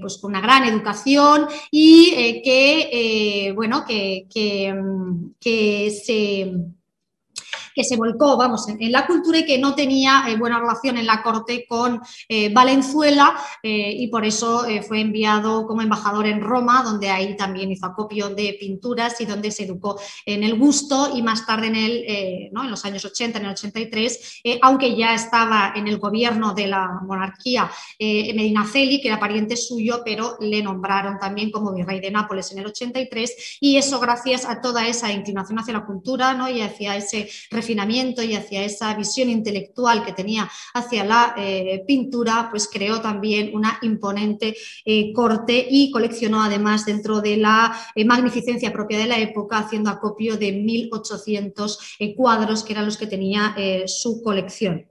pues, 0.01 0.19
con 0.19 0.31
una 0.31 0.41
gran 0.41 0.65
educación 0.65 1.47
y 1.71 2.43
que, 2.43 3.53
bueno, 3.55 3.85
que, 3.87 4.27
que 4.29 5.91
se 5.91 6.78
que 7.79 7.85
se 7.85 7.97
volcó, 7.97 8.37
vamos, 8.37 8.69
en, 8.69 8.91
la 8.91 9.07
cultura 9.07 9.39
y 9.39 9.47
que 9.47 9.57
no 9.57 9.77
tenía 9.77 10.25
eh, 10.27 10.37
buena 10.37 10.59
relación 10.59 10.99
en 10.99 11.07
la 11.07 11.23
corte 11.23 11.65
con 11.69 12.01
eh, 12.29 12.53
Valenzuela 12.53 13.37
eh, 13.63 13.95
y 13.97 14.09
por 14.09 14.25
eso 14.25 14.65
fue 14.89 15.01
enviado 15.01 15.65
como 15.65 15.81
embajador 15.81 16.27
en 16.27 16.41
Roma, 16.41 16.83
donde 16.83 17.09
ahí 17.09 17.37
también 17.37 17.71
hizo 17.71 17.87
acopio 17.87 18.31
de 18.31 18.57
pinturas 18.59 19.21
y 19.21 19.27
donde 19.27 19.53
se 19.53 19.65
educó 19.65 20.01
en 20.27 20.43
el 20.43 20.59
gusto 20.59 21.13
y 21.15 21.23
más 21.23 21.47
tarde 21.47 21.69
en, 21.69 21.77
el, 21.77 22.51
¿no? 22.53 22.65
en 22.65 22.71
los 22.71 22.85
años 22.85 23.05
80, 23.05 23.39
en 23.39 23.45
el 23.45 23.53
83, 23.53 24.43
aunque 24.63 24.97
ya 24.97 25.15
estaba 25.15 25.73
en 25.77 25.87
el 25.87 25.99
gobierno 25.99 26.55
de 26.55 26.67
la 26.67 27.01
monarquía 27.07 27.71
Medinaceli, 28.01 29.01
que 29.01 29.09
era 29.09 29.21
pariente 29.21 29.57
suyo, 29.57 30.03
pero 30.05 30.37
le 30.41 30.63
nombraron 30.65 31.19
también 31.19 31.53
como 31.53 31.73
virrey 31.73 32.01
de 32.01 32.11
Nápoles 32.11 32.51
en 32.51 32.59
el 32.59 32.67
83 32.67 33.59
y 33.61 33.77
eso 33.77 34.01
gracias 34.01 34.47
a 34.47 34.61
toda 34.61 34.89
esa 34.89 35.13
inclinación 35.13 35.61
hacia 35.61 35.75
la 35.75 35.87
cultura 35.87 36.35
¿no? 36.35 36.49
y 36.49 36.61
hacia 36.61 36.97
ese 36.97 37.29
refinamiento 37.69 38.23
y 38.23 38.35
hacia 38.35 38.65
esa 38.65 38.95
visión 38.95 39.29
intelectual 39.29 40.03
que 40.03 40.13
tenía 40.13 40.49
hacia 40.73 41.05
la 41.05 41.35
eh, 41.37 41.85
pintura, 41.87 42.49
pues 42.51 42.67
creó 42.73 43.03
también 43.03 43.55
una 43.55 43.79
imponente 43.83 44.57
eh, 44.87 45.13
corte 45.13 45.67
y 45.71 45.91
coleccionó 45.91 46.43
además 46.43 46.87
dentro 46.87 47.21
de 47.21 47.37
la 47.37 47.79
magnificencia 48.07 48.73
propia 48.73 48.99
de 48.99 49.07
la 49.07 49.19
época, 49.19 49.59
haciendo 49.59 49.91
acopio 49.91 50.39
de 50.39 50.55
1.800 50.55 52.15
cuadros 52.17 52.65
que 52.65 52.73
eran 52.73 52.87
los 52.87 52.97
que 52.97 53.07
tenía 53.07 53.55
su 53.87 54.23
colección. 54.23 54.87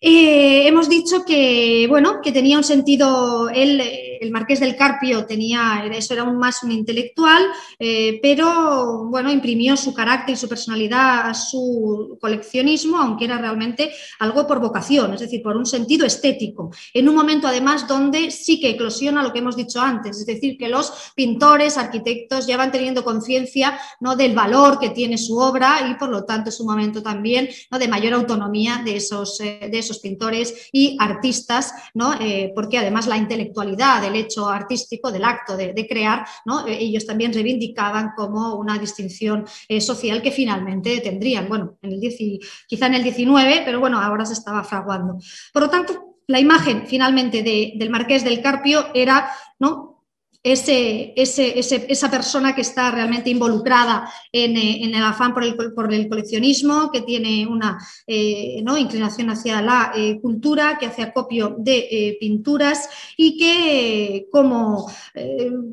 Eh, 0.00 0.68
hemos 0.68 0.88
dicho 0.88 1.24
que, 1.24 1.86
bueno, 1.88 2.20
que 2.22 2.30
tenía 2.30 2.56
un 2.56 2.64
sentido, 2.64 3.48
él, 3.48 3.82
el 4.20 4.30
marqués 4.30 4.60
del 4.60 4.76
Carpio 4.76 5.24
tenía, 5.26 5.84
eso 5.92 6.14
era 6.14 6.24
un 6.24 6.38
más 6.38 6.62
un 6.62 6.72
intelectual, 6.72 7.42
eh, 7.78 8.18
pero 8.22 9.06
bueno, 9.06 9.30
imprimió 9.30 9.76
su 9.76 9.94
carácter 9.94 10.34
y 10.34 10.38
su 10.38 10.48
personalidad 10.48 11.28
a 11.28 11.34
su 11.34 12.18
coleccionismo, 12.20 12.98
aunque 12.98 13.24
era 13.24 13.38
realmente 13.38 13.92
algo 14.18 14.46
por 14.46 14.60
vocación, 14.60 15.14
es 15.14 15.20
decir, 15.20 15.42
por 15.42 15.56
un 15.56 15.66
sentido 15.66 16.06
estético, 16.06 16.70
en 16.92 17.08
un 17.08 17.14
momento 17.14 17.48
además 17.48 17.86
donde 17.86 18.30
sí 18.30 18.60
que 18.60 18.70
eclosiona 18.70 19.22
lo 19.22 19.32
que 19.32 19.40
hemos 19.40 19.56
dicho 19.56 19.80
antes, 19.80 20.18
es 20.18 20.26
decir, 20.26 20.56
que 20.56 20.68
los 20.68 21.12
pintores, 21.14 21.76
arquitectos 21.76 22.46
ya 22.46 22.56
van 22.56 22.72
teniendo 22.72 23.04
conciencia 23.04 23.78
¿no? 24.00 24.16
del 24.16 24.34
valor 24.34 24.78
que 24.78 24.90
tiene 24.90 25.18
su 25.18 25.38
obra 25.38 25.88
y 25.90 25.94
por 25.94 26.08
lo 26.08 26.24
tanto 26.24 26.50
es 26.50 26.60
un 26.60 26.66
momento 26.66 27.02
también 27.02 27.48
¿no? 27.70 27.78
de 27.78 27.88
mayor 27.88 28.14
autonomía 28.14 28.82
de 28.84 28.96
esos, 28.96 29.40
eh, 29.40 29.68
de 29.70 29.78
esos 29.78 29.98
pintores 29.98 30.68
y 30.72 30.96
artistas, 31.00 31.72
¿no? 31.94 32.14
Eh, 32.20 32.52
porque 32.54 32.78
además 32.78 33.06
la 33.06 33.16
intelectualidad 33.16 34.04
del 34.08 34.16
hecho 34.16 34.48
artístico, 34.48 35.12
del 35.12 35.24
acto 35.24 35.56
de, 35.56 35.86
crear, 35.88 36.26
¿no? 36.44 36.66
Eh, 36.66 36.78
ellos 36.80 37.06
también 37.06 37.32
reivindicaban 37.32 38.12
como 38.16 38.56
una 38.56 38.78
distinción 38.78 39.44
eh, 39.68 39.80
social 39.80 40.20
que 40.20 40.32
finalmente 40.32 41.00
tendrían, 41.00 41.48
bueno, 41.48 41.78
en 41.82 41.92
el 41.92 42.00
quizá 42.66 42.86
en 42.86 42.94
el 42.94 43.02
19, 43.02 43.62
pero 43.64 43.80
bueno, 43.80 44.00
ahora 44.00 44.24
se 44.24 44.32
estaba 44.32 44.64
fraguando. 44.64 45.18
Por 45.52 45.62
lo 45.62 45.70
tanto, 45.70 46.08
la 46.26 46.40
imagen 46.40 46.86
finalmente 46.86 47.42
del 47.42 47.90
marqués 47.90 48.22
del 48.22 48.42
Carpio 48.42 48.86
era 48.94 49.30
¿no? 49.58 49.87
Ese, 50.42 51.14
esa 51.16 52.10
persona 52.10 52.54
que 52.54 52.60
está 52.60 52.90
realmente 52.90 53.28
involucrada 53.28 54.10
en, 54.32 54.56
eh, 54.56 54.80
el 54.84 55.02
afán 55.02 55.34
por 55.34 55.44
el, 55.44 56.08
coleccionismo, 56.08 56.90
que 56.92 57.02
tiene 57.02 57.46
una 57.46 57.78
eh, 58.06 58.62
inclinación 58.78 59.30
hacia 59.30 59.60
la 59.60 59.92
eh, 59.94 60.18
cultura, 60.20 60.78
que 60.78 60.86
hace 60.86 61.02
acopio 61.02 61.56
de 61.58 62.16
pinturas 62.20 62.88
y 63.16 63.36
que, 63.36 64.28
como 64.30 64.90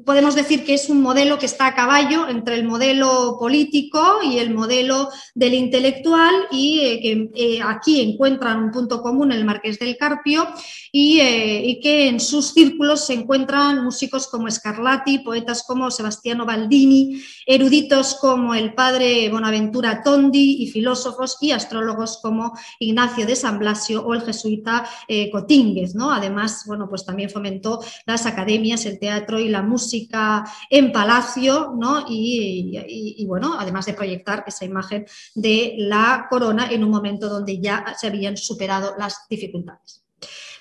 podemos 0.06 0.36
decir 0.36 0.66
que 0.66 0.74
es 0.74 0.90
un 0.90 1.02
modelo 1.02 1.38
que 1.38 1.46
está 1.46 1.68
a 1.68 1.76
caballo 1.76 2.28
entre 2.28 2.56
el 2.56 2.66
modelo 2.66 3.38
político 3.40 4.20
y 4.24 4.40
el 4.40 4.54
modelo 4.54 5.10
del 5.36 5.54
intelectual 5.54 6.34
y 6.52 7.30
que 7.34 7.62
aquí 7.64 8.02
encuentran 8.02 8.64
un 8.64 8.72
punto 8.72 9.02
común 9.02 9.32
el 9.32 9.46
Marqués 9.46 9.78
del 9.80 9.98
Carpio 9.98 10.48
y 10.92 11.80
que 11.82 12.08
en 12.08 12.20
sus 12.20 12.54
círculos 12.54 13.06
se 13.06 13.14
encuentran 13.14 13.84
músicos 13.84 14.28
como 14.28 14.48
Scarlatti, 14.56 15.20
poetas 15.20 15.64
como 15.64 15.92
Sebastiano 15.92 16.46
Baldini, 16.46 17.22
eruditos 17.46 18.16
como 18.16 18.56
el 18.56 18.74
padre 18.74 19.30
Bonaventura 19.30 20.02
Tondi 20.04 20.64
y 20.64 20.68
filósofos 20.68 21.38
y 21.42 21.52
astrólogos 21.52 22.20
como 22.22 22.58
Ignacio 22.80 23.26
de 23.26 23.36
San 23.36 23.60
Blasio 23.60 24.06
o 24.06 24.14
el 24.14 24.22
jesuita 24.22 24.88
eh, 25.08 25.30
Cotínguez. 25.30 25.96
¿no? 25.96 26.12
Además, 26.12 26.64
bueno, 26.66 26.88
pues 26.90 27.06
también 27.06 27.30
fomentó 27.30 27.80
las 28.06 28.26
academias, 28.26 28.86
el 28.86 29.00
teatro 29.00 29.40
y 29.40 29.50
la 29.50 29.62
música 29.62 30.44
en 30.70 30.92
Palacio 30.92 31.74
¿no? 31.78 32.06
y, 32.08 32.78
y 33.18 33.26
bueno, 33.26 33.56
además 33.60 33.86
de 33.86 33.94
proyectar 33.94 34.44
esa 34.48 34.66
imagen 34.66 35.06
de 35.36 35.76
la 35.78 36.28
corona 36.30 36.70
en 36.72 36.84
un 36.84 36.90
momento 36.90 37.30
donde 37.30 37.60
ya 37.60 37.96
se 37.98 38.08
habían 38.08 38.38
superado 38.38 38.96
las 38.98 39.28
dificultades. 39.30 40.04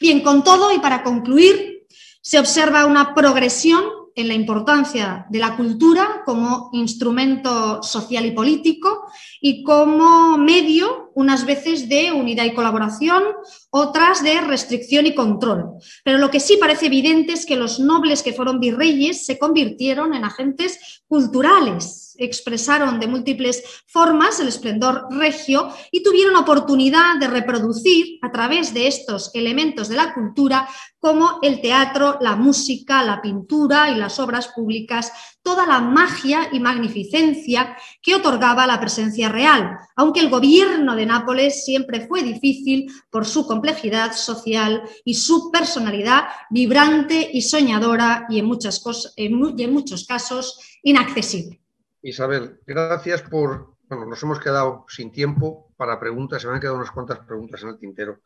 Bien, 0.00 0.20
con 0.20 0.42
todo 0.42 0.72
y 0.74 0.78
para 0.80 1.02
concluir, 1.02 1.83
se 2.24 2.38
observa 2.38 2.86
una 2.86 3.14
progresión 3.14 3.84
en 4.14 4.28
la 4.28 4.34
importancia 4.34 5.26
de 5.28 5.40
la 5.40 5.56
cultura 5.56 6.22
como 6.24 6.70
instrumento 6.72 7.82
social 7.82 8.24
y 8.24 8.30
político 8.30 9.06
y 9.42 9.62
como 9.62 10.38
medio, 10.38 11.03
unas 11.14 11.46
veces, 11.46 11.88
de 11.88 12.12
unidad 12.12 12.44
y 12.44 12.54
colaboración, 12.54 13.22
otras 13.70 14.22
de 14.22 14.40
restricción 14.40 15.06
y 15.06 15.14
control. 15.14 15.74
Pero 16.04 16.18
lo 16.18 16.30
que 16.30 16.40
sí 16.40 16.56
parece 16.56 16.86
evidente 16.86 17.32
es 17.32 17.46
que 17.46 17.56
los 17.56 17.80
nobles 17.80 18.22
que 18.22 18.32
fueron 18.32 18.60
virreyes 18.60 19.26
se 19.26 19.38
convirtieron 19.38 20.14
en 20.14 20.24
agentes 20.24 21.02
culturales 21.06 22.04
expresaron 22.18 23.00
de 23.00 23.06
múltiples 23.06 23.62
formas 23.86 24.40
el 24.40 24.48
esplendor 24.48 25.06
regio 25.10 25.68
y 25.90 26.02
tuvieron 26.02 26.36
oportunidad 26.36 27.18
de 27.18 27.28
reproducir 27.28 28.18
a 28.22 28.30
través 28.30 28.72
de 28.74 28.86
estos 28.86 29.30
elementos 29.34 29.88
de 29.88 29.96
la 29.96 30.14
cultura 30.14 30.68
como 30.98 31.38
el 31.42 31.60
teatro, 31.60 32.18
la 32.20 32.36
música, 32.36 33.02
la 33.02 33.20
pintura 33.20 33.90
y 33.90 33.96
las 33.96 34.18
obras 34.18 34.48
públicas, 34.48 35.12
toda 35.44 35.66
la 35.66 35.80
magia 35.80 36.48
y 36.50 36.58
magnificencia 36.58 37.76
que 38.02 38.14
otorgaba 38.16 38.66
la 38.66 38.80
presencia 38.80 39.28
real, 39.28 39.78
aunque 39.94 40.20
el 40.20 40.30
gobierno 40.30 40.96
de 40.96 41.06
Nápoles 41.06 41.64
siempre 41.64 42.08
fue 42.08 42.22
difícil 42.22 42.90
por 43.10 43.26
su 43.26 43.46
complejidad 43.46 44.12
social 44.14 44.82
y 45.04 45.14
su 45.14 45.52
personalidad 45.52 46.24
vibrante 46.50 47.30
y 47.32 47.42
soñadora 47.42 48.26
y 48.28 48.38
en, 48.38 48.46
muchas 48.46 48.80
cosas, 48.80 49.12
en 49.16 49.72
muchos 49.72 50.06
casos 50.06 50.58
inaccesible. 50.82 51.60
Isabel, 52.02 52.60
gracias 52.66 53.22
por... 53.22 53.74
Bueno, 53.86 54.06
nos 54.06 54.22
hemos 54.22 54.40
quedado 54.40 54.86
sin 54.88 55.12
tiempo 55.12 55.72
para 55.76 56.00
preguntas, 56.00 56.40
se 56.40 56.48
me 56.48 56.54
han 56.54 56.60
quedado 56.60 56.78
unas 56.78 56.90
cuantas 56.90 57.18
preguntas 57.20 57.62
en 57.62 57.68
el 57.68 57.78
tintero, 57.78 58.20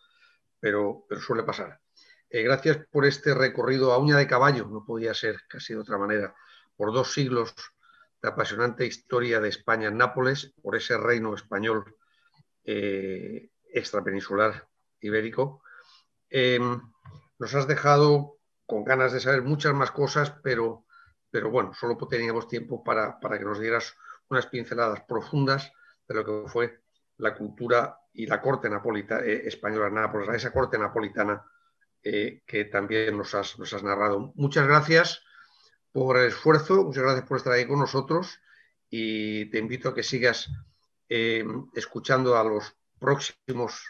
pero, 0.60 1.04
pero 1.08 1.20
suele 1.20 1.42
pasar. 1.42 1.80
Eh, 2.30 2.42
gracias 2.42 2.78
por 2.90 3.06
este 3.06 3.34
recorrido 3.34 3.92
a 3.92 3.98
uña 3.98 4.16
de 4.16 4.26
caballo, 4.26 4.66
no 4.66 4.84
podía 4.84 5.14
ser 5.14 5.40
casi 5.48 5.74
de 5.74 5.80
otra 5.80 5.98
manera, 5.98 6.34
por 6.78 6.94
dos 6.94 7.12
siglos 7.12 7.54
de 8.22 8.28
apasionante 8.30 8.86
historia 8.86 9.40
de 9.40 9.50
España 9.50 9.88
en 9.88 9.98
Nápoles, 9.98 10.54
por 10.62 10.76
ese 10.76 10.96
reino 10.96 11.34
español 11.34 11.96
eh, 12.64 13.50
extrapeninsular 13.74 14.66
ibérico. 15.00 15.62
Em, 16.30 16.80
nos 17.38 17.54
has 17.54 17.68
dejado 17.68 18.38
con 18.64 18.84
ganas 18.84 19.12
de 19.12 19.20
saber 19.20 19.42
muchas 19.42 19.74
más 19.74 19.90
cosas, 19.90 20.32
pero 20.42 20.86
pero 21.30 21.50
bueno, 21.50 21.72
solo 21.74 21.96
teníamos 22.08 22.48
tiempo 22.48 22.82
para, 22.82 23.18
que 23.20 23.44
nos 23.44 23.60
dieras 23.60 23.94
unas 24.30 24.46
pinceladas 24.46 25.02
profundas 25.02 25.72
de 26.06 26.14
lo 26.14 26.24
que 26.24 26.48
fue 26.48 26.80
la 27.18 27.34
cultura 27.34 27.98
y 28.12 28.26
la 28.26 28.40
corte 28.40 28.70
napolitana, 28.70 29.24
eh, 29.24 29.42
española 29.46 29.90
Nápoles, 29.90 30.28
esa 30.34 30.52
corte 30.52 30.78
napolitana 30.78 31.44
eh, 32.02 32.42
que 32.46 32.64
también 32.66 33.16
nos 33.16 33.34
has, 33.34 33.58
nos 33.58 33.72
has 33.72 33.82
narrado. 33.82 34.32
Muchas 34.36 34.66
gracias 34.66 35.22
por 35.92 36.18
el 36.18 36.28
esfuerzo, 36.28 36.84
muchas 36.84 37.02
gracias 37.02 37.26
por 37.26 37.38
estar 37.38 37.52
ahí 37.52 37.66
con 37.66 37.78
nosotros 37.78 38.40
y 38.90 39.46
te 39.46 39.58
invito 39.58 39.90
a 39.90 39.94
que 39.94 40.02
sigas 40.02 40.50
eh, 41.08 41.44
escuchando 41.74 42.36
a 42.36 42.44
los 42.44 42.74
próximos 42.98 43.80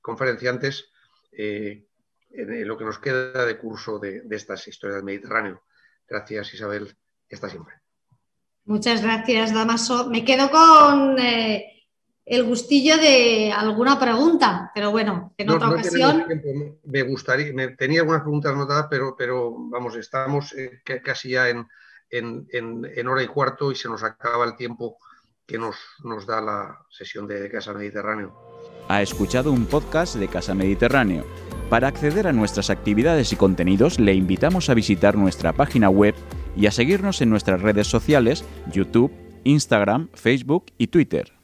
conferenciantes 0.00 0.90
en, 1.32 1.86
lo 2.32 2.78
que 2.78 2.84
nos 2.84 2.98
queda 2.98 3.44
de 3.44 3.58
curso 3.58 3.98
de, 3.98 4.22
de 4.22 4.36
estas 4.36 4.68
historias 4.68 4.96
del 4.96 5.04
Mediterráneo. 5.04 5.64
Gracias, 6.06 6.54
Isabel. 6.54 6.96
Está 7.28 7.48
siempre. 7.48 7.74
Muchas 8.64 9.02
gracias, 9.02 9.54
Damaso. 9.54 10.10
Me 10.10 10.24
quedo 10.24 10.50
con 10.50 11.18
eh, 11.18 11.79
el 12.30 12.44
gustillo 12.44 12.96
de 12.96 13.52
alguna 13.52 13.98
pregunta, 13.98 14.70
pero 14.72 14.92
bueno, 14.92 15.34
en 15.36 15.50
otra 15.50 15.70
ocasión. 15.70 16.24
Me 16.84 17.02
gustaría, 17.02 17.52
me, 17.52 17.70
tenía 17.70 18.02
algunas 18.02 18.22
preguntas 18.22 18.52
anotadas, 18.52 18.86
pero, 18.88 19.16
pero 19.18 19.52
vamos, 19.68 19.96
estamos 19.96 20.52
eh, 20.52 20.80
casi 21.02 21.30
ya 21.30 21.48
en, 21.48 21.66
en, 22.08 23.08
hora 23.08 23.24
y 23.24 23.26
cuarto 23.26 23.72
y 23.72 23.74
se 23.74 23.88
nos 23.88 24.04
acaba 24.04 24.44
el 24.44 24.54
tiempo 24.54 24.96
que 25.44 25.58
nos, 25.58 25.74
nos 26.04 26.24
da 26.24 26.40
la 26.40 26.78
sesión 26.88 27.26
de 27.26 27.50
Casa 27.50 27.74
Mediterráneo. 27.74 28.32
Ha 28.88 29.02
escuchado 29.02 29.50
un 29.50 29.66
podcast 29.66 30.14
de 30.14 30.28
Casa 30.28 30.54
Mediterráneo 30.54 31.26
para 31.68 31.88
acceder 31.88 32.28
a 32.28 32.32
nuestras 32.32 32.70
actividades 32.70 33.32
y 33.32 33.36
contenidos 33.36 33.98
le 33.98 34.14
invitamos 34.14 34.70
a 34.70 34.74
visitar 34.74 35.16
nuestra 35.16 35.52
página 35.52 35.90
web 35.90 36.14
y 36.56 36.68
a 36.68 36.70
seguirnos 36.70 37.22
en 37.22 37.30
nuestras 37.30 37.60
redes 37.60 37.88
sociales, 37.88 38.44
YouTube, 38.72 39.10
Instagram, 39.42 40.10
Facebook 40.14 40.66
y 40.78 40.86
Twitter. 40.86 41.39